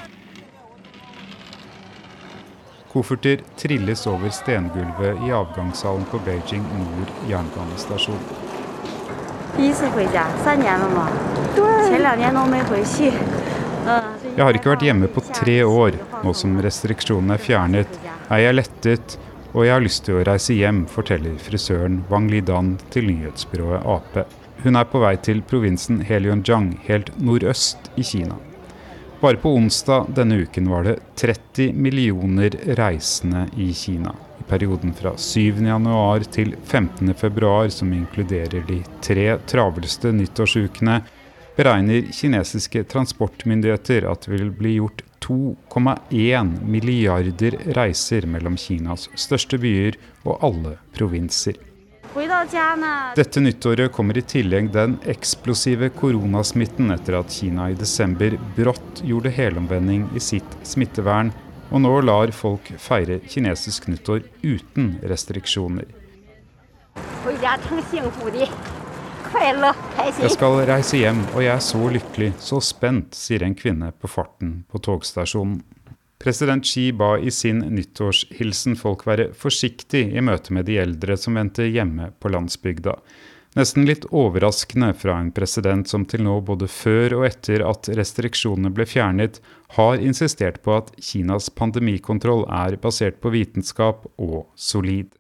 Kofferter 2.93 3.41
trilles 3.59 4.07
over 4.07 4.31
stengulvet 4.31 5.23
i 5.27 5.33
avgangshallen 5.35 6.07
på 6.11 6.21
Beijing 6.27 6.67
Nord 6.79 7.11
jernbanestasjon. 7.31 8.23
Jeg 14.35 14.43
har 14.43 14.57
ikke 14.59 14.73
vært 14.73 14.87
hjemme 14.87 15.11
på 15.13 15.23
tre 15.31 15.57
år. 15.67 15.99
Nå 16.25 16.33
som 16.35 16.55
restriksjonene 16.65 17.37
er 17.37 17.43
fjernet, 17.43 17.99
er 18.31 18.45
jeg 18.45 18.57
lettet, 18.57 19.19
og 19.55 19.67
jeg 19.67 19.75
har 19.77 19.85
lyst 19.85 20.05
til 20.07 20.19
å 20.19 20.25
reise 20.27 20.57
hjem, 20.57 20.85
forteller 20.91 21.37
frisøren 21.43 22.01
Wang 22.11 22.31
Lidan 22.33 22.75
til 22.95 23.07
nyhetsbyrået 23.11 23.85
Ap. 23.87 24.25
Hun 24.65 24.79
er 24.81 24.89
på 24.89 25.03
vei 25.03 25.15
til 25.23 25.43
provinsen 25.47 26.01
Helionjiang, 26.09 26.73
helt 26.89 27.13
nordøst 27.21 27.91
i 28.01 28.07
Kina. 28.07 28.39
Bare 29.21 29.39
på 29.41 29.55
onsdag 29.57 30.11
denne 30.17 30.41
uken 30.45 30.67
var 30.69 30.89
det 30.89 30.99
30 31.21 31.73
millioner 31.73 32.57
reisende 32.77 33.47
i 33.57 33.71
Kina. 33.73 34.13
I 34.41 34.47
perioden 34.49 34.93
fra 34.97 35.15
7.1 35.17 36.27
til 36.35 36.57
15.2, 36.67 37.69
som 37.73 37.93
inkluderer 37.95 38.67
de 38.69 38.81
tre 39.07 39.29
travleste 39.49 40.13
nyttårsukene, 40.13 40.99
beregner 41.57 42.11
kinesiske 42.13 42.83
transportmyndigheter 42.91 44.09
at 44.11 44.27
det 44.27 44.35
vil 44.35 44.51
bli 44.53 44.77
gjort 44.81 45.04
2,1 45.25 46.51
milliarder 46.69 47.57
reiser 47.77 48.27
mellom 48.29 48.59
Kinas 48.61 49.09
største 49.17 49.59
byer 49.61 49.97
og 50.25 50.45
alle 50.45 50.77
provinser. 50.97 51.57
Dette 52.15 53.41
nyttåret 53.43 53.91
kommer 53.93 54.19
i 54.19 54.23
tillegg 54.23 54.69
den 54.75 54.99
eksplosive 55.11 55.89
koronasmitten 55.97 56.93
etter 56.95 57.17
at 57.19 57.33
Kina 57.35 57.71
i 57.73 57.79
desember 57.79 58.37
brått 58.55 59.03
gjorde 59.03 59.33
helomvending 59.35 60.07
i 60.15 60.23
sitt 60.23 60.55
smittevern, 60.63 61.33
og 61.73 61.83
nå 61.83 61.95
lar 62.07 62.31
folk 62.37 62.71
feire 62.79 63.19
kinesisk 63.27 63.89
nyttår 63.91 64.23
uten 64.45 64.95
restriksjoner. 65.03 65.91
Jeg 69.35 70.31
skal 70.31 70.61
reise 70.69 70.99
hjem, 71.01 71.25
og 71.35 71.43
jeg 71.43 71.53
er 71.57 71.63
så 71.65 71.89
lykkelig, 71.91 72.31
så 72.39 72.61
spent, 72.63 73.17
sier 73.19 73.43
en 73.43 73.57
kvinne 73.59 73.91
på 73.99 74.11
farten 74.11 74.61
på 74.71 74.79
togstasjonen. 74.87 75.59
President 76.23 76.65
Xi 76.65 76.87
ba 76.97 77.17
i 77.19 77.33
sin 77.35 77.59
nyttårshilsen 77.75 78.79
folk 78.81 79.03
være 79.05 79.33
forsiktig 79.37 80.07
i 80.15 80.23
møte 80.25 80.55
med 80.55 80.69
de 80.71 80.79
eldre 80.81 81.19
som 81.21 81.37
venter 81.37 81.69
hjemme 81.69 82.13
på 82.23 82.31
landsbygda. 82.33 82.95
Nesten 83.59 83.85
litt 83.87 84.07
overraskende 84.11 84.89
fra 84.99 85.19
en 85.21 85.29
president 85.35 85.91
som 85.91 86.07
til 86.11 86.25
nå, 86.27 86.39
både 86.47 86.67
før 86.71 87.21
og 87.21 87.27
etter 87.29 87.63
at 87.67 87.91
restriksjonene 87.99 88.73
ble 88.75 88.87
fjernet, 88.89 89.43
har 89.77 90.01
insistert 90.03 90.63
på 90.65 90.79
at 90.79 90.95
Kinas 90.99 91.51
pandemikontroll 91.55 92.47
er 92.51 92.79
basert 92.83 93.21
på 93.23 93.35
vitenskap 93.35 94.09
og 94.17 94.49
solid. 94.59 95.13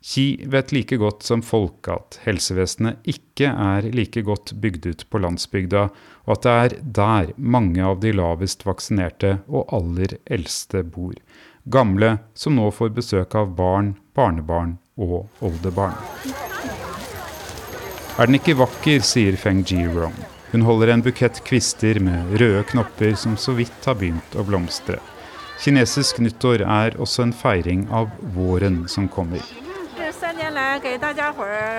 Xi 0.00 0.44
vet 0.48 0.72
like 0.72 0.96
godt 0.96 1.22
som 1.22 1.42
folk 1.44 1.88
at 1.92 2.16
helsevesenet 2.24 3.04
ikke 3.04 3.50
er 3.52 3.84
like 3.92 4.22
godt 4.24 4.54
bygd 4.56 4.86
ut 4.86 5.04
på 5.12 5.20
landsbygda, 5.20 5.82
og 6.24 6.32
at 6.32 6.46
det 6.46 6.54
er 6.62 6.76
der 7.00 7.32
mange 7.36 7.84
av 7.84 8.00
de 8.00 8.14
lavest 8.16 8.64
vaksinerte 8.64 9.36
og 9.48 9.68
aller 9.76 10.16
eldste 10.24 10.82
bor. 10.88 11.12
Gamle 11.68 12.14
som 12.32 12.56
nå 12.56 12.70
får 12.72 12.94
besøk 12.96 13.36
av 13.36 13.52
barn, 13.60 13.92
barnebarn 14.16 14.78
og 14.96 15.28
oldebarn. 15.44 16.00
Er 18.16 18.28
den 18.28 18.40
ikke 18.40 18.56
vakker, 18.56 19.04
sier 19.04 19.36
Feng 19.36 19.60
Jirong. 19.68 20.16
Hun 20.50 20.64
holder 20.66 20.94
en 20.94 21.04
bukett 21.04 21.44
kvister 21.44 22.00
med 22.02 22.40
røde 22.40 22.64
knopper 22.72 23.14
som 23.20 23.36
så 23.36 23.52
vidt 23.54 23.84
har 23.86 24.00
begynt 24.00 24.34
å 24.34 24.48
blomstre. 24.48 24.96
Kinesisk 25.60 26.24
nyttår 26.24 26.64
er 26.64 26.96
også 26.96 27.28
en 27.28 27.36
feiring 27.36 27.84
av 27.92 28.08
våren 28.34 28.86
som 28.88 29.08
kommer. 29.12 29.44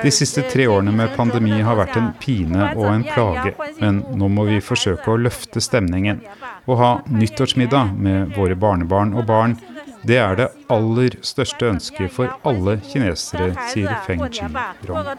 De 0.04 0.12
siste 0.12 0.42
tre 0.52 0.68
årene 0.68 0.92
med 0.96 1.16
pandemi 1.18 1.58
har 1.66 1.78
vært 1.80 1.98
en 2.00 2.12
pine 2.22 2.70
og 2.76 2.88
en 2.92 3.04
plage, 3.08 3.54
men 3.82 4.02
nå 4.18 4.30
må 4.32 4.46
vi 4.48 4.62
forsøke 4.64 5.12
å 5.12 5.20
løfte 5.20 5.64
stemningen. 5.64 6.22
Å 6.66 6.78
ha 6.80 6.92
nyttårsmiddag 7.12 7.94
med 7.98 8.36
våre 8.38 8.56
barnebarn 8.56 9.14
og 9.18 9.28
barn, 9.30 9.58
det 10.08 10.18
er 10.18 10.38
det 10.40 10.48
aller 10.74 11.18
største 11.26 11.68
ønsket 11.76 12.14
for 12.16 12.32
alle 12.48 12.80
kinesere, 12.88 13.52
sier 13.70 13.94
Feng 14.08 14.24
Chi-rong. 14.34 15.12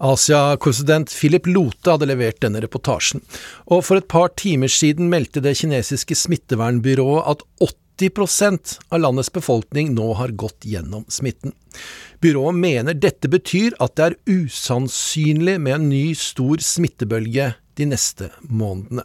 Asia-korrespondent 0.00 1.12
Philip 1.12 1.46
Lote 1.52 1.92
hadde 1.92 2.08
levert 2.08 2.40
denne 2.40 2.62
reportasjen, 2.64 3.20
og 3.68 3.84
for 3.84 4.00
et 4.00 4.08
par 4.08 4.32
timer 4.40 4.72
siden 4.72 5.10
meldte 5.12 5.42
det 5.44 5.58
kinesiske 5.60 6.16
smittevernbyrået 6.16 7.28
at 7.34 7.44
80% 8.00 8.78
av 8.88 9.00
landets 9.00 9.32
befolkning 9.32 9.92
nå 9.94 10.12
har 10.14 10.28
gått 10.28 10.64
gjennom 10.64 11.04
smitten. 11.08 11.52
Byrået 12.20 12.56
mener 12.56 12.96
dette 12.96 13.28
betyr 13.28 13.76
at 13.80 13.96
det 13.96 14.06
er 14.06 14.18
usannsynlig 14.40 15.58
med 15.60 15.76
en 15.76 15.88
ny 15.92 16.04
stor 16.16 16.62
smittebølge 16.64 17.52
de 17.76 17.88
neste 17.92 18.30
månedene. 18.48 19.04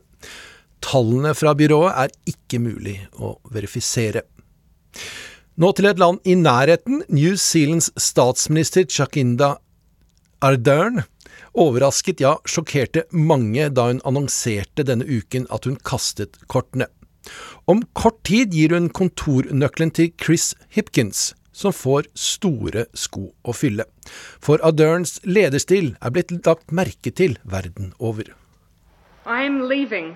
Tallene 0.85 1.33
fra 1.35 1.55
byrået 1.57 1.99
er 2.05 2.15
ikke 2.31 2.61
mulig 2.63 2.99
å 3.19 3.35
verifisere. 3.51 4.23
Nå 5.55 5.71
til 5.75 5.87
et 5.89 5.99
land 5.99 6.23
i 6.27 6.35
nærheten. 6.39 7.03
New 7.09 7.35
Zealands 7.39 7.91
statsminister 7.99 8.87
Chakinda 8.91 9.55
Ardern 10.43 11.03
overrasket, 11.55 12.19
ja 12.19 12.35
sjokkerte 12.47 13.05
mange 13.15 13.69
da 13.73 13.87
hun 13.89 14.01
annonserte 14.07 14.85
denne 14.87 15.07
uken 15.07 15.47
at 15.53 15.67
hun 15.67 15.77
kastet 15.87 16.37
kortene. 16.51 16.89
Om 17.67 17.81
kort 17.93 18.21
tid 18.23 18.53
gir 18.53 18.75
hun 18.75 18.89
kontornøkkelen 18.89 19.91
til 19.91 20.11
Chris 20.21 20.53
Hipkins, 20.69 21.33
som 21.53 21.73
får 21.73 22.09
store 22.15 22.85
sko 22.93 23.29
å 23.43 23.55
fylle. 23.55 23.85
For 24.43 24.61
Ardерns 24.61 25.19
lederstil 25.23 25.95
er 26.01 26.13
blitt 26.13 26.33
lagt 26.45 26.71
merke 26.71 27.11
til 27.11 27.37
verden 27.43 27.93
over. 27.99 28.33
I 29.25 29.45
am 29.45 29.61
leaving 29.69 30.15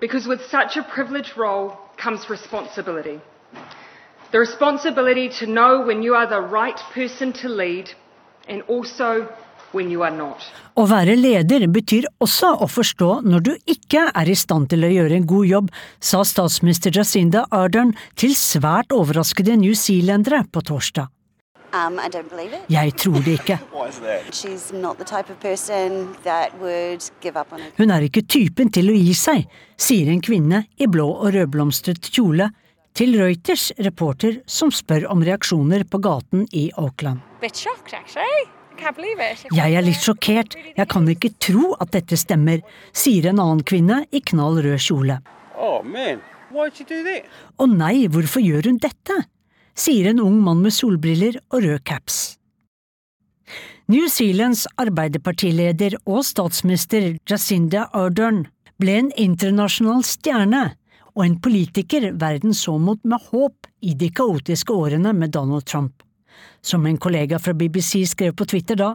because 0.00 0.28
with 0.28 0.40
such 0.50 0.76
a 0.76 0.86
privileged 0.94 1.36
role 1.36 1.76
comes 1.96 2.30
responsibility. 2.30 3.20
The 4.30 4.40
responsibility 4.40 5.28
to 5.40 5.46
know 5.46 5.80
when 5.80 6.02
you 6.02 6.14
are 6.14 6.26
the 6.26 6.40
right 6.40 6.80
person 6.94 7.32
to 7.32 7.48
lead 7.48 7.90
and 8.48 8.62
also 8.68 9.28
å 10.78 10.84
være 10.88 11.16
leder 11.18 11.66
betyr 11.68 12.06
også 12.24 12.54
å 12.64 12.68
forstå 12.70 13.08
når 13.26 13.44
du 13.44 13.50
ikke 13.68 14.06
er 14.16 14.30
i 14.30 14.36
stand 14.38 14.70
til 14.72 14.86
å 14.86 14.92
gjøre 14.92 15.18
en 15.18 15.26
god 15.28 15.46
jobb, 15.46 15.68
sa 16.00 16.22
statsminister 16.24 16.94
Jacinda 16.94 17.44
Ardern 17.52 17.92
til 18.16 18.32
svært 18.38 18.94
overraskede 18.96 19.58
newzealendere 19.60 20.44
på 20.52 20.64
torsdag. 20.70 21.10
Um, 21.68 21.98
Jeg 22.72 22.94
tror 22.96 23.20
det 23.20 23.34
ikke. 23.42 23.58
Hun 27.80 27.92
er 27.92 28.06
ikke 28.06 28.24
typen 28.24 28.72
til 28.72 28.88
å 28.88 28.96
gi 28.96 29.12
seg, 29.12 29.44
sier 29.76 30.08
en 30.08 30.24
kvinne 30.24 30.64
i 30.80 30.88
blå 30.88 31.10
og 31.12 31.34
rødblomstret 31.36 32.08
kjole 32.08 32.48
til 32.96 33.18
Reuters 33.20 33.68
reporter 33.84 34.40
som 34.48 34.72
spør 34.72 35.10
om 35.12 35.20
reaksjoner 35.22 35.84
på 35.84 36.00
gaten 36.02 36.48
i 36.56 36.70
Auckland. 36.80 37.20
Jeg 38.78 39.74
er 39.74 39.84
litt 39.84 40.02
sjokkert, 40.04 40.56
jeg 40.76 40.88
kan 40.88 41.08
ikke 41.10 41.32
tro 41.42 41.72
at 41.82 41.92
dette 41.96 42.18
stemmer, 42.18 42.62
sier 42.92 43.30
en 43.30 43.42
annen 43.42 43.64
kvinne 43.66 44.04
i 44.14 44.22
knall 44.32 44.60
rød 44.64 44.78
kjole. 44.82 45.18
Oh, 45.58 45.82
Å 47.58 47.66
nei, 47.68 48.06
hvorfor 48.08 48.40
gjør 48.44 48.70
hun 48.70 48.78
dette? 48.82 49.24
sier 49.78 50.08
en 50.10 50.20
ung 50.22 50.40
mann 50.42 50.62
med 50.64 50.74
solbriller 50.74 51.38
og 51.52 51.62
rød 51.62 51.84
caps. 51.86 52.18
New 53.88 54.08
Zealands 54.12 54.66
arbeiderpartileder 54.76 55.96
og 56.04 56.24
statsminister 56.26 57.14
Jacinda 57.30 57.86
Ardern 57.96 58.42
ble 58.78 58.98
en 59.02 59.12
internasjonal 59.16 60.02
stjerne 60.04 60.64
og 61.14 61.24
en 61.24 61.38
politiker 61.42 62.10
verden 62.20 62.52
så 62.54 62.76
mot 62.78 63.00
med 63.08 63.30
håp 63.30 63.70
i 63.80 63.94
de 63.98 64.10
kaotiske 64.12 64.74
årene 64.74 65.14
med 65.16 65.32
Donald 65.34 65.64
Trump. 65.66 66.02
Som 66.62 66.86
en 66.86 66.98
kollega 66.98 67.38
fra 67.38 67.54
BBC 67.54 68.04
skrev 68.10 68.34
på 68.34 68.46
Twitter 68.48 68.78
da, 68.78 68.94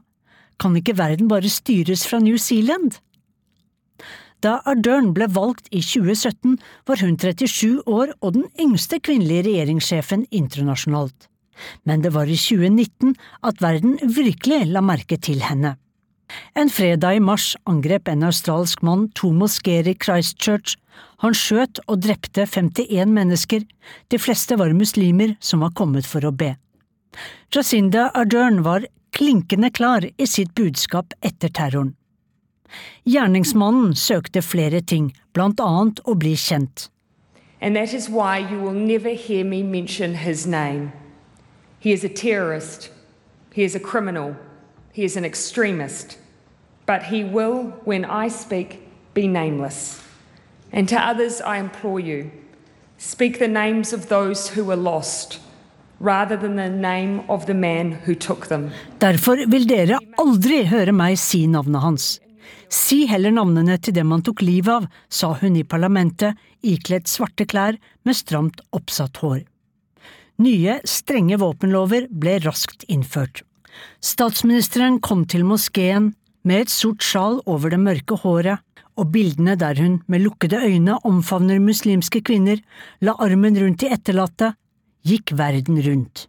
kan 0.59 0.75
ikke 0.77 0.97
verden 0.97 1.27
bare 1.31 1.49
styres 1.49 2.05
fra 2.07 2.19
New 2.19 2.37
Zealand? 2.37 2.99
Da 4.43 4.57
Ardern 4.67 5.13
ble 5.15 5.29
valgt 5.31 5.69
i 5.71 5.79
2017, 5.79 6.57
var 6.87 6.99
hun 6.99 7.15
37 7.15 7.85
år 7.87 8.11
og 8.19 8.33
den 8.35 8.49
yngste 8.59 8.99
kvinnelige 8.99 9.45
regjeringssjefen 9.47 10.25
internasjonalt. 10.31 11.29
Men 11.87 12.03
det 12.03 12.11
var 12.15 12.27
i 12.27 12.35
2019 12.35 13.15
at 13.47 13.61
verden 13.63 13.95
virkelig 14.03 14.65
la 14.67 14.83
merke 14.83 15.17
til 15.17 15.43
henne. 15.47 15.77
En 16.57 16.69
fredag 16.69 17.19
i 17.19 17.23
mars 17.23 17.53
angrep 17.69 18.09
en 18.09 18.25
australsk 18.27 18.81
mann 18.83 19.07
to 19.15 19.31
moskeer 19.31 19.87
i 19.87 19.95
Christchurch. 19.95 20.75
Han 21.23 21.35
skjøt 21.37 21.79
og 21.87 22.01
drepte 22.03 22.47
51 22.49 23.13
mennesker, 23.13 23.63
de 24.11 24.19
fleste 24.19 24.57
var 24.59 24.73
muslimer 24.75 25.37
som 25.39 25.63
var 25.63 25.75
kommet 25.77 26.09
for 26.09 26.25
å 26.25 26.33
be. 26.35 26.55
Jacinda 27.51 28.09
Ardern 28.13 28.63
var 28.63 28.85
klinkende 29.11 29.69
klar 29.69 30.09
i 30.17 30.27
sitt 30.27 30.55
budskap 30.55 31.13
etter 31.21 31.49
terroren. 31.49 31.95
Gjerningsmannen 33.05 33.95
søkte 33.95 34.41
flere 34.41 34.81
ting, 34.81 35.11
blant 35.33 35.61
annet 35.61 36.01
å 36.05 36.15
bli 36.17 36.33
kjent. 36.35 36.89
And 37.61 37.75
that 37.75 37.93
is 37.93 38.09
why 38.09 38.39
you 38.39 38.59
will 38.59 38.73
never 38.73 39.09
hear 39.09 39.45
me 39.45 39.63
mention 39.63 40.15
his 40.15 40.45
name. 40.45 40.91
He 41.79 41.91
is 41.91 42.03
a 42.03 42.09
terrorist. 42.09 42.89
He 43.53 43.63
is 43.63 43.75
a 43.75 43.79
criminal. 43.79 44.35
He 44.91 45.03
is 45.03 45.15
an 45.15 45.25
extremist. 45.25 46.17
But 46.85 47.03
he 47.03 47.23
will, 47.23 47.73
when 47.85 48.05
I 48.05 48.27
speak, 48.27 48.87
be 49.13 49.27
nameless. 49.27 50.01
And 50.71 50.89
to 50.89 50.99
others, 50.99 51.39
I 51.39 51.57
implore 51.57 51.99
you 51.99 52.31
speak 52.97 53.39
the 53.39 53.47
names 53.47 53.93
of 53.93 54.07
those 54.07 54.49
who 54.49 54.63
were 54.63 54.77
lost. 54.77 55.39
Derfor 58.99 59.45
vil 59.47 59.67
dere 59.69 60.01
aldri 60.19 60.63
høre 60.67 60.91
meg 60.95 61.15
si 61.21 61.45
navnet 61.47 61.83
hans. 61.83 62.07
Si 62.73 63.03
heller 63.07 63.31
navnene 63.31 63.77
til 63.79 63.95
dem 63.95 64.11
han 64.11 64.23
tok 64.25 64.41
livet 64.43 64.73
av, 64.73 64.87
sa 65.07 65.31
hun 65.39 65.55
i 65.55 65.63
parlamentet, 65.63 66.35
ikledd 66.59 67.07
svarte 67.07 67.45
klær 67.47 67.77
med 68.03 68.17
stramt 68.17 68.59
oppsatt 68.75 69.21
hår. 69.23 69.43
Nye, 70.43 70.79
strenge 70.83 71.37
våpenlover 71.39 72.09
ble 72.09 72.39
raskt 72.43 72.83
innført. 72.91 73.43
Statsministeren 74.03 74.99
kom 74.99 75.23
til 75.29 75.45
moskeen 75.47 76.11
med 76.43 76.65
et 76.65 76.73
sort 76.73 77.05
sjal 77.05 77.39
over 77.45 77.71
det 77.71 77.79
mørke 77.79 78.17
håret, 78.25 78.59
og 78.99 79.09
bildene 79.13 79.55
der 79.57 79.79
hun 79.79 80.01
med 80.11 80.21
lukkede 80.25 80.59
øyne 80.61 80.99
omfavner 81.07 81.61
muslimske 81.61 82.21
kvinner, 82.25 82.59
la 83.01 83.15
armen 83.23 83.57
rundt 83.57 83.81
de 83.81 83.89
etterlatte, 83.93 84.51
gikk 85.07 85.33
verden 85.37 85.81
rundt. 85.85 86.27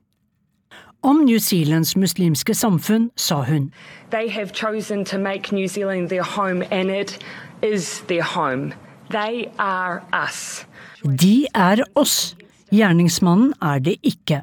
Om 1.04 1.24
New 1.24 1.38
Zealands 1.38 1.96
muslimske 2.00 2.54
samfunn 2.56 3.10
sa 3.16 3.42
hun. 3.44 3.72
They 4.10 4.30
have 4.30 4.54
chosen 4.54 5.04
to 5.04 5.18
make 5.18 5.52
New 5.52 5.68
Zealand 5.68 6.08
their 6.08 6.24
home, 6.24 6.64
and 6.70 6.90
it 6.90 7.18
is 7.62 8.02
their 8.08 8.24
home. 8.24 8.72
They 9.10 9.50
are 9.58 10.02
us. 10.12 10.64
De 11.04 11.46
er 11.54 11.84
oss, 11.94 12.36
gjerningsmannen 12.72 13.52
er 13.60 13.84
det 13.84 13.98
ikke. 14.02 14.40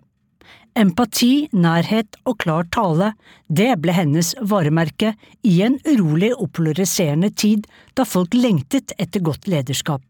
Empati, 0.77 1.49
nærhet 1.51 2.15
og 2.23 2.37
klar 2.45 2.69
tale, 2.71 3.11
det 3.49 3.73
ble 3.83 3.95
hennes 3.97 4.35
varemerke 4.39 5.15
i 5.43 5.57
en 5.65 5.79
urolig 5.83 6.31
og 6.37 6.53
polariserende 6.55 7.31
tid 7.33 7.65
da 7.97 8.05
folk 8.07 8.37
lengtet 8.37 8.93
etter 9.01 9.25
godt 9.25 9.49
lederskap. 9.51 10.05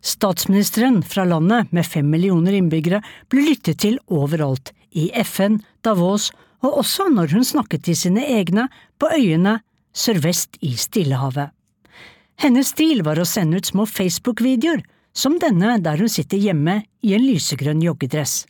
Statsministeren 0.00 1.02
fra 1.02 1.24
landet 1.24 1.72
med 1.72 1.86
fem 1.86 2.10
millioner 2.10 2.56
innbyggere 2.58 3.02
ble 3.30 3.46
lyttet 3.50 3.80
til 3.84 3.98
overalt, 4.08 4.72
i 4.90 5.10
FN, 5.24 5.58
Davos 5.84 6.30
og 6.64 6.80
også 6.82 7.08
når 7.12 7.34
hun 7.36 7.46
snakket 7.46 7.84
til 7.86 7.96
sine 7.98 8.24
egne 8.26 8.68
på 8.98 9.10
øyene 9.14 9.58
sørvest 9.94 10.58
i 10.64 10.74
Stillehavet. 10.76 11.52
Hennes 12.38 12.70
stil 12.70 13.02
var 13.06 13.18
å 13.18 13.26
sende 13.26 13.58
ut 13.58 13.66
små 13.66 13.86
Facebook-videoer, 13.86 14.84
som 15.14 15.38
denne 15.42 15.78
der 15.82 15.98
hun 15.98 16.10
sitter 16.10 16.38
hjemme 16.38 16.82
i 17.02 17.14
en 17.16 17.24
lysegrønn 17.24 17.82
joggedress. 17.82 18.44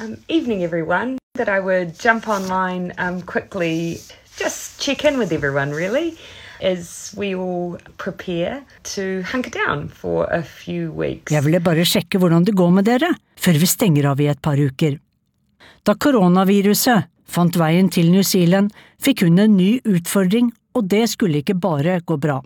Um, 0.00 0.16
evening, 0.28 0.64
everyone. 0.64 1.18
That 1.34 1.48
I 1.48 1.60
would 1.60 1.98
jump 1.98 2.28
online 2.28 2.92
um, 2.98 3.22
quickly, 3.22 4.00
just 4.36 4.80
check 4.80 5.04
in 5.04 5.18
with 5.18 5.32
everyone, 5.32 5.70
really, 5.70 6.18
Jeg 11.34 11.44
ville 11.46 11.62
bare 11.64 11.86
sjekke 11.88 12.20
hvordan 12.22 12.46
det 12.46 12.54
går 12.58 12.70
med 12.78 12.86
dere, 12.86 13.10
før 13.34 13.58
vi 13.58 13.70
stenger 13.70 14.12
av 14.12 14.22
i 14.22 14.30
et 14.30 14.42
par 14.42 14.60
uker. 14.60 14.98
Da 15.82 15.96
koronaviruset 15.98 17.08
fant 17.32 17.56
veien 17.58 17.88
til 17.92 18.10
New 18.12 18.24
Zealand, 18.26 18.72
fikk 19.02 19.24
hun 19.26 19.40
en 19.42 19.56
ny 19.56 19.80
utfordring, 19.88 20.52
og 20.76 20.88
det 20.92 21.06
skulle 21.12 21.42
ikke 21.42 21.58
bare 21.58 22.00
gå 22.06 22.18
bra. 22.20 22.40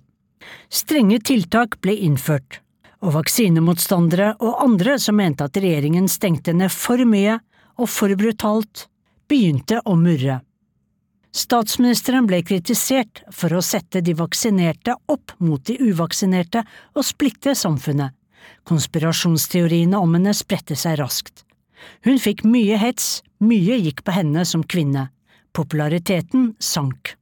Strenge 0.71 1.19
tiltak 1.27 1.79
ble 1.83 1.97
innført, 2.07 2.61
og 3.03 3.17
vaksinemotstandere 3.19 4.35
og 4.41 4.63
andre 4.65 4.97
som 5.03 5.19
mente 5.19 5.47
at 5.47 5.59
regjeringen 5.59 6.09
stengte 6.11 6.55
ned 6.57 6.73
for 6.73 7.03
mye 7.09 7.39
og 7.77 7.91
for 7.93 8.15
brutalt, 8.19 8.87
begynte 9.29 9.83
å 9.85 9.97
murre. 9.99 10.41
Statsministeren 11.37 12.25
ble 12.25 12.39
kritisert 12.47 13.21
for 13.35 13.53
å 13.53 13.61
sette 13.61 14.01
de 14.01 14.15
vaksinerte 14.17 14.95
opp 15.13 15.35
mot 15.37 15.61
de 15.69 15.77
uvaksinerte 15.85 16.63
og 16.97 17.05
splitte 17.05 17.53
samfunnet. 17.53 18.15
Konspirasjonsteoriene 18.65 20.01
om 20.01 20.17
henne 20.17 20.33
spredte 20.37 20.77
seg 20.79 20.97
raskt. 21.03 21.45
Hun 22.07 22.17
fikk 22.23 22.41
mye 22.49 22.79
hets, 22.81 23.21
mye 23.45 23.77
gikk 23.85 24.01
på 24.07 24.15
henne 24.17 24.47
som 24.49 24.65
kvinne. 24.65 25.11
Populariteten 25.53 26.55
sank. 26.57 27.17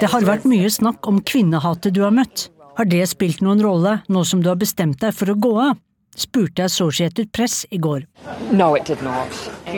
Det 0.00 0.10
har 0.12 0.28
vært 0.30 0.44
mye 0.48 0.70
snakk 0.72 1.08
om 1.10 1.20
kvinnehatet 1.20 1.92
du 1.92 2.00
har 2.06 2.14
møtt. 2.16 2.48
Har 2.76 2.88
det 2.88 3.04
spilt 3.12 3.42
noen 3.44 3.60
rolle 3.64 3.98
nå 4.08 4.24
som 4.24 4.40
du 4.40 4.48
har 4.52 4.60
bestemt 4.60 5.02
deg 5.04 5.12
for 5.16 5.32
å 5.32 5.36
gå 5.36 5.52
av? 5.70 5.76
spurte 6.16 6.64
Associated 6.64 7.28
Press 7.28 7.66
i 7.68 7.76
går. 7.76 8.06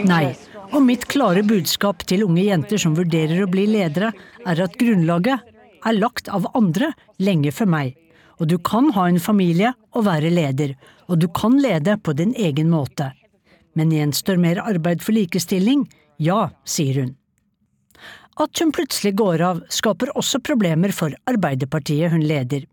Nei, 0.07 0.37
og 0.73 0.83
mitt 0.85 1.07
klare 1.09 1.43
budskap 1.47 2.05
til 2.09 2.25
unge 2.27 2.45
jenter 2.45 2.81
som 2.81 2.97
vurderer 2.97 3.43
å 3.45 3.51
bli 3.51 3.67
ledere, 3.71 4.11
er 4.47 4.61
at 4.65 4.77
grunnlaget 4.81 5.45
er 5.87 5.97
lagt 5.97 6.29
av 6.29 6.49
andre 6.59 6.93
lenge 7.23 7.53
før 7.55 7.71
meg. 7.75 7.95
Og 8.39 8.51
du 8.51 8.59
kan 8.63 8.91
ha 8.95 9.09
en 9.09 9.21
familie 9.23 9.73
og 9.97 10.07
være 10.07 10.31
leder, 10.31 10.75
og 11.09 11.19
du 11.23 11.29
kan 11.35 11.57
lede 11.63 11.97
på 11.99 12.15
din 12.19 12.35
egen 12.37 12.71
måte. 12.71 13.11
Men 13.75 13.95
gjenstår 13.95 14.39
mer 14.41 14.61
arbeid 14.63 15.03
for 15.05 15.17
likestilling? 15.17 15.87
Ja, 16.19 16.51
sier 16.65 17.03
hun. 17.03 17.15
At 18.39 18.59
hun 18.63 18.71
plutselig 18.75 19.17
går 19.19 19.43
av, 19.43 19.63
skaper 19.75 20.13
også 20.19 20.39
problemer 20.47 20.95
for 20.95 21.15
Arbeiderpartiet 21.31 22.13
hun 22.13 22.23
leder. 22.27 22.67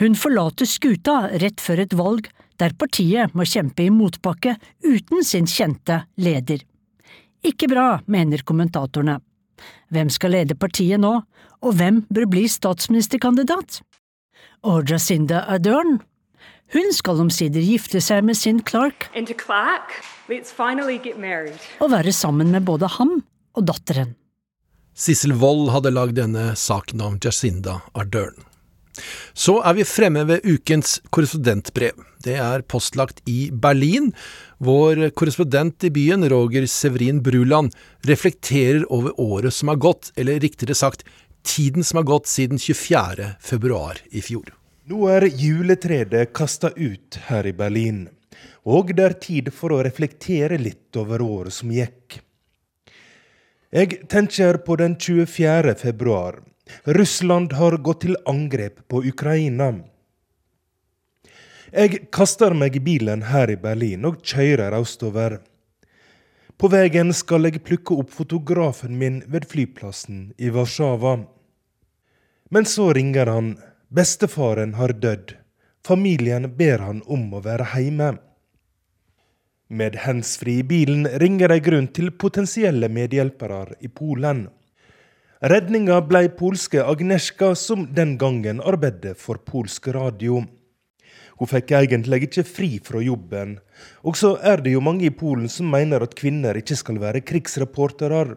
Hun 0.00 0.16
forlater 0.16 0.68
skuta 0.68 1.28
rett 1.40 1.60
før 1.60 1.84
et 1.84 1.96
valg 1.96 2.30
der 2.60 2.74
partiet 2.78 3.34
må 3.36 3.44
kjempe 3.48 3.84
i 3.84 3.92
motbakke 3.92 4.56
uten 4.84 5.24
sin 5.26 5.48
kjente 5.50 6.04
leder. 6.16 6.62
Ikke 7.44 7.68
bra, 7.68 7.98
mener 8.08 8.42
kommentatorene. 8.46 9.18
Hvem 9.92 10.10
skal 10.10 10.34
lede 10.34 10.56
partiet 10.58 11.00
nå, 11.02 11.12
og 11.64 11.76
hvem 11.78 12.02
bør 12.12 12.26
bli 12.30 12.46
statsministerkandidat? 12.50 13.82
Og 14.64 14.88
Jacinda 14.88 15.44
Ardern? 15.52 15.98
Hun 16.72 16.90
skal 16.96 17.20
omsider 17.20 17.62
gifte 17.62 18.00
seg 18.00 18.24
med 18.24 18.38
sin 18.40 18.62
Clark 18.64 19.10
Clark 19.44 19.92
og 21.84 21.90
være 21.92 22.12
sammen 22.16 22.50
med 22.50 22.64
både 22.64 22.88
ham 22.96 23.18
og 23.54 23.66
datteren. 23.68 24.16
Sissel 24.94 25.34
Wold 25.36 25.68
hadde 25.74 25.92
lagd 25.92 26.16
denne 26.16 26.54
saken 26.56 27.02
om 27.04 27.20
Jacinda 27.22 27.80
Ardern. 27.94 28.40
Så 29.34 29.58
er 29.66 29.74
vi 29.74 29.86
fremme 29.86 30.22
ved 30.28 30.44
ukens 30.46 31.00
korrespondentbrev. 31.10 31.98
Det 32.24 32.36
er 32.38 32.62
postlagt 32.62 33.20
i 33.26 33.50
Berlin. 33.50 34.12
Vår 34.64 35.10
korrespondent 35.10 35.84
i 35.84 35.90
byen, 35.90 36.28
Roger 36.28 36.66
Severin 36.66 37.22
Bruland, 37.22 37.74
reflekterer 38.00 38.92
over 38.92 39.20
året 39.20 39.54
som 39.54 39.68
har 39.68 39.76
gått, 39.76 40.12
eller 40.16 40.40
riktigere 40.40 40.74
sagt, 40.74 41.04
tiden 41.42 41.84
som 41.84 41.96
har 41.96 42.04
gått 42.04 42.26
siden 42.26 42.58
24. 42.58 43.26
februar 43.40 44.00
i 44.08 44.22
fjor. 44.24 44.54
Nå 44.88 45.04
er 45.12 45.26
juletreet 45.28 46.32
kasta 46.32 46.70
ut 46.76 47.18
her 47.26 47.44
i 47.44 47.52
Berlin, 47.52 48.06
og 48.64 48.94
det 48.96 49.04
er 49.04 49.18
tid 49.26 49.52
for 49.52 49.74
å 49.76 49.82
reflektere 49.84 50.56
litt 50.56 50.96
over 50.96 51.20
året 51.20 51.52
som 51.52 51.72
gikk. 51.74 52.22
Jeg 53.68 54.06
tenker 54.08 54.62
på 54.64 54.78
den 54.80 54.96
24. 54.96 55.74
februar. 55.82 56.40
Russland 56.88 57.52
har 57.52 57.76
gått 57.84 58.06
til 58.06 58.16
angrep 58.24 58.80
på 58.88 59.04
Ukraina. 59.12 59.74
Jeg 61.74 62.04
kaster 62.14 62.54
meg 62.54 62.76
i 62.78 62.80
bilen 62.86 63.24
her 63.32 63.50
i 63.50 63.56
Berlin 63.58 64.04
og 64.06 64.20
kjører 64.22 64.76
østover. 64.78 65.40
På 66.54 66.70
veien 66.70 67.10
skal 67.10 67.48
jeg 67.48 67.64
plukke 67.66 67.96
opp 67.98 68.12
fotografen 68.14 68.94
min 69.00 69.16
ved 69.26 69.48
flyplassen 69.50 70.28
i 70.38 70.52
Warszawa. 70.54 71.16
Men 72.54 72.70
så 72.70 72.92
ringer 72.94 73.26
han. 73.26 73.50
Bestefaren 73.90 74.76
har 74.78 74.94
dødd. 75.02 75.34
Familien 75.82 76.46
ber 76.54 76.78
han 76.86 77.02
om 77.10 77.26
å 77.34 77.42
være 77.42 77.66
hjemme. 77.74 78.14
Med 79.66 79.98
handsfree 80.06 80.62
i 80.62 80.70
bilen 80.70 81.08
ringer 81.18 81.58
jeg 81.58 81.68
rundt 81.74 81.96
til 81.98 82.14
potensielle 82.14 82.86
medhjelpere 82.86 83.80
i 83.82 83.90
Polen. 83.90 84.46
Redninga 85.42 86.04
blei 86.06 86.28
polske 86.30 86.86
Agnieszka, 86.86 87.56
som 87.58 87.88
den 87.90 88.14
gangen 88.14 88.62
arbeidet 88.62 89.18
for 89.18 89.42
polsk 89.42 89.90
radio. 89.90 90.44
Hun 91.38 91.50
fikk 91.50 91.72
egentlig 91.74 92.28
ikke 92.28 92.44
fri 92.46 92.70
fra 92.84 93.00
jobben. 93.02 93.56
Og 94.06 94.18
så 94.18 94.36
er 94.42 94.62
det 94.62 94.74
jo 94.74 94.82
mange 94.84 95.08
i 95.08 95.14
Polen 95.14 95.48
som 95.50 95.70
mener 95.70 96.04
at 96.04 96.14
kvinner 96.18 96.56
ikke 96.58 96.78
skal 96.78 97.00
være 97.02 97.24
krigsreportere. 97.26 98.36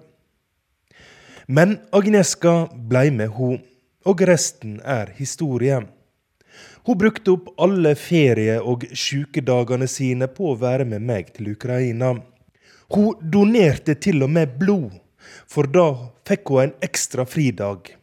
Men 1.47 1.77
Agneska 1.95 2.67
ble 2.73 3.05
med, 3.15 3.29
hun, 3.37 3.61
og 4.07 4.23
resten 4.27 4.81
er 4.83 5.13
historie. 5.15 5.79
Hun 6.87 6.97
brukte 6.97 7.33
opp 7.35 7.53
alle 7.59 7.93
ferie- 7.99 8.61
og 8.63 8.83
sykedagene 8.95 9.87
sine 9.91 10.27
på 10.31 10.53
å 10.53 10.57
være 10.59 10.85
med 10.87 11.03
meg 11.03 11.33
til 11.35 11.51
Ukraina. 11.53 12.13
Hun 12.95 13.15
donerte 13.21 13.97
til 13.99 14.23
og 14.23 14.31
med 14.31 14.57
blod, 14.59 14.93
for 15.47 15.67
da 15.67 15.87
fikk 16.27 16.51
hun 16.51 16.63
en 16.63 16.75
ekstra 16.87 17.27
fridag. 17.27 17.93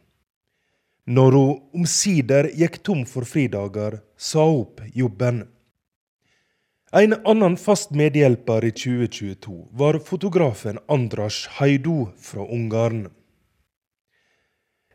Når 1.05 1.37
hun 1.37 1.81
omsider 1.81 2.49
gikk 2.53 2.79
tom 2.85 3.03
for 3.09 3.25
fridager, 3.29 3.99
sa 4.17 4.45
opp 4.45 4.81
jobben. 4.93 5.47
En 6.91 7.13
annen 7.25 7.57
fast 7.57 7.91
medhjelper 7.91 8.65
i 8.65 8.71
2022 8.71 9.67
var 9.71 9.99
fotografen 9.99 10.79
Andras 10.87 11.47
Haidu 11.57 12.07
fra 12.21 12.45
Ungarn. 12.47 13.07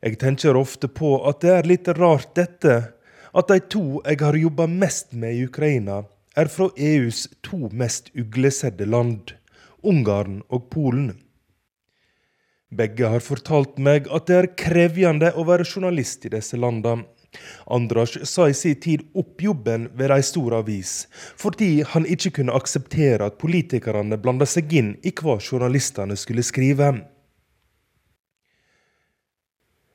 Jeg 0.00 0.16
tenker 0.22 0.56
ofte 0.56 0.88
på 0.88 1.18
at 1.28 1.42
det 1.44 1.50
er 1.52 1.68
litt 1.68 1.90
rart 1.98 2.32
dette, 2.38 2.76
at 3.36 3.50
de 3.52 3.58
to 3.60 4.00
jeg 4.06 4.22
har 4.22 4.38
jobba 4.38 4.64
mest 4.66 5.12
med 5.12 5.36
i 5.36 5.44
Ukraina, 5.44 6.04
er 6.36 6.48
fra 6.48 6.70
EUs 6.76 7.26
to 7.44 7.68
mest 7.68 8.08
uglesedde 8.16 8.86
land, 8.88 9.34
Ungarn 9.84 10.40
og 10.48 10.70
Polen. 10.72 11.12
Begge 12.70 13.08
har 13.12 13.20
fortalt 13.20 13.76
meg 13.82 14.08
at 14.14 14.28
det 14.30 14.36
er 14.38 14.54
krevende 14.56 15.34
å 15.34 15.44
være 15.44 15.66
journalist 15.66 16.24
i 16.24 16.32
disse 16.32 16.56
landene. 16.56 17.04
Andras 17.66 18.16
sa 18.26 18.48
i 18.48 18.54
sin 18.54 18.80
tid 18.80 19.04
opp 19.14 19.42
jobben 19.42 19.88
ved 19.94 20.10
ei 20.10 20.22
stor 20.26 20.56
avis, 20.58 21.06
fordi 21.38 21.84
han 21.92 22.06
ikke 22.06 22.32
kunne 22.40 22.56
akseptere 22.58 23.28
at 23.30 23.38
politikerne 23.38 24.18
blanda 24.18 24.48
seg 24.48 24.72
inn 24.74 24.94
i 25.06 25.12
hva 25.14 25.38
journalistene 25.38 26.18
skulle 26.18 26.42
skrive. 26.46 26.90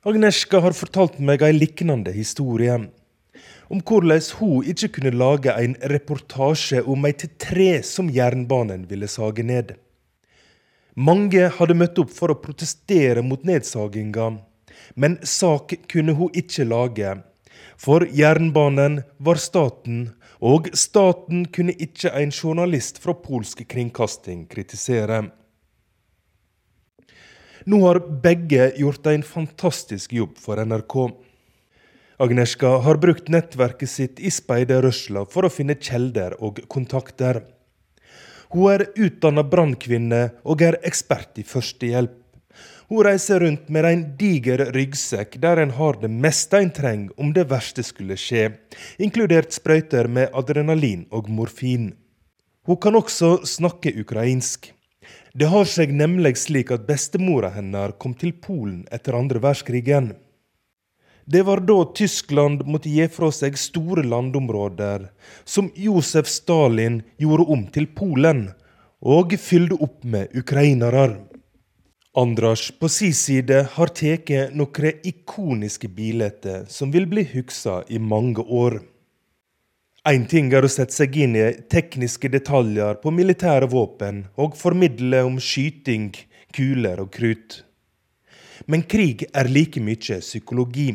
Agneska 0.06 0.62
har 0.62 0.78
fortalt 0.78 1.18
meg 1.20 1.42
ei 1.42 1.56
lignende 1.56 2.14
historie. 2.14 2.78
Om 3.74 3.80
hvordan 3.82 4.22
hun 4.38 4.68
ikke 4.70 4.92
kunne 5.00 5.18
lage 5.18 5.56
en 5.58 5.74
reportasje 5.92 6.84
om 6.86 7.08
et 7.10 7.26
tre 7.42 7.82
som 7.84 8.12
jernbanen 8.14 8.86
ville 8.88 9.10
sage 9.10 9.44
ned. 9.44 9.74
Mange 10.96 11.50
hadde 11.58 11.76
møtt 11.76 11.98
opp 12.00 12.14
for 12.14 12.32
å 12.32 12.38
protestere 12.40 13.26
mot 13.26 13.42
nedsaginga, 13.44 14.30
men 14.94 15.18
sak 15.24 15.74
kunne 15.92 16.14
hun 16.18 16.36
ikke 16.38 16.68
lage. 16.68 17.16
For 17.78 18.06
jernbanen 18.08 19.02
var 19.18 19.42
staten, 19.42 20.14
og 20.40 20.70
staten 20.78 21.46
kunne 21.52 21.74
ikke 21.74 22.12
en 22.16 22.32
journalist 22.32 23.02
fra 23.04 23.16
polsk 23.18 23.66
kringkasting 23.68 24.46
kritisere. 24.52 25.24
Nå 27.66 27.80
har 27.82 28.00
begge 28.22 28.70
gjort 28.78 29.08
en 29.10 29.24
fantastisk 29.26 30.14
jobb 30.14 30.38
for 30.38 30.62
NRK. 30.62 30.96
Agnieszka 32.22 32.78
har 32.86 33.00
brukt 33.02 33.28
nettverket 33.34 33.90
sitt 33.90 34.22
i 34.22 34.30
speiderrørsla 34.32 35.26
for 35.28 35.48
å 35.48 35.52
finne 35.52 35.76
kjelder 35.76 36.38
og 36.46 36.62
kontakter. 36.72 37.42
Hun 38.54 38.70
er 38.72 38.86
utdanna 38.94 39.44
brannkvinne 39.44 40.22
og 40.46 40.62
er 40.64 40.78
ekspert 40.88 41.42
i 41.42 41.44
førstehjelp. 41.48 42.25
Hun 42.88 43.02
reiser 43.04 43.40
rundt 43.42 43.70
med 43.74 43.86
en 43.90 44.02
diger 44.20 44.62
ryggsekk 44.76 45.40
der 45.42 45.58
en 45.58 45.72
har 45.74 45.98
det 46.02 46.10
meste 46.14 46.60
en 46.62 46.70
trenger 46.70 47.22
om 47.22 47.32
det 47.34 47.48
verste 47.50 47.82
skulle 47.84 48.18
skje, 48.20 48.52
inkludert 49.02 49.56
sprøyter 49.56 50.06
med 50.06 50.30
adrenalin 50.38 51.08
og 51.10 51.32
morfin. 51.34 51.96
Hun 52.70 52.78
kan 52.78 52.98
også 52.98 53.40
snakke 53.46 53.96
ukrainsk. 54.02 54.70
Det 55.34 55.50
har 55.50 55.66
seg 55.66 55.92
nemlig 55.98 56.36
slik 56.40 56.70
at 56.72 56.86
bestemora 56.86 57.50
hennes 57.58 57.98
kom 57.98 58.14
til 58.14 58.38
Polen 58.38 58.86
etter 58.94 59.18
andre 59.18 59.42
verdenskrigen. 59.42 60.14
Det 61.26 61.42
var 61.42 61.64
da 61.66 61.80
Tyskland 61.98 62.68
måtte 62.70 62.94
gi 62.94 63.08
fra 63.10 63.32
seg 63.34 63.58
store 63.58 64.04
landområder, 64.06 65.08
som 65.44 65.72
Josef 65.74 66.30
Stalin 66.30 67.02
gjorde 67.18 67.48
om 67.50 67.66
til 67.74 67.90
Polen, 67.98 68.52
og 69.02 69.34
fylte 69.42 69.82
opp 69.82 70.06
med 70.06 70.38
ukrainere. 70.38 71.08
Andras 72.18 72.72
på 72.80 72.88
si 72.88 73.10
side 73.12 73.58
har 73.74 73.90
tatt 73.92 74.30
noen 74.56 75.02
ikoniske 75.04 75.90
bilder 75.92 76.62
som 76.72 76.94
vil 76.94 77.10
bli 77.12 77.26
huska 77.34 77.82
i 77.92 78.00
mange 78.00 78.40
år. 78.40 78.78
Én 80.08 80.24
ting 80.32 80.48
er 80.56 80.64
å 80.64 80.70
sette 80.72 80.96
seg 80.96 81.18
inn 81.20 81.36
i 81.36 81.50
tekniske 81.68 82.32
detaljer 82.32 83.02
på 83.04 83.12
militære 83.12 83.68
våpen 83.68 84.22
og 84.40 84.56
formidle 84.56 85.26
om 85.28 85.42
skyting, 85.44 86.14
kuler 86.56 87.04
og 87.04 87.12
krutt. 87.18 87.58
Men 88.72 88.88
krig 88.88 89.28
er 89.34 89.52
like 89.52 89.84
mye 89.84 90.22
psykologi. 90.24 90.94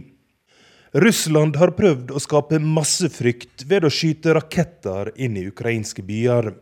Russland 1.05 1.61
har 1.61 1.77
prøvd 1.77 2.17
å 2.17 2.25
skape 2.25 2.63
massefrykt 2.65 3.69
ved 3.69 3.85
å 3.85 3.93
skyte 3.93 4.39
raketter 4.41 5.13
inn 5.21 5.37
i 5.37 5.45
ukrainske 5.53 6.01
byer. 6.01 6.55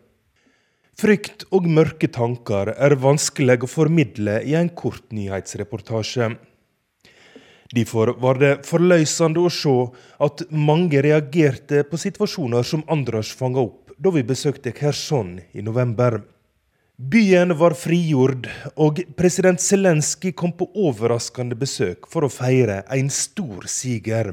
Frykt 0.98 1.44
og 1.54 1.68
mørke 1.70 2.08
tanker 2.10 2.72
er 2.74 2.96
vanskelig 2.98 3.60
å 3.62 3.70
formidle 3.70 4.40
i 4.42 4.56
en 4.58 4.70
kort 4.74 5.04
nyhetsreportasje. 5.14 6.32
Derfor 7.70 8.16
var 8.18 8.40
det 8.40 8.50
forløsende 8.66 9.44
å 9.46 9.52
se 9.52 9.74
at 10.26 10.42
mange 10.50 10.98
reagerte 11.04 11.84
på 11.86 12.00
situasjoner 12.02 12.66
som 12.66 12.82
Andras 12.90 13.30
fanga 13.30 13.62
opp 13.62 13.92
da 13.94 14.10
vi 14.14 14.24
besøkte 14.26 14.72
Kherson 14.74 15.36
i 15.54 15.62
november. 15.62 16.18
Byen 16.98 17.54
var 17.60 17.76
frigjord, 17.78 18.48
og 18.74 18.98
president 19.14 19.62
Zelenskyj 19.62 20.32
kom 20.34 20.50
på 20.58 20.66
overraskende 20.74 21.54
besøk 21.58 22.10
for 22.10 22.26
å 22.26 22.32
feire 22.32 22.80
en 22.90 23.06
stor 23.14 23.70
siger. 23.70 24.32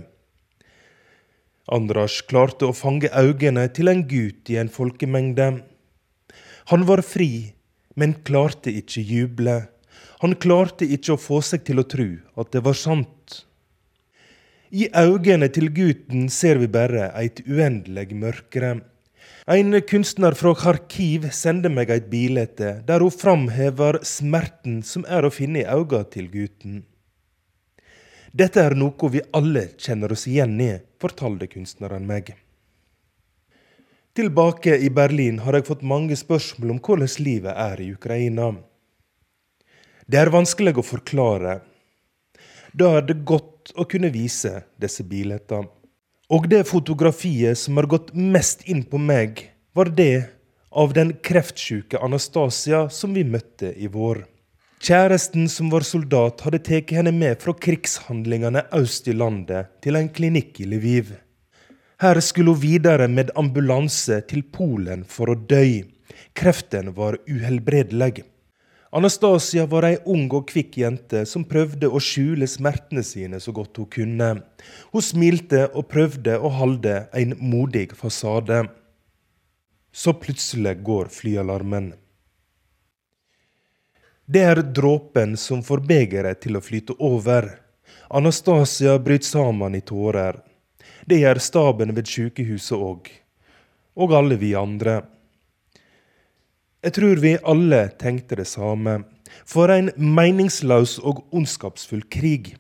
Andras 1.69 2.23
klarte 2.25 2.65
å 2.65 2.73
fange 2.73 3.13
øynene 3.13 3.67
til 3.69 3.93
en 3.93 4.01
gutt 4.09 4.49
i 4.49 4.57
en 4.57 4.73
folkemengde. 4.73 5.51
Han 6.71 6.85
var 6.89 7.03
fri, 7.05 7.53
men 7.95 8.15
klarte 8.25 8.73
ikke 8.73 9.03
juble. 9.05 9.59
Han 10.23 10.33
klarte 10.41 10.87
ikke 10.89 11.13
å 11.13 11.21
få 11.21 11.41
seg 11.45 11.65
til 11.67 11.81
å 11.81 11.85
tro 11.85 12.07
at 12.41 12.51
det 12.55 12.63
var 12.65 12.77
sant. 12.79 13.43
I 14.73 14.87
øynene 14.97 15.51
til 15.53 15.69
gutten 15.71 16.25
ser 16.33 16.57
vi 16.59 16.67
bare 16.71 17.11
et 17.21 17.43
uendelig 17.45 18.17
mørkere. 18.17 18.79
En 19.45 19.77
kunstner 19.85 20.33
fra 20.33 20.55
Kharkiv 20.57 21.27
sender 21.37 21.69
meg 21.69 21.91
et 21.93 22.09
bilde 22.09 22.71
der 22.87 23.05
hun 23.05 23.13
framhever 23.13 23.99
smerten 24.01 24.81
som 24.83 25.05
er 25.05 25.27
å 25.27 25.33
finne 25.33 25.61
i 25.61 25.67
øynene 25.69 26.09
til 26.09 26.31
gutten. 26.33 26.81
Dette 28.35 28.65
er 28.65 28.73
noe 28.75 29.11
vi 29.13 29.21
alle 29.37 29.69
kjenner 29.77 30.11
oss 30.11 30.25
igjen 30.27 30.57
i, 30.59 30.73
fortalte 30.99 31.47
kunstneren 31.47 32.09
meg. 32.09 32.33
Tilbake 34.15 34.77
i 34.77 34.89
Berlin 34.89 35.41
har 35.43 35.57
jeg 35.57 35.65
fått 35.67 35.81
mange 35.83 36.15
spørsmål 36.15 36.69
om 36.71 36.77
hvordan 36.79 37.09
livet 37.19 37.51
er 37.51 37.81
i 37.83 37.89
Ukraina. 37.91 38.53
Det 40.07 40.21
er 40.21 40.31
vanskelig 40.31 40.71
å 40.79 40.85
forklare. 40.87 41.57
Da 42.71 42.93
er 42.95 43.03
det 43.09 43.17
godt 43.27 43.73
å 43.75 43.83
kunne 43.83 44.13
vise 44.13 44.61
disse 44.79 45.03
bildene. 45.03 45.67
Og 46.31 46.47
det 46.47 46.61
fotografiet 46.69 47.59
som 47.59 47.75
har 47.75 47.89
gått 47.91 48.13
mest 48.15 48.63
inn 48.71 48.85
på 48.87 49.01
meg, 49.03 49.49
var 49.75 49.91
det 49.91 50.29
av 50.71 50.95
den 50.95 51.11
kreftsyke 51.19 51.99
Anastasia 51.99 52.85
som 52.87 53.11
vi 53.19 53.27
møtte 53.27 53.73
i 53.75 53.91
vår. 53.91 54.23
Kjæresten 54.79 55.51
som 55.51 55.67
var 55.75 55.83
soldat, 55.83 56.39
hadde 56.47 56.63
tatt 56.63 56.95
henne 56.95 57.11
med 57.11 57.43
fra 57.43 57.51
krigshandlingene 57.51 58.63
øst 58.79 59.11
i 59.11 59.19
landet 59.19 59.75
til 59.83 59.99
en 59.99 60.07
klinikk 60.07 60.63
i 60.63 60.71
Lviv. 60.71 61.17
Her 61.97 62.19
skulle 62.19 62.51
hun 62.51 62.59
videre 62.59 63.07
med 63.07 63.31
ambulanse 63.39 64.19
til 64.27 64.43
Polen 64.51 65.05
for 65.07 65.31
å 65.31 65.35
dø. 65.35 65.83
Kreften 66.35 66.91
var 66.95 67.15
uhelbredelig. 67.27 68.25
Anastasia 68.95 69.65
var 69.67 69.87
ei 69.87 69.95
ung 70.07 70.29
og 70.35 70.45
kvikk 70.51 70.77
jente 70.79 71.25
som 71.27 71.43
prøvde 71.47 71.87
å 71.87 71.99
skjule 71.99 72.47
smertene 72.47 73.03
sine 73.03 73.39
så 73.43 73.51
godt 73.55 73.79
hun 73.79 73.89
kunne. 73.91 74.29
Hun 74.91 75.03
smilte 75.03 75.65
og 75.73 75.89
prøvde 75.91 76.37
å 76.39 76.51
holde 76.59 77.01
en 77.15 77.35
modig 77.39 77.89
fasade. 77.95 78.61
Så 79.91 80.15
plutselig 80.19 80.77
går 80.83 81.11
flyalarmen. 81.11 81.93
Det 84.25 84.43
er 84.43 84.63
dråpen 84.63 85.35
som 85.37 85.63
får 85.63 85.83
begeret 85.87 86.41
til 86.43 86.57
å 86.57 86.63
flyte 86.63 86.95
over. 86.99 87.51
Anastasia 88.09 88.97
bryter 88.99 89.27
sammen 89.27 89.75
i 89.75 89.83
tårer. 89.83 90.39
Det 91.05 91.19
gjør 91.21 91.37
staben 91.37 91.93
ved 91.93 92.07
sykehuset 92.09 92.81
òg. 92.81 93.09
Og 93.95 94.13
alle 94.17 94.37
vi 94.41 94.55
andre. 94.57 95.03
Jeg 96.81 96.95
tror 96.97 97.21
vi 97.21 97.35
alle 97.45 97.81
tenkte 98.01 98.39
det 98.39 98.47
samme. 98.49 99.03
For 99.45 99.69
en 99.69 99.91
meningsløs 99.97 100.97
og 101.05 101.23
ondskapsfull 101.33 102.03
krig. 102.09 102.55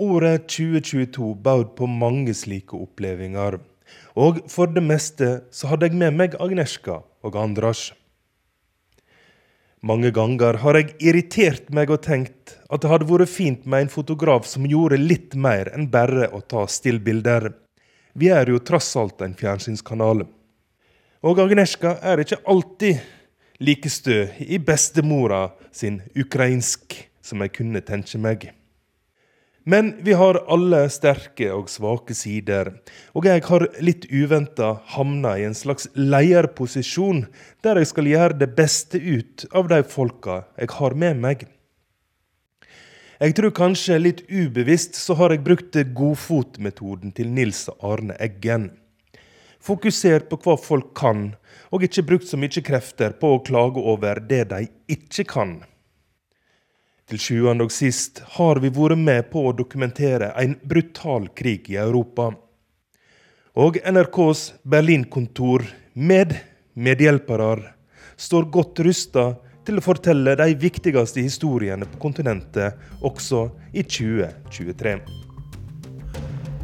Året 0.00 0.48
2022 0.48 1.34
bød 1.44 1.64
på 1.76 1.86
mange 1.86 2.34
slike 2.34 2.76
opplevelser. 2.76 3.58
Og 4.16 4.40
for 4.48 4.72
det 4.72 4.82
meste 4.82 5.28
så 5.52 5.68
hadde 5.68 5.90
jeg 5.90 6.00
med 6.00 6.16
meg 6.16 6.36
Agnieszka 6.40 7.02
og 7.20 7.36
Andras. 7.36 7.90
Mange 9.80 10.10
ganger 10.12 10.58
har 10.60 10.76
jeg 10.76 10.90
irritert 11.00 11.70
meg 11.72 11.88
og 11.88 12.02
tenkt 12.04 12.58
at 12.68 12.82
det 12.82 12.90
hadde 12.90 13.06
vært 13.08 13.32
fint 13.32 13.62
med 13.64 13.86
en 13.86 13.92
fotograf 13.92 14.44
som 14.44 14.66
gjorde 14.68 14.98
litt 15.00 15.32
mer 15.32 15.70
enn 15.72 15.86
bare 15.88 16.28
å 16.36 16.42
ta 16.44 16.66
stillbilder. 16.68 17.48
Vi 18.12 18.28
er 18.28 18.52
jo 18.52 18.60
tross 18.60 18.92
alt 19.00 19.24
en 19.24 19.32
fjernsynskanal. 19.38 20.26
Og 21.24 21.40
Agneska 21.40 21.94
er 22.04 22.20
ikke 22.20 22.42
alltid 22.44 23.00
like 23.64 23.88
stø 23.88 24.26
i 24.44 24.60
bestemora 24.60 25.46
sin 25.72 26.02
ukrainsk 26.12 27.00
som 27.24 27.40
jeg 27.40 27.56
kunne 27.56 27.80
tenke 27.80 28.20
meg. 28.20 28.50
Men 29.70 29.92
vi 30.02 30.16
har 30.18 30.34
alle 30.50 30.80
sterke 30.90 31.46
og 31.54 31.68
svake 31.70 32.14
sider, 32.16 32.72
og 33.14 33.28
jeg 33.28 33.44
har 33.46 33.64
litt 33.78 34.08
uventa 34.10 34.72
havna 34.96 35.36
i 35.38 35.44
en 35.46 35.54
slags 35.54 35.86
lederposisjon, 35.94 37.20
der 37.62 37.78
jeg 37.78 37.90
skal 37.92 38.08
gjøre 38.10 38.38
det 38.40 38.48
beste 38.56 38.98
ut 38.98 39.44
av 39.54 39.70
de 39.70 39.78
folka 39.86 40.40
jeg 40.58 40.74
har 40.74 40.98
med 41.04 41.22
meg. 41.22 41.46
Jeg 43.20 43.36
tror 43.38 43.54
kanskje 43.54 44.00
litt 44.00 44.24
ubevisst 44.26 44.98
så 44.98 45.14
har 45.20 45.36
jeg 45.36 45.46
brukt 45.46 45.78
godfotmetoden 45.94 47.14
til 47.14 47.30
Nils 47.38 47.68
Arne 47.78 48.18
Eggen. 48.18 48.72
Fokusert 49.62 50.32
på 50.32 50.40
hva 50.40 50.58
folk 50.58 50.96
kan, 50.98 51.28
og 51.70 51.86
ikke 51.86 52.08
brukt 52.10 52.26
så 52.26 52.40
mye 52.40 52.66
krefter 52.72 53.14
på 53.22 53.36
å 53.36 53.42
klage 53.46 53.86
over 53.92 54.24
det 54.24 54.48
de 54.50 54.64
ikke 54.90 55.30
kan. 55.36 55.60
Til 57.10 57.18
sjuende 57.18 57.66
og 57.66 57.72
sist 57.74 58.20
har 58.36 58.60
vi 58.62 58.70
vært 58.70 59.00
med 59.00 59.32
på 59.32 59.48
å 59.48 59.56
dokumentere 59.56 60.30
en 60.38 60.54
brutal 60.62 61.26
krig 61.34 61.66
i 61.72 61.78
Europa. 61.82 62.30
Og 63.58 63.80
NRKs 63.82 64.44
Berlin-kontor 64.62 65.64
med 65.98 66.36
medhjelpere 66.78 67.72
står 68.20 68.46
godt 68.54 68.82
rusta 68.86 69.24
til 69.66 69.80
å 69.80 69.84
fortelle 69.84 70.36
de 70.38 70.54
viktigste 70.60 71.24
historiene 71.24 71.88
på 71.90 72.00
kontinentet 72.06 72.78
også 73.02 73.48
i 73.74 73.82
2023. 73.82 74.94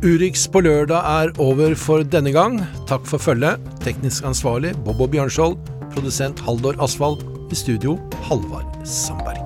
Urix 0.07 0.45
på 0.53 0.61
lørdag 0.63 1.09
er 1.11 1.33
over 1.43 1.75
for 1.75 2.05
denne 2.05 2.31
gang. 2.35 2.61
Takk 2.87 3.09
for 3.09 3.23
følget. 3.23 3.63
Teknisk 3.83 4.29
ansvarlig 4.29 4.77
Bobo 4.87 5.09
Bjørnskjold. 5.11 5.59
Produsent 5.97 6.45
Haldor 6.47 6.79
Asvald. 6.85 7.25
I 7.51 7.59
studio 7.59 7.97
Halvard 8.29 8.87
Sandberg. 8.87 9.46